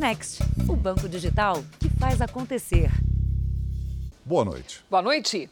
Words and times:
Next, 0.00 0.42
o 0.66 0.74
banco 0.74 1.06
digital 1.06 1.62
que 1.78 1.90
faz 1.90 2.22
acontecer. 2.22 2.90
Boa 4.24 4.46
noite. 4.46 4.82
Boa 4.88 5.02
noite. 5.02 5.50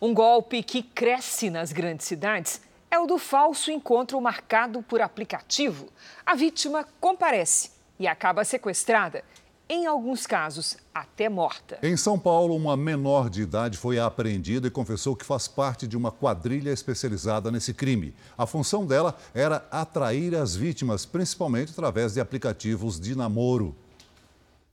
Um 0.00 0.14
golpe 0.14 0.62
que 0.62 0.84
cresce 0.84 1.50
nas 1.50 1.72
grandes 1.72 2.06
cidades 2.06 2.60
é 2.92 2.96
o 3.00 3.06
do 3.06 3.18
falso 3.18 3.72
encontro 3.72 4.20
marcado 4.20 4.84
por 4.84 5.00
aplicativo. 5.00 5.88
A 6.24 6.36
vítima 6.36 6.86
comparece 7.00 7.72
e 7.98 8.06
acaba 8.06 8.44
sequestrada 8.44 9.24
em 9.70 9.84
alguns 9.84 10.26
casos, 10.26 10.78
até 10.94 11.28
morta. 11.28 11.78
Em 11.82 11.94
São 11.94 12.18
Paulo, 12.18 12.56
uma 12.56 12.74
menor 12.74 13.28
de 13.28 13.42
idade 13.42 13.76
foi 13.76 13.98
apreendida 13.98 14.66
e 14.66 14.70
confessou 14.70 15.14
que 15.14 15.26
faz 15.26 15.46
parte 15.46 15.86
de 15.86 15.94
uma 15.94 16.10
quadrilha 16.10 16.70
especializada 16.70 17.50
nesse 17.50 17.74
crime. 17.74 18.14
A 18.38 18.46
função 18.46 18.86
dela 18.86 19.14
era 19.34 19.66
atrair 19.70 20.34
as 20.34 20.56
vítimas, 20.56 21.04
principalmente 21.04 21.72
através 21.72 22.14
de 22.14 22.20
aplicativos 22.20 22.98
de 22.98 23.14
namoro. 23.14 23.76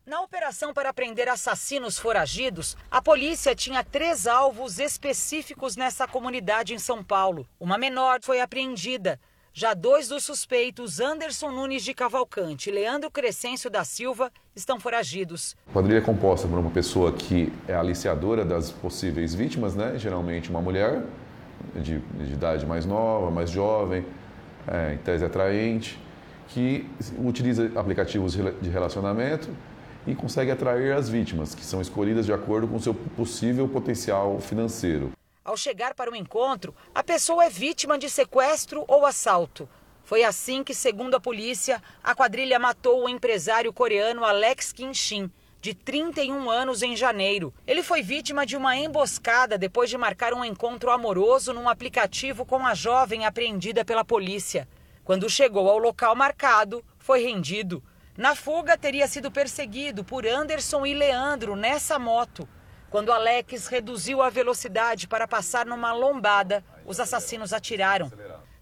Na 0.05 0.21
operação 0.21 0.71
para 0.71 0.93
prender 0.93 1.27
assassinos 1.27 1.98
foragidos, 1.98 2.77
a 2.91 3.02
polícia 3.02 3.55
tinha 3.55 3.84
três 3.84 4.27
alvos 4.27 4.77
específicos 4.77 5.75
nessa 5.75 6.07
comunidade 6.07 6.75
em 6.75 6.77
São 6.77 7.03
Paulo. 7.03 7.47
Uma 7.59 7.75
menor 7.75 8.20
foi 8.21 8.39
apreendida. 8.39 9.20
Já 9.52 9.73
dois 9.73 10.07
dos 10.07 10.23
suspeitos, 10.23 10.99
Anderson 10.99 11.49
Nunes 11.49 11.83
de 11.83 11.91
Cavalcante 11.95 12.70
e 12.70 12.73
Leandro 12.73 13.09
Crescêncio 13.09 13.67
da 13.67 13.83
Silva, 13.83 14.31
estão 14.55 14.80
foragidos. 14.80 15.57
A 15.67 15.73
quadrilha 15.73 15.97
é 15.97 16.02
composta 16.02 16.47
por 16.47 16.59
uma 16.59 16.69
pessoa 16.69 17.11
que 17.11 17.52
é 17.67 17.73
aliciadora 17.73 18.45
das 18.45 18.69
possíveis 18.69 19.33
vítimas, 19.33 19.73
né? 19.73 19.97
geralmente 19.97 20.52
uma 20.52 20.61
mulher 20.61 21.02
de, 21.73 21.97
de 21.97 22.31
idade 22.31 22.63
mais 22.63 22.85
nova, 22.85 23.31
mais 23.31 23.49
jovem, 23.49 24.05
é, 24.67 24.94
em 24.94 24.97
tese 24.99 25.25
atraente, 25.25 25.99
que 26.49 26.88
utiliza 27.17 27.72
aplicativos 27.75 28.33
de 28.33 28.69
relacionamento 28.69 29.49
e 30.08 30.16
consegue 30.16 30.52
atrair 30.52 30.94
as 30.94 31.09
vítimas, 31.09 31.55
que 31.55 31.64
são 31.64 31.82
escolhidas 31.82 32.26
de 32.26 32.34
acordo 32.34 32.67
com 32.67 32.80
seu 32.80 32.94
possível 32.94 33.67
potencial 33.67 34.39
financeiro. 34.39 35.12
Ao 35.44 35.56
chegar 35.56 35.94
para 35.94 36.12
o 36.12 36.16
encontro, 36.16 36.73
a 36.94 37.03
pessoa 37.03 37.45
é 37.45 37.50
vítima 37.50 37.97
de 37.97 38.09
sequestro 38.09 38.84
ou 38.88 39.06
assalto. 39.06 39.70
Foi 40.03 40.23
assim 40.23 40.64
que, 40.64 40.73
segundo 40.73 41.16
a 41.16 41.20
polícia, 41.20 41.81
a 42.03 42.14
quadrilha 42.14 42.59
matou 42.59 43.03
o 43.03 43.09
empresário 43.09 43.73
coreano 43.73 44.23
Alex 44.23 44.72
Kinshin, 44.72 45.30
de 45.62 45.73
31 45.73 46.47
anos, 46.47 46.84
em 46.84 46.95
janeiro. 46.95 47.52
Ele 47.66 47.81
foi 47.81 48.03
vítima 48.03 48.45
de 48.45 48.56
uma 48.56 48.78
emboscada 48.78 49.58
depois 49.58 49.90
de 49.90 49.97
marcar 49.97 50.31
um 50.34 50.45
encontro 50.45 50.92
amoroso 50.92 51.53
num 51.53 51.67
aplicativo 51.67 52.45
com 52.45 52.64
a 52.64 52.75
jovem 52.75 53.25
apreendida 53.25 53.84
pela 53.84 54.06
polícia. 54.06 54.67
Quando 55.03 55.30
chegou 55.30 55.67
ao 55.67 55.80
local 55.80 56.16
marcado, 56.16 56.84
foi 57.00 57.23
rendido. 57.23 57.84
Na 58.17 58.33
fuga, 58.33 58.77
teria 58.77 59.09
sido 59.09 59.30
perseguido 59.30 60.02
por 60.02 60.25
Anderson 60.25 60.85
e 60.85 60.94
Leandro 60.94 61.53
nessa 61.53 61.99
moto. 61.99 62.47
Quando 62.89 63.11
Alex 63.11 63.67
reduziu 63.67 64.22
a 64.22 64.30
velocidade 64.30 65.05
para 65.05 65.27
passar 65.27 65.66
numa 65.66 65.91
lombada, 65.91 66.63
os 66.85 66.97
assassinos 66.97 67.52
atiraram. 67.52 68.09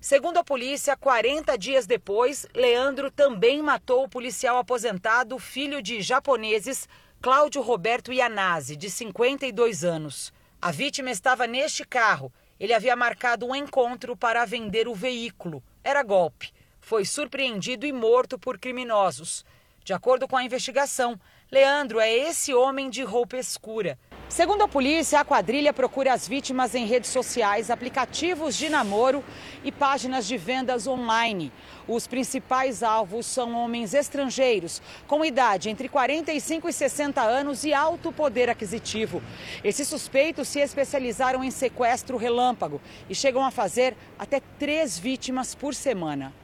Segundo 0.01 0.37
a 0.37 0.43
polícia, 0.43 0.97
40 0.97 1.55
dias 1.55 1.85
depois, 1.85 2.47
Leandro 2.55 3.11
também 3.11 3.61
matou 3.61 4.03
o 4.03 4.09
policial 4.09 4.57
aposentado, 4.57 5.37
filho 5.37 5.83
de 5.83 6.01
japoneses, 6.01 6.89
Cláudio 7.21 7.61
Roberto 7.61 8.11
Yanase, 8.11 8.75
de 8.75 8.89
52 8.89 9.83
anos. 9.83 10.33
A 10.59 10.71
vítima 10.71 11.11
estava 11.11 11.45
neste 11.45 11.85
carro. 11.85 12.33
Ele 12.59 12.73
havia 12.73 12.95
marcado 12.95 13.45
um 13.45 13.55
encontro 13.55 14.17
para 14.17 14.45
vender 14.45 14.87
o 14.87 14.95
veículo. 14.95 15.63
Era 15.83 16.01
golpe. 16.01 16.51
Foi 16.83 17.05
surpreendido 17.05 17.85
e 17.85 17.93
morto 17.93 18.37
por 18.37 18.57
criminosos. 18.57 19.45
De 19.85 19.93
acordo 19.93 20.27
com 20.27 20.35
a 20.35 20.43
investigação, 20.43 21.17
Leandro 21.49 21.97
é 21.97 22.13
esse 22.13 22.53
homem 22.53 22.89
de 22.89 23.03
roupa 23.03 23.37
escura. 23.37 23.97
Segundo 24.27 24.63
a 24.63 24.67
polícia, 24.67 25.21
a 25.21 25.23
quadrilha 25.23 25.71
procura 25.71 26.11
as 26.11 26.27
vítimas 26.27 26.75
em 26.75 26.85
redes 26.85 27.09
sociais, 27.09 27.71
aplicativos 27.71 28.57
de 28.57 28.67
namoro 28.67 29.23
e 29.63 29.71
páginas 29.71 30.27
de 30.27 30.35
vendas 30.35 30.85
online. 30.85 31.53
Os 31.87 32.05
principais 32.05 32.83
alvos 32.83 33.27
são 33.27 33.53
homens 33.53 33.93
estrangeiros, 33.93 34.81
com 35.07 35.23
idade 35.23 35.69
entre 35.69 35.87
45 35.87 36.67
e 36.67 36.73
60 36.73 37.21
anos 37.21 37.63
e 37.63 37.73
alto 37.73 38.11
poder 38.11 38.49
aquisitivo. 38.49 39.23
Esses 39.63 39.87
suspeitos 39.87 40.49
se 40.49 40.59
especializaram 40.59 41.45
em 41.45 41.51
sequestro 41.51 42.17
relâmpago 42.17 42.81
e 43.09 43.15
chegam 43.15 43.45
a 43.45 43.51
fazer 43.51 43.95
até 44.19 44.41
três 44.59 44.99
vítimas 44.99 45.55
por 45.55 45.73
semana. 45.73 46.42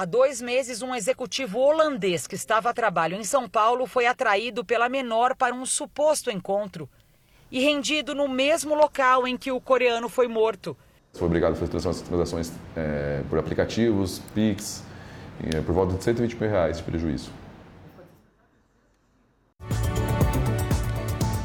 Há 0.00 0.06
dois 0.06 0.40
meses, 0.40 0.80
um 0.80 0.94
executivo 0.94 1.58
holandês 1.58 2.26
que 2.26 2.34
estava 2.34 2.70
a 2.70 2.72
trabalho 2.72 3.14
em 3.16 3.22
São 3.22 3.46
Paulo 3.46 3.86
foi 3.86 4.06
atraído 4.06 4.64
pela 4.64 4.88
menor 4.88 5.36
para 5.36 5.54
um 5.54 5.66
suposto 5.66 6.30
encontro 6.30 6.88
e 7.52 7.60
rendido 7.60 8.14
no 8.14 8.26
mesmo 8.26 8.74
local 8.74 9.28
em 9.28 9.36
que 9.36 9.52
o 9.52 9.60
coreano 9.60 10.08
foi 10.08 10.26
morto. 10.26 10.74
Foi 11.12 11.26
obrigado 11.26 11.52
a 11.52 11.54
fazer 11.54 11.72
transações 12.08 12.50
é, 12.74 13.22
por 13.28 13.38
aplicativos, 13.38 14.22
Pix, 14.34 14.82
é, 15.44 15.60
por 15.60 15.74
volta 15.74 15.94
de 15.94 16.02
120 16.02 16.34
mil 16.34 16.48
reais 16.48 16.78
de 16.78 16.82
prejuízo. 16.82 17.30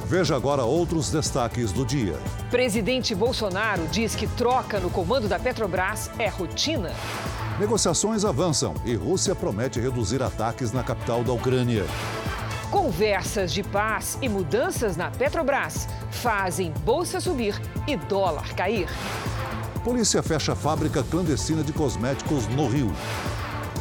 Veja 0.05 0.33
agora 0.33 0.63
outros 0.63 1.11
destaques 1.11 1.73
do 1.73 1.85
dia. 1.85 2.15
Presidente 2.49 3.13
Bolsonaro 3.13 3.85
diz 3.87 4.15
que 4.15 4.27
troca 4.27 4.79
no 4.79 4.89
comando 4.89 5.27
da 5.27 5.37
Petrobras 5.37 6.09
é 6.17 6.29
rotina. 6.29 6.91
Negociações 7.59 8.25
avançam 8.25 8.73
e 8.83 8.95
Rússia 8.95 9.33
promete 9.33 9.79
reduzir 9.79 10.21
ataques 10.21 10.73
na 10.73 10.83
capital 10.83 11.23
da 11.23 11.31
Ucrânia. 11.31 11.85
Conversas 12.69 13.53
de 13.53 13.63
paz 13.63 14.17
e 14.21 14.27
mudanças 14.27 14.97
na 14.97 15.09
Petrobras 15.09 15.87
fazem 16.11 16.73
bolsa 16.83 17.21
subir 17.21 17.55
e 17.87 17.95
dólar 17.95 18.53
cair. 18.55 18.89
Polícia 19.85 20.21
fecha 20.21 20.53
fábrica 20.53 21.01
clandestina 21.01 21.63
de 21.63 21.71
cosméticos 21.71 22.45
no 22.47 22.67
Rio. 22.67 22.91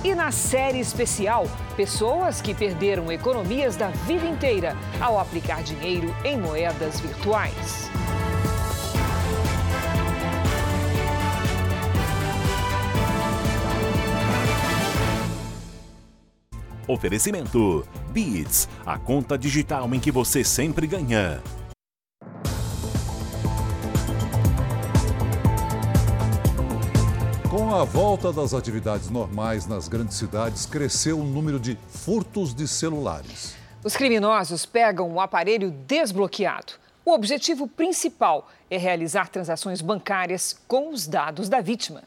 E 0.04 0.14
na 0.14 0.30
série 0.30 0.78
especial, 0.78 1.48
pessoas 1.76 2.40
que 2.40 2.54
perderam 2.54 3.10
economias 3.10 3.74
da 3.74 3.88
vida 3.88 4.24
inteira 4.24 4.76
ao 5.00 5.18
aplicar 5.18 5.64
dinheiro 5.64 6.14
em 6.24 6.38
moedas 6.38 7.00
virtuais. 7.00 7.90
Oferecimento: 16.86 17.86
Beats, 18.10 18.68
a 18.84 18.98
conta 18.98 19.38
digital 19.38 19.92
em 19.94 20.00
que 20.00 20.10
você 20.10 20.44
sempre 20.44 20.86
ganha. 20.86 21.42
Com 27.50 27.72
a 27.72 27.84
volta 27.84 28.32
das 28.32 28.52
atividades 28.52 29.08
normais 29.08 29.64
nas 29.66 29.86
grandes 29.86 30.16
cidades, 30.16 30.66
cresceu 30.66 31.20
o 31.20 31.24
número 31.24 31.60
de 31.60 31.78
furtos 31.88 32.52
de 32.52 32.66
celulares. 32.66 33.54
Os 33.82 33.96
criminosos 33.96 34.66
pegam 34.66 35.12
o 35.12 35.20
aparelho 35.20 35.70
desbloqueado. 35.70 36.72
O 37.04 37.12
objetivo 37.12 37.68
principal 37.68 38.50
é 38.70 38.76
realizar 38.76 39.28
transações 39.28 39.80
bancárias 39.80 40.56
com 40.66 40.90
os 40.90 41.06
dados 41.06 41.48
da 41.48 41.60
vítima. 41.60 42.02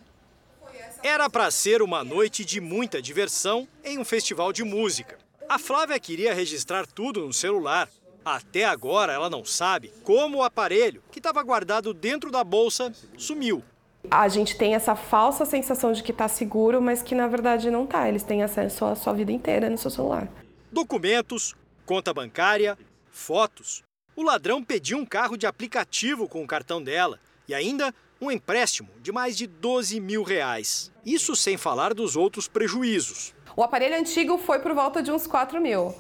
Era 1.07 1.29
para 1.29 1.49
ser 1.49 1.81
uma 1.81 2.03
noite 2.03 2.43
de 2.43 2.59
muita 2.59 3.01
diversão 3.01 3.65
em 3.81 3.97
um 3.97 4.03
festival 4.03 4.51
de 4.51 4.61
música. 4.65 5.17
A 5.47 5.57
Flávia 5.57 5.97
queria 5.97 6.33
registrar 6.33 6.85
tudo 6.85 7.25
no 7.25 7.31
celular. 7.31 7.87
Até 8.25 8.65
agora 8.65 9.13
ela 9.13 9.29
não 9.29 9.45
sabe 9.45 9.89
como 10.03 10.39
o 10.39 10.43
aparelho, 10.43 11.01
que 11.09 11.19
estava 11.19 11.41
guardado 11.41 11.93
dentro 11.93 12.29
da 12.29 12.43
bolsa, 12.43 12.91
sumiu. 13.17 13.63
A 14.11 14.27
gente 14.27 14.57
tem 14.57 14.75
essa 14.75 14.97
falsa 14.97 15.45
sensação 15.45 15.93
de 15.93 16.03
que 16.03 16.11
está 16.11 16.27
seguro, 16.27 16.81
mas 16.81 17.01
que 17.01 17.15
na 17.15 17.29
verdade 17.29 17.71
não 17.71 17.85
está. 17.85 18.09
Eles 18.09 18.23
têm 18.23 18.43
acesso 18.43 18.83
à 18.83 18.93
sua 18.93 19.13
vida 19.13 19.31
inteira 19.31 19.69
no 19.69 19.77
seu 19.77 19.89
celular. 19.89 20.27
Documentos, 20.69 21.55
conta 21.85 22.13
bancária, 22.13 22.77
fotos. 23.09 23.81
O 24.13 24.23
ladrão 24.23 24.61
pediu 24.61 24.97
um 24.97 25.05
carro 25.05 25.37
de 25.37 25.47
aplicativo 25.47 26.27
com 26.27 26.43
o 26.43 26.47
cartão 26.47 26.83
dela 26.83 27.17
e 27.47 27.53
ainda 27.53 27.95
um 28.19 28.31
empréstimo 28.31 28.89
de 29.01 29.11
mais 29.11 29.37
de 29.37 29.47
12 29.47 29.99
mil 29.99 30.23
reais. 30.23 30.91
Isso 31.05 31.35
sem 31.35 31.57
falar 31.57 31.93
dos 31.93 32.15
outros 32.15 32.47
prejuízos. 32.47 33.33
O 33.55 33.63
aparelho 33.63 33.97
antigo 33.97 34.37
foi 34.37 34.59
por 34.59 34.73
volta 34.73 35.01
de 35.01 35.11
uns 35.11 35.25
4 35.27 35.61
mil, 35.61 35.93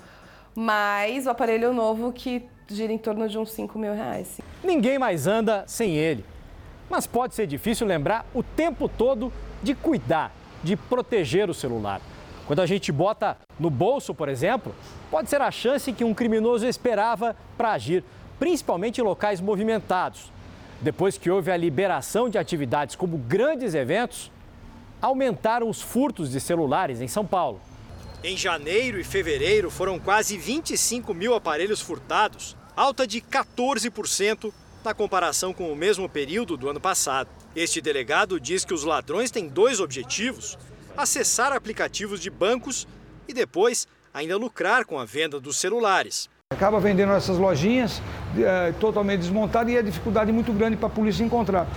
mas 0.55 1.25
o 1.25 1.29
aparelho 1.29 1.73
novo 1.73 2.11
que 2.11 2.47
gira 2.67 2.91
em 2.91 2.97
torno 2.97 3.27
de 3.27 3.37
uns 3.37 3.51
5 3.51 3.77
mil 3.79 3.93
reais. 3.93 4.39
Ninguém 4.63 4.99
mais 4.99 5.27
anda 5.27 5.63
sem 5.67 5.95
ele. 5.95 6.25
Mas 6.89 7.05
pode 7.05 7.35
ser 7.35 7.47
difícil 7.47 7.85
lembrar 7.85 8.25
o 8.33 8.41
tempo 8.41 8.87
todo 8.87 9.31
de 9.61 9.75
cuidar, 9.75 10.31
de 10.63 10.75
proteger 10.75 11.49
o 11.49 11.53
celular. 11.53 12.01
Quando 12.45 12.61
a 12.61 12.65
gente 12.65 12.91
bota 12.91 13.37
no 13.59 13.69
bolso, 13.69 14.13
por 14.13 14.29
exemplo, 14.29 14.73
pode 15.11 15.29
ser 15.29 15.41
a 15.41 15.51
chance 15.51 15.91
que 15.91 16.03
um 16.03 16.13
criminoso 16.13 16.65
esperava 16.65 17.35
para 17.57 17.73
agir, 17.73 18.03
principalmente 18.39 19.01
em 19.01 19.03
locais 19.03 19.41
movimentados. 19.41 20.31
Depois 20.81 21.17
que 21.17 21.29
houve 21.29 21.51
a 21.51 21.57
liberação 21.57 22.29
de 22.29 22.37
atividades 22.37 22.95
como 22.95 23.17
grandes 23.17 23.73
eventos, 23.73 24.31
aumentaram 25.01 25.69
os 25.69 25.81
furtos 25.81 26.29
de 26.29 26.39
celulares 26.39 27.01
em 27.01 27.07
São 27.07 27.25
Paulo. 27.25 27.59
Em 28.23 28.37
janeiro 28.37 28.99
e 28.99 29.03
fevereiro 29.03 29.71
foram 29.71 29.99
quase 29.99 30.37
25 30.37 31.13
mil 31.13 31.33
aparelhos 31.33 31.81
furtados, 31.81 32.55
alta 32.75 33.07
de 33.07 33.21
14% 33.21 34.53
na 34.83 34.93
comparação 34.93 35.53
com 35.53 35.71
o 35.71 35.75
mesmo 35.75 36.07
período 36.07 36.55
do 36.55 36.69
ano 36.69 36.79
passado. 36.79 37.29
Este 37.55 37.81
delegado 37.81 38.39
diz 38.39 38.63
que 38.63 38.73
os 38.73 38.83
ladrões 38.83 39.31
têm 39.31 39.47
dois 39.47 39.79
objetivos: 39.79 40.57
acessar 40.95 41.53
aplicativos 41.53 42.19
de 42.19 42.29
bancos 42.29 42.87
e 43.27 43.33
depois 43.33 43.87
ainda 44.13 44.37
lucrar 44.37 44.85
com 44.85 44.99
a 44.99 45.05
venda 45.05 45.39
dos 45.39 45.57
celulares. 45.57 46.29
Acaba 46.49 46.79
vendendo 46.79 47.11
essas 47.11 47.37
lojinhas 47.37 48.01
é, 48.37 48.71
totalmente 48.79 49.19
desmontadas 49.19 49.73
e 49.73 49.77
a 49.77 49.81
dificuldade 49.81 50.31
muito 50.31 50.53
grande 50.53 50.77
para 50.77 50.87
a 50.87 50.89
polícia 50.89 51.21
encontrar. 51.21 51.67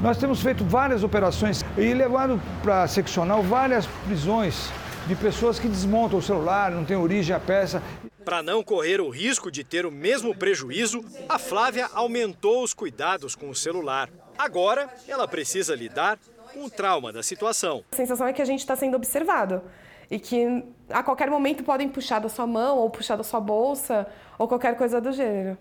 Nós 0.00 0.18
temos 0.18 0.42
feito 0.42 0.64
várias 0.64 1.04
operações 1.04 1.64
e 1.78 1.94
levado 1.94 2.42
para 2.60 2.88
seccional 2.88 3.40
várias 3.40 3.86
prisões 4.04 4.68
de 5.06 5.14
pessoas 5.14 5.60
que 5.60 5.68
desmontam 5.68 6.18
o 6.18 6.22
celular, 6.22 6.72
não 6.72 6.84
tem 6.84 6.96
origem 6.96 7.36
a 7.36 7.38
peça. 7.38 7.80
Para 8.24 8.42
não 8.42 8.64
correr 8.64 9.00
o 9.00 9.10
risco 9.10 9.48
de 9.48 9.62
ter 9.62 9.86
o 9.86 9.92
mesmo 9.92 10.34
prejuízo, 10.34 11.04
a 11.28 11.38
Flávia 11.38 11.88
aumentou 11.94 12.64
os 12.64 12.74
cuidados 12.74 13.36
com 13.36 13.48
o 13.48 13.54
celular. 13.54 14.10
Agora, 14.36 14.88
ela 15.06 15.28
precisa 15.28 15.76
lidar 15.76 16.18
com 16.52 16.64
o 16.64 16.70
trauma 16.70 17.12
da 17.12 17.22
situação. 17.22 17.84
A 17.92 17.96
sensação 17.96 18.26
é 18.26 18.32
que 18.32 18.42
a 18.42 18.46
gente 18.46 18.58
está 18.58 18.74
sendo 18.74 18.96
observado 18.96 19.62
e 20.10 20.18
que 20.18 20.64
a 20.88 21.02
qualquer 21.02 21.30
momento 21.30 21.64
podem 21.64 21.88
puxar 21.88 22.20
da 22.20 22.28
sua 22.28 22.46
mão 22.46 22.78
ou 22.78 22.90
puxar 22.90 23.16
da 23.16 23.24
sua 23.24 23.40
bolsa 23.40 24.06
ou 24.38 24.46
qualquer 24.46 24.76
coisa 24.76 25.00
do 25.00 25.12
gênero. 25.12 25.56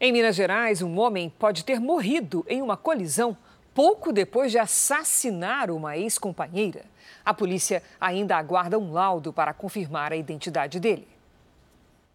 Em 0.00 0.12
Minas 0.12 0.34
Gerais, 0.34 0.82
um 0.82 0.98
homem 0.98 1.30
pode 1.30 1.64
ter 1.64 1.78
morrido 1.78 2.44
em 2.48 2.60
uma 2.60 2.76
colisão 2.76 3.36
pouco 3.72 4.12
depois 4.12 4.50
de 4.50 4.58
assassinar 4.58 5.70
uma 5.70 5.96
ex-companheira. 5.96 6.84
A 7.24 7.32
polícia 7.32 7.82
ainda 8.00 8.36
aguarda 8.36 8.78
um 8.78 8.92
laudo 8.92 9.32
para 9.32 9.54
confirmar 9.54 10.12
a 10.12 10.16
identidade 10.16 10.80
dele. 10.80 11.06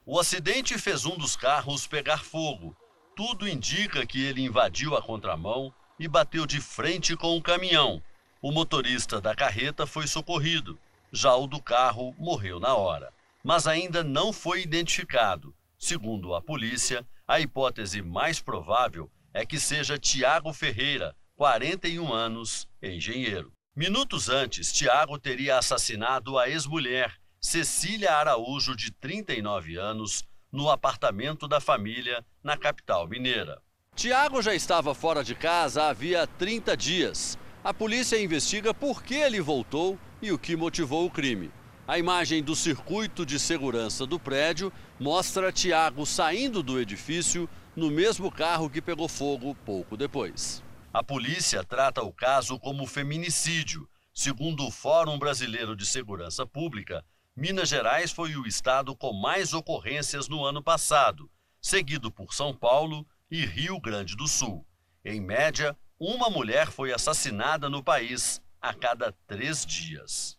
O 0.05 0.19
acidente 0.19 0.77
fez 0.77 1.05
um 1.05 1.17
dos 1.17 1.35
carros 1.35 1.87
pegar 1.87 2.23
fogo. 2.23 2.75
Tudo 3.15 3.47
indica 3.47 4.05
que 4.05 4.23
ele 4.23 4.43
invadiu 4.43 4.95
a 4.95 5.01
contramão 5.01 5.73
e 5.99 6.07
bateu 6.07 6.45
de 6.45 6.61
frente 6.61 7.15
com 7.15 7.27
o 7.27 7.37
um 7.37 7.41
caminhão. 7.41 8.01
O 8.42 8.51
motorista 8.51 9.19
da 9.19 9.36
carreta 9.36 9.88
foi 9.88 10.06
socorrido. 10.07 10.78
Já 11.12 11.36
o 11.36 11.48
do 11.48 11.62
carro 11.62 12.13
morreu 12.18 12.60
na 12.60 12.75
hora. 12.75 13.12
Mas 13.44 13.66
ainda 13.66 14.04
não 14.04 14.31
foi 14.31 14.62
identificado. 14.62 15.56
Segundo 15.78 16.36
a 16.36 16.42
polícia, 16.42 17.06
a 17.28 17.39
hipótese 17.39 18.01
mais 18.01 18.39
provável 18.39 19.10
é 19.34 19.45
que 19.45 19.60
seja 19.60 19.98
Tiago 19.98 20.54
Ferreira, 20.54 21.16
41 21.36 22.13
anos, 22.13 22.68
engenheiro. 22.81 23.51
Minutos 23.75 24.30
antes, 24.30 24.72
Tiago 24.72 25.19
teria 25.19 25.57
assassinado 25.57 26.38
a 26.38 26.50
ex-mulher, 26.50 27.16
Cecília 27.39 28.13
Araújo, 28.13 28.75
de 28.75 28.92
39 28.92 29.78
anos, 29.78 30.24
no 30.51 30.69
apartamento 30.69 31.48
da 31.48 31.60
família, 31.60 32.25
na 32.44 32.57
capital 32.57 33.07
mineira. 33.07 33.62
Tiago 33.95 34.42
já 34.42 34.54
estava 34.54 34.94
fora 34.95 35.24
de 35.24 35.36
casa 35.36 35.86
havia 35.86 36.25
30 36.25 36.75
dias. 36.75 37.38
A 37.67 37.73
polícia 37.73 38.17
investiga 38.17 38.73
por 38.73 39.03
que 39.03 39.15
ele 39.15 39.41
voltou 39.41 39.99
e 40.21 40.31
o 40.31 40.39
que 40.39 40.55
motivou 40.55 41.05
o 41.05 41.11
crime. 41.11 41.51
A 41.85 41.99
imagem 41.99 42.41
do 42.41 42.55
circuito 42.55 43.25
de 43.25 43.37
segurança 43.37 44.07
do 44.07 44.17
prédio 44.17 44.71
mostra 44.97 45.51
Tiago 45.51 46.05
saindo 46.05 46.63
do 46.63 46.79
edifício 46.79 47.49
no 47.75 47.91
mesmo 47.91 48.31
carro 48.31 48.69
que 48.69 48.81
pegou 48.81 49.09
fogo 49.09 49.53
pouco 49.65 49.97
depois. 49.97 50.63
A 50.93 51.03
polícia 51.03 51.61
trata 51.61 52.01
o 52.01 52.13
caso 52.13 52.57
como 52.57 52.87
feminicídio. 52.87 53.85
Segundo 54.13 54.65
o 54.65 54.71
Fórum 54.71 55.19
Brasileiro 55.19 55.75
de 55.75 55.85
Segurança 55.85 56.45
Pública, 56.45 57.03
Minas 57.35 57.67
Gerais 57.67 58.13
foi 58.13 58.37
o 58.37 58.47
estado 58.47 58.95
com 58.95 59.11
mais 59.11 59.53
ocorrências 59.53 60.29
no 60.29 60.45
ano 60.45 60.63
passado, 60.63 61.29
seguido 61.61 62.09
por 62.09 62.33
São 62.33 62.55
Paulo 62.55 63.05
e 63.29 63.45
Rio 63.45 63.77
Grande 63.81 64.15
do 64.15 64.25
Sul. 64.25 64.65
Em 65.03 65.19
média, 65.19 65.75
uma 65.99 66.29
mulher 66.29 66.71
foi 66.71 66.94
assassinada 66.94 67.69
no 67.69 67.83
país 67.83 68.39
a 68.61 68.73
cada 68.73 69.13
três 69.25 69.65
dias. 69.65 70.38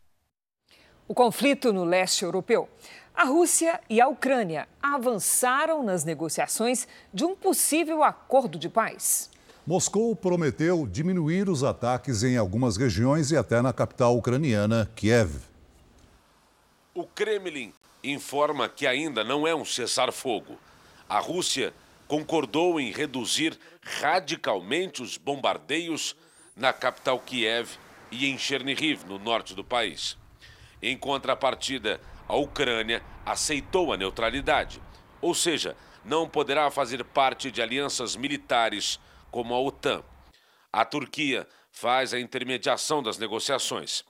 O 1.06 1.14
conflito 1.14 1.72
no 1.72 1.84
leste 1.84 2.24
europeu. 2.24 2.68
A 3.14 3.24
Rússia 3.24 3.80
e 3.90 4.00
a 4.00 4.06
Ucrânia 4.06 4.68
avançaram 4.80 5.82
nas 5.82 6.04
negociações 6.04 6.86
de 7.12 7.24
um 7.24 7.34
possível 7.34 8.04
acordo 8.04 8.58
de 8.58 8.68
paz. 8.68 9.30
Moscou 9.66 10.14
prometeu 10.14 10.86
diminuir 10.86 11.48
os 11.48 11.64
ataques 11.64 12.22
em 12.22 12.36
algumas 12.36 12.76
regiões 12.76 13.30
e 13.32 13.36
até 13.36 13.60
na 13.60 13.72
capital 13.72 14.16
ucraniana, 14.16 14.88
Kiev. 14.94 15.40
O 16.94 17.04
Kremlin 17.04 17.72
informa 18.02 18.68
que 18.68 18.86
ainda 18.86 19.24
não 19.24 19.46
é 19.46 19.54
um 19.54 19.64
cessar-fogo. 19.64 20.56
A 21.08 21.18
Rússia 21.18 21.74
concordou 22.08 22.80
em 22.80 22.90
reduzir 22.90 23.56
radicalmente 23.82 25.02
os 25.02 25.18
bombardeios 25.18 26.16
na 26.56 26.72
capital 26.72 27.20
Kiev 27.20 27.78
e 28.10 28.26
em 28.26 28.38
Chernihiv, 28.38 29.04
no 29.06 29.18
norte 29.18 29.54
do 29.54 29.62
país. 29.62 30.16
Em 30.82 30.96
contrapartida, 30.96 32.00
a 32.26 32.34
Ucrânia 32.34 33.02
aceitou 33.24 33.92
a 33.92 33.96
neutralidade, 33.96 34.80
ou 35.20 35.34
seja, 35.34 35.76
não 36.04 36.28
poderá 36.28 36.70
fazer 36.70 37.04
parte 37.04 37.50
de 37.50 37.60
alianças 37.60 38.16
militares 38.16 38.98
como 39.30 39.54
a 39.54 39.60
OTAN. 39.60 40.02
A 40.72 40.84
Turquia 40.84 41.46
faz 41.70 42.14
a 42.14 42.20
intermediação 42.20 43.02
das 43.02 43.18
negociações. 43.18 44.04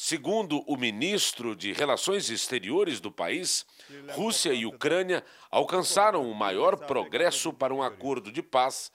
Segundo 0.00 0.62
o 0.64 0.76
ministro 0.76 1.56
de 1.56 1.72
Relações 1.72 2.30
Exteriores 2.30 3.00
do 3.00 3.10
país, 3.10 3.66
Rússia 4.10 4.52
e 4.54 4.64
Ucrânia 4.64 5.24
alcançaram 5.50 6.30
o 6.30 6.32
maior 6.36 6.76
progresso 6.76 7.52
para 7.52 7.74
um 7.74 7.82
acordo 7.82 8.30
de 8.30 8.40
paz 8.40 8.92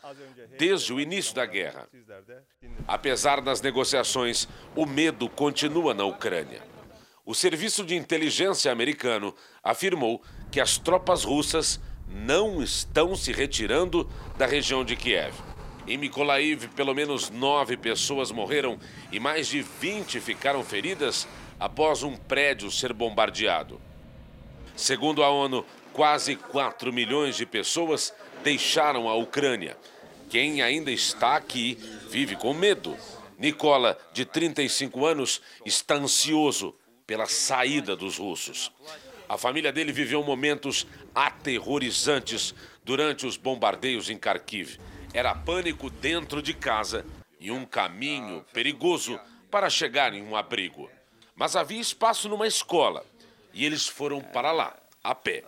desde 0.58 0.94
o 0.94 1.02
início 1.02 1.36
da 1.36 1.46
guerra. 1.46 1.90
Apesar 2.88 3.42
das 3.42 3.60
negociações, 3.60 4.48
o 4.78 4.86
medo 4.86 5.28
continua 5.28 5.94
na 5.94 6.06
Ucrânia. 6.06 6.64
O 7.26 7.36
Serviço 7.36 7.84
de 7.84 7.98
Inteligência 7.98 8.72
americano 8.72 9.36
afirmou 9.62 10.24
que 10.50 10.62
as 10.62 10.78
tropas 10.78 11.26
russas 11.26 11.82
não 12.08 12.64
estão 12.64 13.14
se 13.14 13.34
retirando 13.34 14.10
da 14.38 14.46
região 14.46 14.86
de 14.86 14.96
Kiev. 14.96 15.34
Em 15.86 15.98
Mykolaiv, 15.98 16.70
pelo 16.70 16.94
menos 16.94 17.30
nove 17.30 17.76
pessoas 17.76 18.32
morreram 18.32 18.80
e 19.12 19.20
mais 19.20 19.48
de 19.48 19.62
20 19.62 20.22
ficaram 20.22 20.64
feridas 20.64 21.28
após 21.60 22.04
um 22.04 22.16
prédio 22.16 22.72
ser 22.72 22.94
bombardeado. 22.94 23.82
Segundo 24.76 25.24
a 25.24 25.30
ONU, 25.30 25.66
quase 25.92 26.36
4 26.36 26.92
milhões 26.94 27.36
de 27.36 27.46
pessoas 27.46 28.14
deixaram 28.44 29.10
a 29.10 29.16
Ucrânia. 29.16 29.78
Quem 30.30 30.62
ainda 30.62 30.90
está 30.90 31.36
aqui 31.36 31.78
vive 32.10 32.36
com 32.36 32.54
medo. 32.54 32.98
Nicola, 33.38 33.98
de 34.14 34.24
35 34.24 35.06
anos, 35.06 35.42
está 35.66 35.96
ansioso 35.96 36.74
pela 37.06 37.26
saída 37.26 37.96
dos 37.96 38.18
russos. 38.18 38.72
A 39.28 39.38
família 39.38 39.72
dele 39.72 39.92
viveu 39.92 40.24
momentos 40.24 40.88
aterrorizantes 41.14 42.56
durante 42.84 43.26
os 43.26 43.36
bombardeios 43.36 44.10
em 44.10 44.18
Kharkiv. 44.18 44.78
Era 45.14 45.36
pânico 45.36 45.92
dentro 45.92 46.42
de 46.42 46.56
casa 46.56 47.06
e 47.40 47.52
um 47.52 47.66
caminho 47.66 48.44
perigoso 48.52 49.20
para 49.52 49.70
chegar 49.70 50.12
em 50.12 50.24
um 50.24 50.36
abrigo. 50.36 50.90
Mas 51.36 51.56
havia 51.56 51.80
espaço 51.80 52.28
numa 52.28 52.48
escola 52.48 53.06
e 53.54 53.64
eles 53.64 53.88
foram 53.88 54.22
para 54.22 54.52
lá, 54.52 54.76
a 55.04 55.14
pé. 55.14 55.44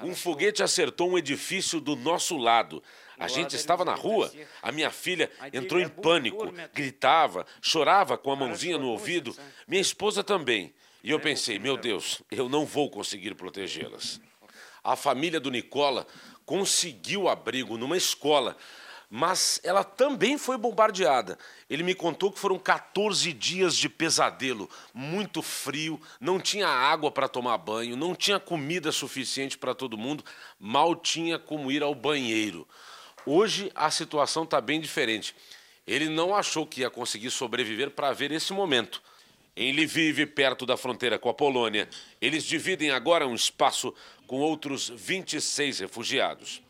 Um 0.00 0.14
foguete 0.14 0.62
acertou 0.62 1.10
um 1.10 1.18
edifício 1.18 1.80
do 1.80 1.96
nosso 1.96 2.36
lado. 2.36 2.80
A 3.18 3.26
gente 3.26 3.56
estava 3.56 3.84
na 3.84 3.94
rua. 3.94 4.30
A 4.62 4.70
minha 4.70 4.90
filha 4.90 5.28
entrou 5.52 5.80
em 5.80 5.88
pânico, 5.88 6.52
gritava, 6.72 7.44
chorava 7.60 8.16
com 8.16 8.30
a 8.30 8.36
mãozinha 8.36 8.78
no 8.78 8.88
ouvido. 8.88 9.34
Minha 9.66 9.82
esposa 9.82 10.22
também. 10.22 10.72
E 11.02 11.10
eu 11.10 11.18
pensei, 11.18 11.58
meu 11.58 11.76
Deus, 11.76 12.22
eu 12.30 12.48
não 12.48 12.64
vou 12.64 12.88
conseguir 12.88 13.34
protegê-las. 13.34 14.20
A 14.84 14.94
família 14.94 15.40
do 15.40 15.50
Nicola 15.50 16.06
conseguiu 16.48 17.28
abrigo 17.28 17.76
numa 17.76 17.94
escola, 17.94 18.56
mas 19.10 19.60
ela 19.62 19.84
também 19.84 20.38
foi 20.38 20.56
bombardeada. 20.56 21.38
Ele 21.68 21.82
me 21.82 21.94
contou 21.94 22.32
que 22.32 22.38
foram 22.38 22.58
14 22.58 23.34
dias 23.34 23.76
de 23.76 23.86
pesadelo, 23.86 24.68
muito 24.94 25.42
frio, 25.42 26.00
não 26.18 26.40
tinha 26.40 26.66
água 26.66 27.10
para 27.10 27.28
tomar 27.28 27.58
banho, 27.58 27.98
não 27.98 28.14
tinha 28.14 28.40
comida 28.40 28.90
suficiente 28.90 29.58
para 29.58 29.74
todo 29.74 29.98
mundo, 29.98 30.24
mal 30.58 30.96
tinha 30.96 31.38
como 31.38 31.70
ir 31.70 31.82
ao 31.82 31.94
banheiro. 31.94 32.66
Hoje 33.26 33.70
a 33.74 33.90
situação 33.90 34.44
está 34.44 34.58
bem 34.58 34.80
diferente. 34.80 35.36
Ele 35.86 36.08
não 36.08 36.34
achou 36.34 36.66
que 36.66 36.80
ia 36.80 36.88
conseguir 36.88 37.30
sobreviver 37.30 37.90
para 37.90 38.14
ver 38.14 38.32
esse 38.32 38.54
momento. 38.54 39.02
Em 39.54 39.72
Lviv, 39.72 40.24
perto 40.24 40.64
da 40.64 40.76
fronteira 40.76 41.18
com 41.18 41.28
a 41.28 41.34
Polônia, 41.34 41.88
eles 42.22 42.44
dividem 42.44 42.90
agora 42.90 43.26
um 43.26 43.34
espaço 43.34 43.92
com 44.28 44.40
outros 44.40 44.90
26 44.94 45.80
refugiados. 45.80 46.62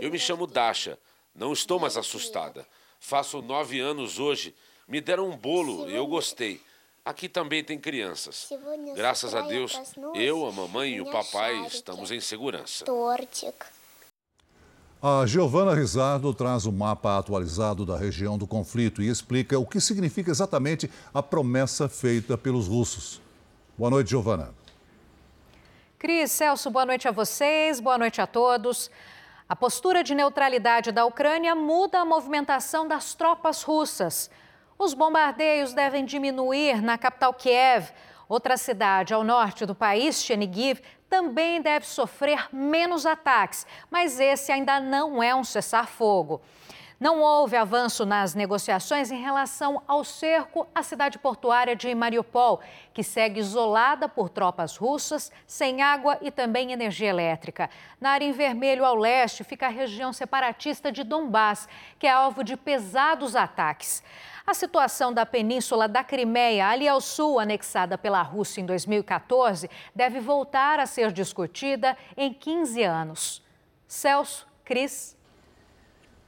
Eu 0.00 0.10
me 0.10 0.18
chamo 0.18 0.46
Dasha, 0.46 0.98
não 1.34 1.52
estou 1.52 1.78
mais 1.78 1.96
assustada. 1.96 2.66
Faço 2.98 3.40
nove 3.42 3.78
anos 3.78 4.18
hoje. 4.18 4.54
Me 4.88 5.00
deram 5.00 5.28
um 5.28 5.36
bolo 5.36 5.88
e 5.88 5.94
eu 5.94 6.06
gostei. 6.06 6.60
Aqui 7.04 7.28
também 7.28 7.62
tem 7.62 7.78
crianças. 7.78 8.48
Graças 8.94 9.34
a 9.34 9.42
Deus, 9.42 9.78
eu, 10.14 10.46
a 10.46 10.52
mamãe 10.52 10.94
e 10.94 11.00
o 11.00 11.10
papai 11.10 11.66
estamos 11.66 12.10
em 12.10 12.20
segurança. 12.20 12.84
A 15.02 15.24
Giovana 15.26 15.74
Rizardo 15.74 16.32
traz 16.34 16.66
o 16.66 16.72
mapa 16.72 17.18
atualizado 17.18 17.86
da 17.86 17.96
região 17.96 18.36
do 18.36 18.46
conflito 18.46 19.02
e 19.02 19.08
explica 19.08 19.58
o 19.58 19.66
que 19.66 19.80
significa 19.80 20.30
exatamente 20.30 20.90
a 21.12 21.22
promessa 21.22 21.88
feita 21.88 22.36
pelos 22.36 22.68
russos. 22.68 23.20
Boa 23.78 23.90
noite, 23.90 24.10
Giovana. 24.10 24.59
Cris, 26.00 26.30
Celso, 26.30 26.70
boa 26.70 26.86
noite 26.86 27.06
a 27.06 27.10
vocês, 27.10 27.78
boa 27.78 27.98
noite 27.98 28.22
a 28.22 28.26
todos. 28.26 28.90
A 29.46 29.54
postura 29.54 30.02
de 30.02 30.14
neutralidade 30.14 30.90
da 30.90 31.04
Ucrânia 31.04 31.54
muda 31.54 32.00
a 32.00 32.06
movimentação 32.06 32.88
das 32.88 33.12
tropas 33.14 33.62
russas. 33.62 34.30
Os 34.78 34.94
bombardeios 34.94 35.74
devem 35.74 36.06
diminuir 36.06 36.80
na 36.80 36.96
capital 36.96 37.34
Kiev. 37.34 37.90
Outra 38.30 38.56
cidade 38.56 39.12
ao 39.12 39.22
norte 39.22 39.66
do 39.66 39.74
país, 39.74 40.24
Chernigiv, 40.24 40.80
também 41.06 41.60
deve 41.60 41.84
sofrer 41.84 42.48
menos 42.50 43.04
ataques, 43.04 43.66
mas 43.90 44.18
esse 44.18 44.50
ainda 44.50 44.80
não 44.80 45.22
é 45.22 45.34
um 45.34 45.44
cessar-fogo. 45.44 46.40
Não 47.00 47.22
houve 47.22 47.56
avanço 47.56 48.04
nas 48.04 48.34
negociações 48.34 49.10
em 49.10 49.18
relação 49.18 49.82
ao 49.88 50.04
cerco 50.04 50.68
à 50.74 50.82
cidade 50.82 51.18
portuária 51.18 51.74
de 51.74 51.94
Mariupol, 51.94 52.60
que 52.92 53.02
segue 53.02 53.40
isolada 53.40 54.06
por 54.06 54.28
tropas 54.28 54.76
russas, 54.76 55.32
sem 55.46 55.80
água 55.80 56.18
e 56.20 56.30
também 56.30 56.72
energia 56.72 57.08
elétrica. 57.08 57.70
Na 57.98 58.10
área 58.10 58.26
em 58.26 58.32
vermelho 58.32 58.84
ao 58.84 58.94
leste 58.94 59.42
fica 59.42 59.64
a 59.64 59.70
região 59.70 60.12
separatista 60.12 60.92
de 60.92 61.02
Donbass, 61.02 61.66
que 61.98 62.06
é 62.06 62.10
alvo 62.10 62.44
de 62.44 62.54
pesados 62.54 63.34
ataques. 63.34 64.02
A 64.46 64.52
situação 64.52 65.10
da 65.10 65.24
península 65.24 65.88
da 65.88 66.04
Crimeia, 66.04 66.68
ali 66.68 66.86
ao 66.86 67.00
sul, 67.00 67.40
anexada 67.40 67.96
pela 67.96 68.20
Rússia 68.20 68.60
em 68.60 68.66
2014, 68.66 69.70
deve 69.94 70.20
voltar 70.20 70.78
a 70.78 70.84
ser 70.84 71.10
discutida 71.12 71.96
em 72.14 72.30
15 72.30 72.82
anos. 72.82 73.42
Celso, 73.88 74.46
Cris. 74.66 75.18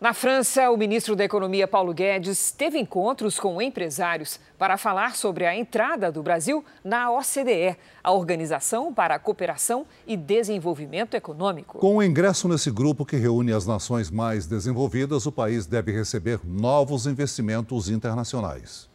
Na 0.02 0.12
França, 0.12 0.68
o 0.68 0.76
ministro 0.76 1.14
da 1.14 1.22
Economia 1.22 1.68
Paulo 1.68 1.94
Guedes 1.94 2.50
teve 2.50 2.76
encontros 2.76 3.38
com 3.38 3.62
empresários 3.62 4.40
para 4.58 4.76
falar 4.76 5.14
sobre 5.14 5.46
a 5.46 5.54
entrada 5.54 6.10
do 6.10 6.24
Brasil 6.24 6.64
na 6.82 7.08
OCDE, 7.12 7.76
a 8.02 8.10
Organização 8.10 8.92
para 8.92 9.14
a 9.14 9.18
Cooperação 9.20 9.86
e 10.04 10.16
Desenvolvimento 10.16 11.14
Econômico. 11.14 11.78
Com 11.78 11.98
o 11.98 12.02
ingresso 12.02 12.48
nesse 12.48 12.68
grupo 12.68 13.06
que 13.06 13.14
reúne 13.14 13.52
as 13.52 13.64
nações 13.64 14.10
mais 14.10 14.44
desenvolvidas, 14.44 15.24
o 15.24 15.30
país 15.30 15.66
deve 15.66 15.92
receber 15.92 16.40
novos 16.42 17.06
investimentos 17.06 17.88
internacionais. 17.88 18.90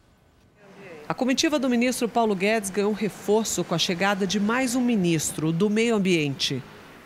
A 1.07 1.13
comitiva 1.13 1.57
do 1.57 1.69
ministro 1.69 2.09
Paulo 2.09 2.35
Guedes 2.35 2.69
ganhou 2.69 2.91
reforço 2.91 3.63
com 3.63 3.73
a 3.73 3.79
chegada 3.79 4.27
de 4.27 4.41
mais 4.41 4.75
um 4.75 4.81
ministro 4.81 5.53
do 5.53 5.69
Meio 5.69 5.95
Ambiente. 5.95 6.61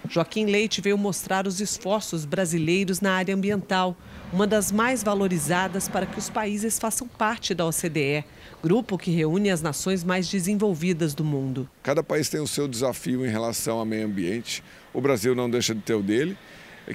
Joaquim 0.10 0.46
Leite 0.46 0.82
veio 0.82 0.98
mostrar 0.98 1.46
os 1.48 1.62
esforços 1.62 2.26
brasileiros 2.26 3.02
na 3.02 3.14
área 3.14 3.36
ambiental, 3.36 3.96
uma 4.34 4.48
das 4.48 4.72
mais 4.72 5.04
valorizadas 5.04 5.88
para 5.88 6.06
que 6.06 6.18
os 6.18 6.30
países 6.30 6.80
façam 6.80 7.08
parte 7.08 7.54
da 7.54 7.66
OCDE, 7.66 8.26
grupo 8.64 8.98
que 8.98 9.12
reúne 9.12 9.52
as 9.52 9.62
nações 9.62 10.04
mais 10.04 10.28
desenvolvidas 10.28 11.14
do 11.14 11.24
mundo. 11.24 11.70
Cada 11.84 12.04
país 12.04 12.30
tem 12.30 12.42
o 12.42 12.48
seu 12.48 12.68
desafio 12.68 13.26
em 13.26 13.30
relação 13.30 13.80
ao 13.80 13.86
meio 13.86 14.06
ambiente. 14.06 14.64
O 14.94 15.00
Brasil 15.00 15.36
não 15.36 15.50
deixa 15.50 15.74
de 15.76 15.82
ter 15.82 15.94
o 15.94 16.02
dele 16.02 16.38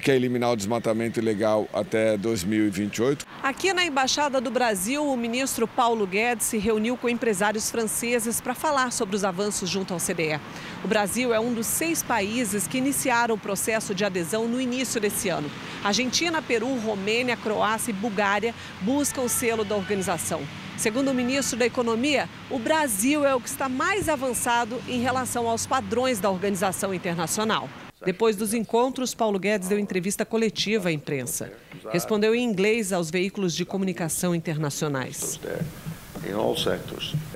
quer 0.01 0.15
eliminar 0.15 0.51
o 0.51 0.55
desmatamento 0.55 1.19
ilegal 1.19 1.67
até 1.73 2.17
2028. 2.17 3.25
Aqui 3.41 3.71
na 3.73 3.85
Embaixada 3.85 4.41
do 4.41 4.51
Brasil, 4.51 5.05
o 5.05 5.15
ministro 5.15 5.67
Paulo 5.67 6.05
Guedes 6.05 6.47
se 6.47 6.57
reuniu 6.57 6.97
com 6.97 7.07
empresários 7.07 7.71
franceses 7.71 8.41
para 8.41 8.53
falar 8.53 8.91
sobre 8.91 9.15
os 9.15 9.23
avanços 9.23 9.69
junto 9.69 9.93
ao 9.93 9.99
CDE. 9.99 10.39
O 10.83 10.87
Brasil 10.87 11.33
é 11.33 11.39
um 11.39 11.53
dos 11.53 11.67
seis 11.67 12.03
países 12.03 12.67
que 12.67 12.77
iniciaram 12.77 13.35
o 13.35 13.39
processo 13.39 13.95
de 13.95 14.03
adesão 14.03 14.47
no 14.47 14.59
início 14.59 14.99
desse 14.99 15.29
ano. 15.29 15.49
Argentina, 15.83 16.41
Peru, 16.41 16.77
Romênia, 16.79 17.37
Croácia 17.37 17.91
e 17.91 17.93
Bulgária 17.93 18.53
buscam 18.81 19.21
o 19.21 19.29
selo 19.29 19.63
da 19.63 19.75
organização. 19.75 20.41
Segundo 20.77 21.09
o 21.09 21.13
ministro 21.13 21.57
da 21.57 21.65
Economia, 21.65 22.29
o 22.51 22.59
Brasil 22.59 23.25
é 23.25 23.33
o 23.33 23.41
que 23.41 23.49
está 23.49 23.67
mais 23.67 24.07
avançado 24.07 24.79
em 24.87 25.01
relação 25.01 25.47
aos 25.47 25.65
padrões 25.65 26.19
da 26.19 26.29
organização 26.29 26.93
internacional. 26.93 27.67
Depois 28.05 28.35
dos 28.35 28.53
encontros, 28.53 29.13
Paulo 29.13 29.39
Guedes 29.39 29.69
deu 29.69 29.79
entrevista 29.79 30.25
coletiva 30.25 30.89
à 30.89 30.91
imprensa. 30.91 31.51
Respondeu 31.91 32.35
em 32.35 32.43
inglês 32.43 32.93
aos 32.93 33.09
veículos 33.09 33.55
de 33.55 33.65
comunicação 33.65 34.35
internacionais. 34.35 35.39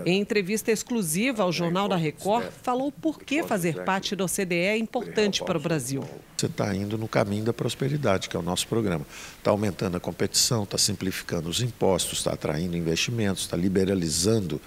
Em 0.06 0.20
entrevista 0.20 0.72
exclusiva 0.72 1.44
ao 1.44 1.52
Jornal 1.52 1.88
da 1.88 1.96
Record, 1.96 2.46
falou 2.62 2.92
por 2.92 3.20
que 3.20 3.44
fazer 3.44 3.84
parte 3.84 4.16
da 4.16 4.26
OCDE 4.26 4.56
é 4.56 4.78
importante 4.78 5.44
para 5.44 5.58
o 5.58 5.62
Brasil. 5.62 6.04
Você 6.36 6.48
está 6.48 6.76
indo 6.76 6.98
no 6.98 7.08
caminho 7.08 7.44
da 7.44 7.54
prosperidade, 7.54 8.28
que 8.28 8.36
é 8.36 8.40
o 8.40 8.44
nosso 8.44 8.68
programa. 8.68 9.06
Está 9.38 9.52
aumentando 9.52 9.98
a 9.98 10.00
competição, 10.00 10.64
está 10.64 10.78
simplificando 10.78 11.48
os 11.48 11.62
impostos, 11.62 12.20
está 12.20 12.34
atraindo 12.34 12.76
investimentos, 12.76 13.44
está 13.44 13.56
liberalizando 13.56 14.60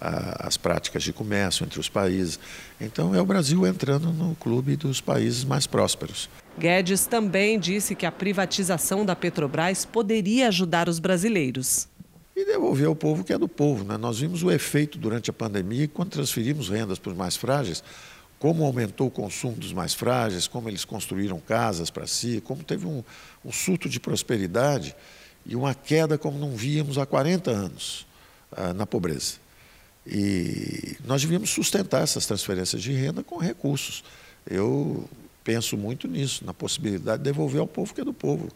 as 0.00 0.56
práticas 0.56 1.02
de 1.02 1.12
comércio 1.12 1.64
entre 1.64 1.80
os 1.80 1.88
países. 1.88 2.38
Então, 2.80 3.14
é 3.14 3.20
o 3.20 3.24
Brasil 3.24 3.66
entrando 3.66 4.12
no 4.12 4.34
clube 4.36 4.76
dos 4.76 5.00
países 5.00 5.44
mais 5.44 5.66
prósperos. 5.66 6.28
Guedes 6.58 7.06
também 7.06 7.58
disse 7.58 7.94
que 7.94 8.06
a 8.06 8.12
privatização 8.12 9.04
da 9.04 9.16
Petrobras 9.16 9.84
poderia 9.84 10.48
ajudar 10.48 10.88
os 10.88 10.98
brasileiros. 10.98 11.88
E 12.36 12.44
devolver 12.44 12.86
ao 12.86 12.96
povo 12.96 13.24
que 13.24 13.32
é 13.32 13.38
do 13.38 13.48
povo. 13.48 13.84
Né? 13.84 13.96
Nós 13.96 14.18
vimos 14.18 14.42
o 14.42 14.50
efeito 14.50 14.98
durante 14.98 15.30
a 15.30 15.32
pandemia, 15.32 15.88
quando 15.88 16.10
transferimos 16.10 16.68
rendas 16.68 16.98
para 16.98 17.12
os 17.12 17.16
mais 17.16 17.36
frágeis, 17.36 17.82
como 18.38 18.64
aumentou 18.64 19.06
o 19.06 19.10
consumo 19.10 19.56
dos 19.56 19.72
mais 19.72 19.94
frágeis, 19.94 20.46
como 20.46 20.68
eles 20.68 20.84
construíram 20.84 21.40
casas 21.40 21.90
para 21.90 22.06
si, 22.06 22.42
como 22.44 22.62
teve 22.62 22.86
um, 22.86 23.02
um 23.44 23.52
surto 23.52 23.88
de 23.88 23.98
prosperidade 23.98 24.94
e 25.46 25.56
uma 25.56 25.74
queda 25.74 26.18
como 26.18 26.38
não 26.38 26.50
víamos 26.50 26.98
há 26.98 27.06
40 27.06 27.50
anos 27.50 28.06
ah, 28.52 28.72
na 28.74 28.86
pobreza. 28.86 29.43
E 30.06 30.96
nós 31.04 31.22
devíamos 31.22 31.50
sustentar 31.50 32.02
essas 32.02 32.26
transferências 32.26 32.82
de 32.82 32.92
renda 32.92 33.22
com 33.22 33.38
recursos. 33.38 34.04
Eu 34.48 35.08
penso 35.42 35.76
muito 35.76 36.08
nisso, 36.08 36.44
na 36.44 36.52
possibilidade 36.52 37.18
de 37.18 37.24
devolver 37.24 37.60
ao 37.60 37.66
povo 37.66 37.94
que 37.94 38.00
é 38.00 38.04
do 38.04 38.12
povo. 38.12 38.48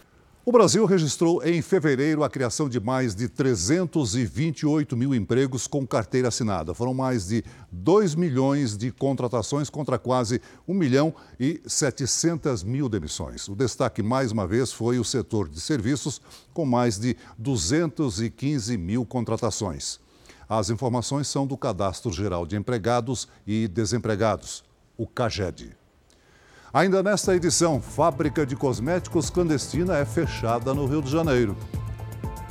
O 0.49 0.51
Brasil 0.51 0.87
registrou 0.87 1.45
em 1.45 1.61
fevereiro 1.61 2.25
a 2.25 2.31
criação 2.31 2.71
de 2.71 2.81
mais 2.81 3.15
de 3.15 3.29
328 3.29 4.97
mil 4.97 5.15
empregos 5.15 5.67
com 5.67 5.87
carteira 5.87 6.29
assinada. 6.29 6.73
Foram 6.73 6.95
mais 6.95 7.29
de 7.29 7.45
2 7.71 8.15
milhões 8.15 8.75
de 8.75 8.91
contratações 8.91 9.69
contra 9.69 9.99
quase 9.99 10.41
1 10.67 10.73
milhão 10.73 11.15
e 11.39 11.61
700 11.67 12.65
mil 12.65 12.89
demissões. 12.89 13.47
O 13.47 13.55
destaque, 13.55 14.03
mais 14.03 14.33
uma 14.33 14.47
vez, 14.47 14.73
foi 14.73 14.99
o 14.99 15.05
setor 15.05 15.51
de 15.51 15.61
serviços, 15.61 16.19
com 16.55 16.65
mais 16.65 16.99
de 16.99 17.15
215 17.37 18.79
mil 18.79 19.05
contratações. 19.05 20.01
As 20.49 20.71
informações 20.71 21.29
são 21.29 21.47
do 21.47 21.59
Cadastro 21.59 22.11
Geral 22.11 22.47
de 22.47 22.57
Empregados 22.57 23.29
e 23.47 23.69
Desempregados, 23.69 24.65
o 24.97 25.07
CAGED. 25.07 25.77
Ainda 26.73 27.03
nesta 27.03 27.37
edição, 27.37 27.83
fábrica 27.83 28.47
de 28.47 28.57
cosméticos 28.57 29.29
clandestina 29.29 29.99
é 29.99 30.07
fechada 30.07 30.73
no 30.73 30.87
Rio 30.87 31.03
de 31.03 31.11
Janeiro. 31.11 31.55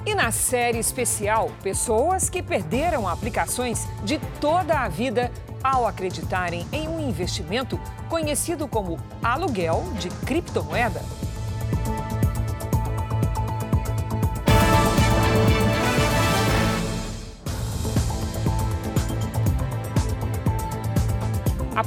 E 0.05 0.13
na 0.13 0.31
série 0.31 0.77
especial, 0.77 1.51
pessoas 1.63 2.29
que 2.29 2.43
perderam 2.43 3.07
aplicações 3.07 3.87
de 4.03 4.19
toda 4.39 4.79
a 4.79 4.87
vida 4.87 5.31
ao 5.63 5.87
acreditarem 5.87 6.67
em 6.71 6.87
um 6.87 6.99
investimento 6.99 7.79
conhecido 8.09 8.67
como 8.67 8.99
aluguel 9.23 9.83
de 9.99 10.09
criptomoeda. 10.25 11.01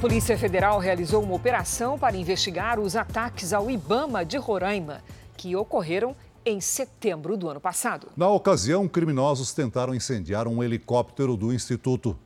Polícia 0.00 0.38
Federal 0.38 0.78
realizou 0.78 1.22
uma 1.22 1.34
operação 1.34 1.98
para 1.98 2.16
investigar 2.16 2.80
os 2.80 2.96
ataques 2.96 3.52
ao 3.52 3.70
Ibama 3.70 4.24
de 4.24 4.38
Roraima, 4.38 5.04
que 5.36 5.54
ocorreram 5.54 6.16
em 6.42 6.58
setembro 6.58 7.36
do 7.36 7.50
ano 7.50 7.60
passado. 7.60 8.08
Na 8.16 8.26
ocasião, 8.30 8.88
criminosos 8.88 9.52
tentaram 9.52 9.94
incendiar 9.94 10.48
um 10.48 10.64
helicóptero 10.64 11.36
do 11.36 11.52
Instituto. 11.52 12.18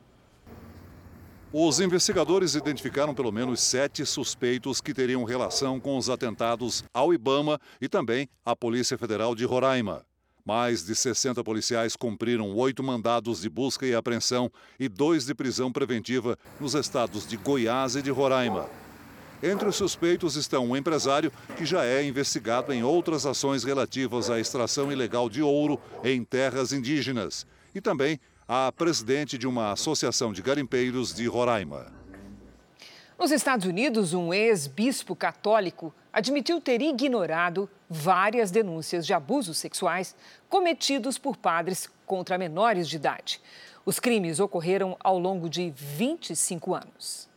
Os 1.53 1.81
investigadores 1.81 2.55
identificaram 2.55 3.13
pelo 3.13 3.33
menos 3.33 3.61
sete 3.61 4.07
suspeitos 4.07 4.81
que 4.81 4.95
teriam 4.95 5.25
relação 5.25 5.81
com 5.81 5.99
os 5.99 6.09
atentados 6.09 6.85
ao 6.95 7.13
Ibama 7.13 7.61
e 7.81 7.89
também 7.89 8.29
à 8.47 8.55
Polícia 8.55 8.97
Federal 8.97 9.35
de 9.35 9.45
Roraima. 9.45 10.07
Mais 10.47 10.85
de 10.85 10.95
60 10.95 11.43
policiais 11.43 11.97
cumpriram 11.97 12.55
oito 12.55 12.83
mandados 12.83 13.41
de 13.41 13.49
busca 13.49 13.87
e 13.87 13.95
apreensão 13.95 14.53
e 14.79 14.91
dois 14.91 15.25
de 15.25 15.35
prisão 15.35 15.73
preventiva 15.73 16.39
nos 16.61 16.75
estados 16.75 17.27
de 17.27 17.39
Goiás 17.39 17.97
e 17.97 18.03
de 18.03 18.11
Roraima. 18.11 18.69
Entre 19.43 19.67
os 19.67 19.77
suspeitos 19.77 20.37
estão 20.37 20.67
um 20.67 20.77
empresário 20.77 21.33
que 21.57 21.65
já 21.65 21.87
é 21.87 22.07
investigado 22.07 22.75
em 22.75 22.83
outras 22.83 23.25
ações 23.25 23.65
relativas 23.65 24.29
à 24.29 24.39
extração 24.39 24.93
ilegal 24.93 25.31
de 25.31 25.41
ouro 25.41 25.81
em 26.05 26.23
terras 26.23 26.75
indígenas 26.75 27.47
e 27.75 27.81
também 27.81 28.21
a 28.47 28.71
presidente 28.71 29.39
de 29.39 29.47
uma 29.47 29.73
associação 29.73 30.31
de 30.31 30.43
garimpeiros 30.43 31.15
de 31.15 31.27
Roraima. 31.27 31.87
Nos 33.19 33.31
Estados 33.31 33.65
Unidos, 33.65 34.13
um 34.13 34.35
ex-bispo 34.35 35.17
católico 35.17 35.95
admitiu 36.15 36.61
ter 36.61 36.81
ignorado 36.81 37.69
várias 37.91 38.53
denúncias 38.53 39.05
de 39.05 39.13
abusos 39.13 39.59
sexuais 39.59 40.15
cometidos 40.49 41.19
por 41.19 41.37
padres 41.37 41.91
contra 42.07 42.39
menores 42.39 42.89
de 42.89 42.95
idade. 42.95 43.41
Os 43.85 43.99
crimes 43.99 44.39
ocorreram 44.39 44.97
ao 45.01 45.19
longo 45.19 45.51
de 45.51 45.71
25 45.77 46.73
anos. 46.73 47.34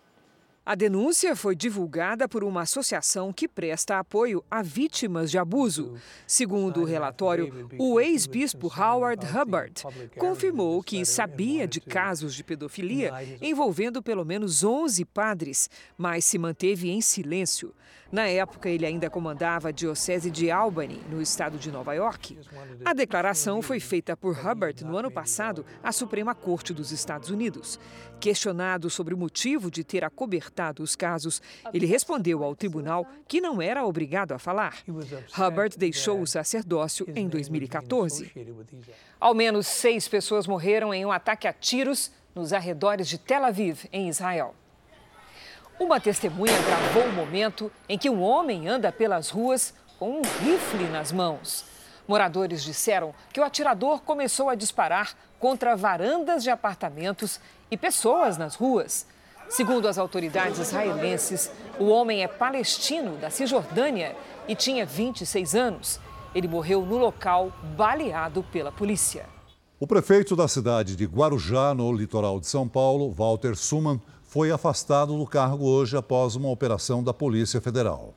A 0.67 0.75
denúncia 0.75 1.33
foi 1.33 1.55
divulgada 1.55 2.27
por 2.27 2.43
uma 2.43 2.63
associação 2.63 3.31
que 3.31 3.47
presta 3.47 3.99
apoio 3.99 4.43
a 4.51 4.61
vítimas 4.61 5.31
de 5.31 5.37
abuso. 5.37 5.93
Segundo 6.27 6.81
o 6.81 6.83
relatório, 6.83 7.69
o 7.79 8.01
ex-bispo 8.01 8.67
Howard 8.67 9.25
Hubbard 9.25 9.81
confirmou 10.17 10.83
que 10.83 11.05
sabia 11.05 11.65
de 11.65 11.79
casos 11.79 12.35
de 12.35 12.43
pedofilia 12.43 13.13
envolvendo 13.41 14.03
pelo 14.03 14.25
menos 14.25 14.61
11 14.61 15.05
padres, 15.05 15.69
mas 15.97 16.25
se 16.25 16.37
manteve 16.37 16.89
em 16.89 16.99
silêncio. 16.99 17.73
Na 18.11 18.27
época, 18.27 18.69
ele 18.69 18.85
ainda 18.85 19.09
comandava 19.09 19.67
a 19.67 19.71
Diocese 19.71 20.31
de 20.31 20.49
Albany, 20.49 21.01
no 21.09 21.21
estado 21.21 21.57
de 21.57 21.69
Nova 21.69 21.93
York. 21.93 22.37
A 22.85 22.93
declaração 22.93 23.61
foi 23.61 23.79
feita 23.81 24.15
por 24.15 24.37
Hubbard 24.37 24.83
no 24.85 24.97
ano 24.97 25.11
passado 25.11 25.65
à 25.83 25.91
Suprema 25.91 26.33
Corte 26.33 26.73
dos 26.73 26.91
Estados 26.91 27.29
Unidos. 27.29 27.77
Questionado 28.19 28.89
sobre 28.89 29.13
o 29.13 29.17
motivo 29.17 29.69
de 29.69 29.83
ter 29.83 30.05
acobertado 30.57 30.83
os 30.83 30.95
casos, 30.95 31.41
ele 31.73 31.85
respondeu 31.85 32.43
ao 32.43 32.55
tribunal 32.55 33.05
que 33.27 33.39
não 33.39 33.61
era 33.61 33.85
obrigado 33.85 34.31
a 34.31 34.39
falar. 34.39 34.77
Hubbard 35.37 35.77
deixou 35.77 36.19
o 36.19 36.27
sacerdócio 36.27 37.07
em 37.15 37.27
2014. 37.27 38.31
Ao 39.19 39.33
menos 39.33 39.67
seis 39.67 40.07
pessoas 40.07 40.47
morreram 40.47 40.93
em 40.93 41.05
um 41.05 41.11
ataque 41.11 41.47
a 41.47 41.53
tiros 41.53 42.11
nos 42.33 42.53
arredores 42.53 43.07
de 43.07 43.17
Tel 43.17 43.45
Aviv, 43.45 43.85
em 43.91 44.09
Israel. 44.09 44.55
Uma 45.79 45.99
testemunha 45.99 46.59
gravou 46.63 47.03
o 47.03 47.13
momento 47.13 47.71
em 47.87 47.97
que 47.97 48.09
um 48.09 48.21
homem 48.21 48.67
anda 48.67 48.91
pelas 48.91 49.29
ruas 49.29 49.73
com 49.99 50.19
um 50.19 50.21
rifle 50.21 50.85
nas 50.91 51.11
mãos. 51.11 51.65
Moradores 52.07 52.63
disseram 52.63 53.13
que 53.33 53.39
o 53.39 53.43
atirador 53.43 54.01
começou 54.01 54.49
a 54.49 54.55
disparar 54.55 55.13
contra 55.39 55.75
varandas 55.75 56.41
de 56.41 56.49
apartamentos 56.49 57.39
e 57.69 57.77
pessoas 57.77 58.37
nas 58.37 58.55
ruas. 58.55 59.05
Segundo 59.49 59.87
as 59.87 59.97
autoridades 59.97 60.59
israelenses, 60.59 61.49
o 61.79 61.85
homem 61.85 62.21
é 62.21 62.27
palestino 62.27 63.15
da 63.17 63.29
Cisjordânia 63.29 64.15
e 64.47 64.53
tinha 64.55 64.85
26 64.85 65.55
anos. 65.55 65.99
Ele 66.35 66.47
morreu 66.47 66.85
no 66.85 66.97
local, 66.97 67.51
baleado 67.75 68.43
pela 68.43 68.71
polícia. 68.71 69.25
O 69.79 69.87
prefeito 69.87 70.35
da 70.35 70.47
cidade 70.47 70.95
de 70.95 71.05
Guarujá, 71.05 71.73
no 71.73 71.91
litoral 71.93 72.39
de 72.39 72.47
São 72.47 72.67
Paulo, 72.67 73.11
Walter 73.11 73.55
Suman, 73.55 74.01
foi 74.23 74.51
afastado 74.51 75.17
do 75.17 75.25
cargo 75.25 75.65
hoje 75.65 75.95
após 75.95 76.35
uma 76.35 76.49
operação 76.49 77.01
da 77.01 77.13
Polícia 77.13 77.61
Federal. 77.61 78.13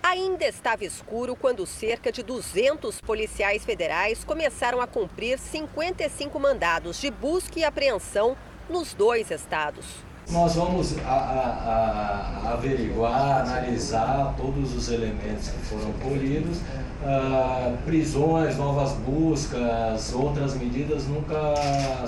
Ainda 0.00 0.44
estava 0.44 0.84
escuro 0.84 1.34
quando 1.34 1.66
cerca 1.66 2.12
de 2.12 2.22
200 2.22 3.00
policiais 3.00 3.64
federais 3.64 4.22
começaram 4.22 4.80
a 4.80 4.86
cumprir 4.86 5.38
55 5.38 6.38
mandados 6.38 7.00
de 7.00 7.10
busca 7.10 7.58
e 7.58 7.64
apreensão 7.64 8.36
nos 8.70 8.94
dois 8.94 9.30
estados. 9.32 10.05
Nós 10.30 10.56
vamos 10.56 10.98
a, 10.98 11.08
a, 11.08 12.48
a 12.48 12.52
averiguar, 12.54 13.42
analisar 13.42 14.34
todos 14.36 14.74
os 14.74 14.90
elementos 14.90 15.48
que 15.48 15.58
foram 15.66 15.92
colhidos. 15.94 16.58
Uh, 16.58 17.76
prisões, 17.84 18.56
novas 18.56 18.92
buscas, 18.94 20.12
outras 20.12 20.56
medidas 20.56 21.06
nunca 21.06 21.54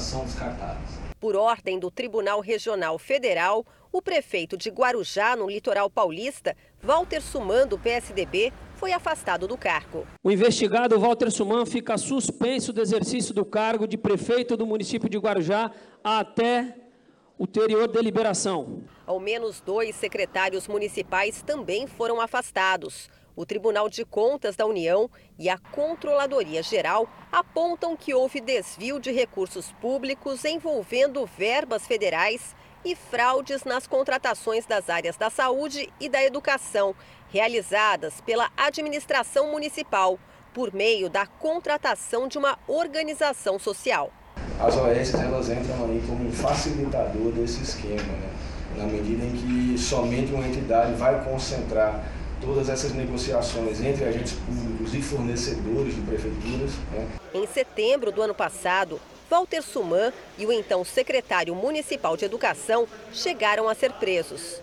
são 0.00 0.24
descartadas. 0.24 0.98
Por 1.20 1.36
ordem 1.36 1.78
do 1.78 1.90
Tribunal 1.90 2.40
Regional 2.40 2.98
Federal, 2.98 3.64
o 3.92 4.02
prefeito 4.02 4.56
de 4.56 4.68
Guarujá, 4.70 5.36
no 5.36 5.48
litoral 5.48 5.88
paulista, 5.88 6.56
Walter 6.82 7.20
Suman, 7.20 7.68
do 7.68 7.78
PSDB, 7.78 8.52
foi 8.74 8.92
afastado 8.92 9.46
do 9.46 9.56
cargo. 9.56 10.04
O 10.24 10.30
investigado 10.30 10.98
Walter 10.98 11.30
Suman 11.30 11.64
fica 11.66 11.96
suspenso 11.96 12.72
do 12.72 12.80
exercício 12.80 13.32
do 13.32 13.44
cargo 13.44 13.86
de 13.86 13.96
prefeito 13.96 14.56
do 14.56 14.66
município 14.66 15.08
de 15.08 15.18
Guarujá 15.18 15.70
até 16.02 16.87
ulterior 17.38 17.86
deliberação. 17.86 18.82
Ao 19.06 19.20
menos 19.20 19.60
dois 19.60 19.94
secretários 19.94 20.66
municipais 20.66 21.40
também 21.42 21.86
foram 21.86 22.20
afastados. 22.20 23.08
O 23.36 23.46
Tribunal 23.46 23.88
de 23.88 24.04
Contas 24.04 24.56
da 24.56 24.66
União 24.66 25.08
e 25.38 25.48
a 25.48 25.56
Controladoria 25.56 26.60
Geral 26.60 27.08
apontam 27.30 27.96
que 27.96 28.12
houve 28.12 28.40
desvio 28.40 28.98
de 28.98 29.12
recursos 29.12 29.70
públicos 29.80 30.44
envolvendo 30.44 31.24
verbas 31.24 31.86
federais 31.86 32.56
e 32.84 32.96
fraudes 32.96 33.62
nas 33.62 33.86
contratações 33.86 34.66
das 34.66 34.90
áreas 34.90 35.16
da 35.16 35.30
saúde 35.30 35.92
e 36.00 36.08
da 36.08 36.24
educação, 36.24 36.96
realizadas 37.28 38.20
pela 38.22 38.50
administração 38.56 39.52
municipal, 39.52 40.18
por 40.52 40.72
meio 40.74 41.08
da 41.08 41.24
contratação 41.24 42.26
de 42.26 42.38
uma 42.38 42.58
organização 42.66 43.58
social. 43.58 44.12
As 44.60 44.76
OS 44.76 45.14
elas 45.14 45.48
entram 45.48 45.84
aí 45.84 46.02
como 46.06 46.28
um 46.28 46.32
facilitador 46.32 47.32
desse 47.32 47.62
esquema, 47.62 48.02
né? 48.02 48.30
na 48.76 48.84
medida 48.84 49.24
em 49.24 49.32
que 49.32 49.78
somente 49.78 50.32
uma 50.32 50.46
entidade 50.46 50.94
vai 50.94 51.22
concentrar 51.24 52.04
todas 52.40 52.68
essas 52.68 52.92
negociações 52.92 53.80
entre 53.80 54.04
agentes 54.04 54.32
públicos 54.32 54.94
e 54.94 55.02
fornecedores 55.02 55.94
de 55.94 56.00
prefeituras. 56.02 56.70
Né? 56.92 57.08
Em 57.34 57.46
setembro 57.46 58.12
do 58.12 58.22
ano 58.22 58.34
passado, 58.34 59.00
Walter 59.30 59.62
Suman 59.62 60.12
e 60.38 60.46
o 60.46 60.52
então 60.52 60.84
secretário 60.84 61.54
municipal 61.54 62.16
de 62.16 62.24
Educação 62.24 62.86
chegaram 63.12 63.68
a 63.68 63.74
ser 63.74 63.92
presos. 63.92 64.60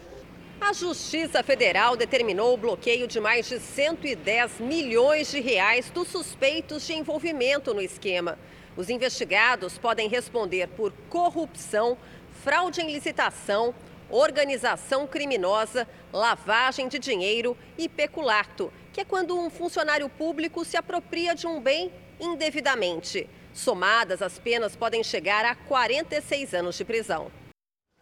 A 0.60 0.74
Justiça 0.74 1.44
Federal 1.44 1.96
determinou 1.96 2.54
o 2.54 2.58
bloqueio 2.58 3.08
de 3.08 3.20
mais 3.20 3.48
de 3.48 3.60
110 3.60 4.60
milhões 4.60 5.30
de 5.30 5.40
reais 5.40 5.92
dos 5.92 6.08
suspeitos 6.08 6.88
de 6.88 6.94
envolvimento 6.94 7.74
no 7.74 7.82
esquema. 7.82 8.40
Os 8.78 8.90
investigados 8.90 9.78
podem 9.78 10.10
responder 10.10 10.68
por 10.68 10.92
corrupção, 11.10 11.98
fraude 12.44 12.82
em 12.82 12.92
licitação, 12.92 13.74
organização 14.10 15.08
criminosa, 15.08 15.88
lavagem 16.12 16.88
de 16.88 17.00
dinheiro 17.00 17.58
e 17.78 17.88
peculato, 17.88 18.72
que 18.92 19.02
é 19.02 19.06
quando 19.06 19.38
um 19.38 19.50
funcionário 19.50 20.10
público 20.10 20.66
se 20.66 20.78
apropria 20.78 21.34
de 21.34 21.48
um 21.48 21.62
bem 21.62 21.92
indevidamente. 22.20 23.30
Somadas, 23.54 24.22
as 24.22 24.38
penas 24.38 24.76
podem 24.76 25.04
chegar 25.04 25.46
a 25.46 25.56
46 25.56 26.54
anos 26.54 26.76
de 26.76 26.84
prisão. 26.84 27.32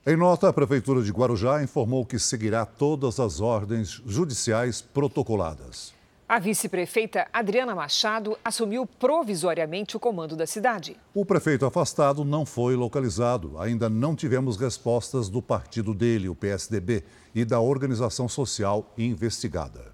Em 0.06 0.18
nota, 0.18 0.50
a 0.50 0.54
Prefeitura 0.54 1.02
de 1.02 1.12
Guarujá 1.12 1.64
informou 1.64 2.06
que 2.06 2.20
seguirá 2.20 2.66
todas 2.66 3.20
as 3.20 3.40
ordens 3.40 4.02
judiciais 4.06 4.82
protocoladas. 4.82 5.94
A 6.34 6.40
vice-prefeita 6.40 7.28
Adriana 7.32 7.76
Machado 7.76 8.36
assumiu 8.44 8.88
provisoriamente 8.88 9.96
o 9.96 10.00
comando 10.00 10.36
da 10.36 10.48
cidade. 10.48 10.98
O 11.14 11.24
prefeito 11.24 11.64
afastado 11.64 12.26
não 12.26 12.44
foi 12.44 12.76
localizado. 12.76 13.56
Ainda 13.60 13.88
não 13.88 14.16
tivemos 14.16 14.58
respostas 14.58 15.30
do 15.30 15.44
partido 15.44 15.94
dele, 15.94 16.28
o 16.28 16.34
PSDB, 16.34 17.04
e 17.36 17.46
da 17.46 17.60
organização 17.60 18.28
social 18.28 18.92
investigada. 18.98 19.94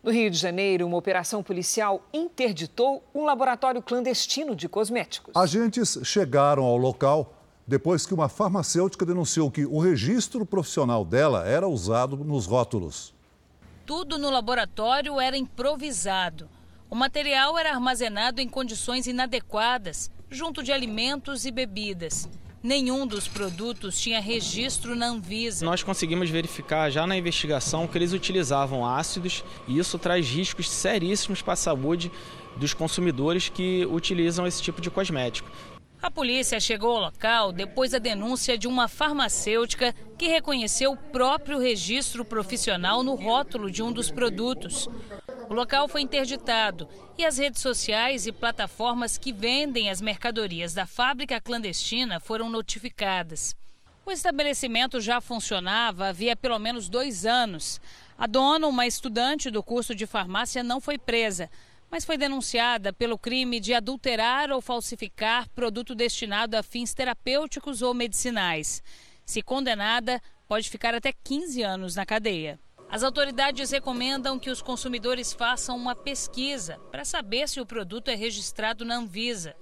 No 0.00 0.12
Rio 0.12 0.30
de 0.30 0.38
Janeiro, 0.38 0.86
uma 0.86 0.96
operação 0.96 1.42
policial 1.42 2.06
interditou 2.14 3.02
um 3.12 3.24
laboratório 3.24 3.82
clandestino 3.82 4.54
de 4.54 4.68
cosméticos. 4.68 5.34
Agentes 5.34 5.98
chegaram 6.04 6.62
ao 6.62 6.76
local 6.76 7.34
depois 7.66 8.06
que 8.06 8.14
uma 8.14 8.28
farmacêutica 8.28 9.04
denunciou 9.04 9.50
que 9.50 9.66
o 9.66 9.80
registro 9.80 10.46
profissional 10.46 11.04
dela 11.04 11.44
era 11.44 11.66
usado 11.66 12.16
nos 12.16 12.46
rótulos. 12.46 13.12
Tudo 13.84 14.16
no 14.16 14.30
laboratório 14.30 15.20
era 15.20 15.36
improvisado. 15.36 16.48
O 16.88 16.94
material 16.94 17.58
era 17.58 17.70
armazenado 17.70 18.40
em 18.40 18.48
condições 18.48 19.06
inadequadas, 19.06 20.10
junto 20.30 20.62
de 20.62 20.72
alimentos 20.72 21.44
e 21.44 21.50
bebidas. 21.50 22.28
Nenhum 22.62 23.04
dos 23.04 23.26
produtos 23.26 23.98
tinha 24.00 24.20
registro 24.20 24.94
na 24.94 25.06
Anvisa. 25.06 25.64
Nós 25.64 25.82
conseguimos 25.82 26.30
verificar 26.30 26.90
já 26.90 27.04
na 27.08 27.16
investigação 27.16 27.88
que 27.88 27.98
eles 27.98 28.12
utilizavam 28.12 28.86
ácidos 28.86 29.42
e 29.66 29.76
isso 29.76 29.98
traz 29.98 30.28
riscos 30.28 30.70
seríssimos 30.70 31.42
para 31.42 31.54
a 31.54 31.56
saúde 31.56 32.12
dos 32.56 32.72
consumidores 32.72 33.48
que 33.48 33.84
utilizam 33.86 34.46
esse 34.46 34.62
tipo 34.62 34.80
de 34.80 34.90
cosmético. 34.90 35.50
A 36.02 36.10
polícia 36.10 36.58
chegou 36.58 36.96
ao 36.96 37.02
local 37.02 37.52
depois 37.52 37.92
da 37.92 37.98
denúncia 37.98 38.58
de 38.58 38.66
uma 38.66 38.88
farmacêutica 38.88 39.94
que 40.18 40.26
reconheceu 40.26 40.90
o 40.90 40.96
próprio 40.96 41.60
registro 41.60 42.24
profissional 42.24 43.04
no 43.04 43.14
rótulo 43.14 43.70
de 43.70 43.84
um 43.84 43.92
dos 43.92 44.10
produtos. 44.10 44.88
O 45.48 45.54
local 45.54 45.86
foi 45.86 46.00
interditado 46.00 46.88
e 47.16 47.24
as 47.24 47.38
redes 47.38 47.62
sociais 47.62 48.26
e 48.26 48.32
plataformas 48.32 49.16
que 49.16 49.32
vendem 49.32 49.90
as 49.90 50.00
mercadorias 50.00 50.74
da 50.74 50.86
fábrica 50.86 51.40
clandestina 51.40 52.18
foram 52.18 52.50
notificadas. 52.50 53.54
O 54.04 54.10
estabelecimento 54.10 55.00
já 55.00 55.20
funcionava 55.20 56.08
havia 56.08 56.34
pelo 56.34 56.58
menos 56.58 56.88
dois 56.88 57.24
anos. 57.24 57.80
A 58.18 58.26
dona, 58.26 58.66
uma 58.66 58.88
estudante 58.88 59.50
do 59.52 59.62
curso 59.62 59.94
de 59.94 60.04
farmácia, 60.04 60.64
não 60.64 60.80
foi 60.80 60.98
presa 60.98 61.48
mas 61.92 62.06
foi 62.06 62.16
denunciada 62.16 62.90
pelo 62.90 63.18
crime 63.18 63.60
de 63.60 63.74
adulterar 63.74 64.50
ou 64.50 64.62
falsificar 64.62 65.46
produto 65.50 65.94
destinado 65.94 66.56
a 66.56 66.62
fins 66.62 66.94
terapêuticos 66.94 67.82
ou 67.82 67.92
medicinais. 67.92 68.82
Se 69.26 69.42
condenada, 69.42 70.18
pode 70.48 70.70
ficar 70.70 70.94
até 70.94 71.12
15 71.12 71.62
anos 71.62 71.94
na 71.94 72.06
cadeia. 72.06 72.58
As 72.88 73.02
autoridades 73.02 73.70
recomendam 73.70 74.38
que 74.38 74.48
os 74.48 74.62
consumidores 74.62 75.34
façam 75.34 75.76
uma 75.76 75.94
pesquisa 75.94 76.78
para 76.90 77.04
saber 77.04 77.46
se 77.46 77.60
o 77.60 77.66
produto 77.66 78.08
é 78.08 78.14
registrado 78.14 78.86
na 78.86 78.96
Anvisa. 78.96 79.54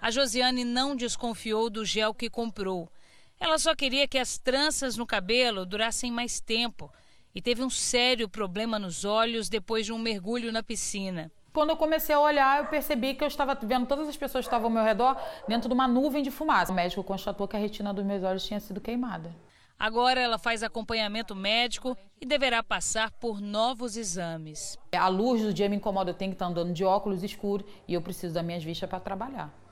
A 0.00 0.10
Josiane 0.10 0.64
não 0.64 0.96
desconfiou 0.96 1.68
do 1.68 1.84
gel 1.84 2.14
que 2.14 2.30
comprou. 2.30 2.90
Ela 3.38 3.58
só 3.58 3.74
queria 3.74 4.08
que 4.08 4.16
as 4.16 4.38
tranças 4.38 4.96
no 4.96 5.06
cabelo 5.06 5.66
durassem 5.66 6.10
mais 6.10 6.40
tempo 6.40 6.90
e 7.34 7.42
teve 7.42 7.62
um 7.62 7.68
sério 7.68 8.26
problema 8.26 8.78
nos 8.78 9.04
olhos 9.04 9.50
depois 9.50 9.84
de 9.84 9.92
um 9.92 9.98
mergulho 9.98 10.50
na 10.50 10.62
piscina. 10.62 11.30
Quando 11.54 11.70
eu 11.70 11.76
comecei 11.76 12.12
a 12.12 12.18
olhar, 12.18 12.58
eu 12.58 12.66
percebi 12.66 13.14
que 13.14 13.22
eu 13.22 13.28
estava 13.28 13.54
vendo 13.54 13.86
todas 13.86 14.08
as 14.08 14.16
pessoas 14.16 14.44
que 14.44 14.48
estavam 14.48 14.66
ao 14.66 14.72
meu 14.72 14.82
redor 14.82 15.16
dentro 15.46 15.68
de 15.68 15.72
uma 15.72 15.86
nuvem 15.86 16.20
de 16.20 16.32
fumaça. 16.32 16.72
O 16.72 16.74
médico 16.74 17.04
constatou 17.04 17.46
que 17.46 17.54
a 17.54 17.60
retina 17.60 17.94
dos 17.94 18.04
meus 18.04 18.24
olhos 18.24 18.44
tinha 18.44 18.58
sido 18.58 18.80
queimada. 18.80 19.32
Agora 19.78 20.20
ela 20.20 20.36
faz 20.36 20.64
acompanhamento 20.64 21.32
médico 21.32 21.96
e 22.20 22.26
deverá 22.26 22.60
passar 22.60 23.12
por 23.12 23.40
novos 23.40 23.96
exames. 23.96 24.76
A 24.92 25.06
luz 25.06 25.42
do 25.42 25.54
dia 25.54 25.68
me 25.68 25.76
incomoda, 25.76 26.10
eu 26.10 26.14
tenho 26.14 26.32
que 26.32 26.34
estar 26.34 26.46
andando 26.46 26.72
de 26.72 26.84
óculos 26.84 27.22
escuros 27.22 27.64
e 27.86 27.94
eu 27.94 28.02
preciso 28.02 28.34
das 28.34 28.44
minhas 28.44 28.64
vistas 28.64 28.90
para 28.90 28.98
trabalhar. 28.98 29.63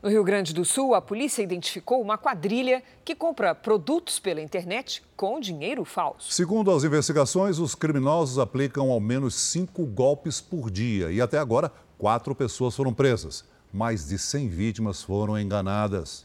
No 0.00 0.08
Rio 0.08 0.22
Grande 0.22 0.54
do 0.54 0.64
Sul, 0.64 0.94
a 0.94 1.02
polícia 1.02 1.42
identificou 1.42 2.00
uma 2.00 2.16
quadrilha 2.16 2.84
que 3.04 3.16
compra 3.16 3.52
produtos 3.52 4.20
pela 4.20 4.40
internet 4.40 5.02
com 5.16 5.40
dinheiro 5.40 5.84
falso. 5.84 6.32
Segundo 6.32 6.70
as 6.70 6.84
investigações, 6.84 7.58
os 7.58 7.74
criminosos 7.74 8.38
aplicam 8.38 8.92
ao 8.92 9.00
menos 9.00 9.34
cinco 9.34 9.84
golpes 9.84 10.40
por 10.40 10.70
dia 10.70 11.10
e 11.10 11.20
até 11.20 11.36
agora 11.36 11.72
quatro 11.98 12.32
pessoas 12.32 12.76
foram 12.76 12.94
presas. 12.94 13.44
Mais 13.72 14.06
de 14.06 14.16
100 14.20 14.48
vítimas 14.48 15.02
foram 15.02 15.36
enganadas. 15.36 16.24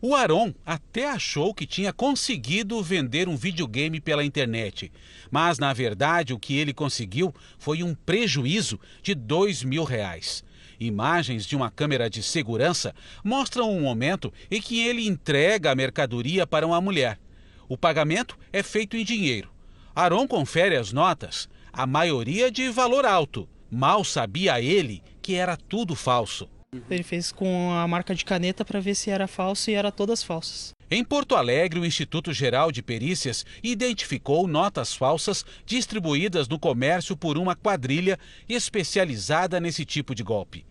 O 0.00 0.16
Aron 0.16 0.54
até 0.64 1.10
achou 1.10 1.52
que 1.52 1.66
tinha 1.66 1.92
conseguido 1.92 2.82
vender 2.82 3.28
um 3.28 3.36
videogame 3.36 4.00
pela 4.00 4.24
internet, 4.24 4.90
mas 5.30 5.58
na 5.58 5.74
verdade 5.74 6.32
o 6.32 6.38
que 6.38 6.56
ele 6.56 6.72
conseguiu 6.72 7.32
foi 7.58 7.82
um 7.82 7.94
prejuízo 7.94 8.80
de 9.02 9.14
dois 9.14 9.62
mil 9.62 9.84
reais. 9.84 10.42
Imagens 10.82 11.46
de 11.46 11.54
uma 11.54 11.70
câmera 11.70 12.10
de 12.10 12.24
segurança 12.24 12.92
mostram 13.22 13.70
um 13.70 13.82
momento 13.82 14.32
em 14.50 14.60
que 14.60 14.84
ele 14.84 15.06
entrega 15.06 15.70
a 15.70 15.76
mercadoria 15.76 16.44
para 16.44 16.66
uma 16.66 16.80
mulher. 16.80 17.20
O 17.68 17.78
pagamento 17.78 18.36
é 18.52 18.64
feito 18.64 18.96
em 18.96 19.04
dinheiro. 19.04 19.48
Aron 19.94 20.26
confere 20.26 20.74
as 20.74 20.92
notas, 20.92 21.48
a 21.72 21.86
maioria 21.86 22.50
de 22.50 22.68
valor 22.68 23.06
alto. 23.06 23.48
Mal 23.70 24.02
sabia 24.02 24.60
ele 24.60 25.04
que 25.22 25.34
era 25.34 25.56
tudo 25.56 25.94
falso. 25.94 26.48
Ele 26.90 27.04
fez 27.04 27.30
com 27.30 27.70
a 27.70 27.86
marca 27.86 28.12
de 28.12 28.24
caneta 28.24 28.64
para 28.64 28.80
ver 28.80 28.96
se 28.96 29.08
era 29.08 29.28
falso 29.28 29.70
e 29.70 29.74
era 29.74 29.92
todas 29.92 30.20
falsas. 30.24 30.72
Em 30.90 31.04
Porto 31.04 31.36
Alegre, 31.36 31.78
o 31.78 31.86
Instituto 31.86 32.32
Geral 32.32 32.72
de 32.72 32.82
Perícias 32.82 33.46
identificou 33.62 34.48
notas 34.48 34.94
falsas 34.94 35.44
distribuídas 35.64 36.48
no 36.48 36.58
comércio 36.58 37.16
por 37.16 37.38
uma 37.38 37.54
quadrilha 37.54 38.18
especializada 38.48 39.60
nesse 39.60 39.84
tipo 39.84 40.12
de 40.12 40.24
golpe. 40.24 40.66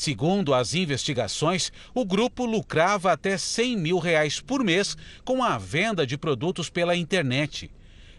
Segundo 0.00 0.54
as 0.54 0.72
investigações, 0.74 1.70
o 1.92 2.06
grupo 2.06 2.46
lucrava 2.46 3.12
até 3.12 3.36
100 3.36 3.76
mil 3.76 3.98
reais 3.98 4.40
por 4.40 4.64
mês 4.64 4.96
com 5.26 5.44
a 5.44 5.58
venda 5.58 6.06
de 6.06 6.16
produtos 6.16 6.70
pela 6.70 6.96
internet. 6.96 7.70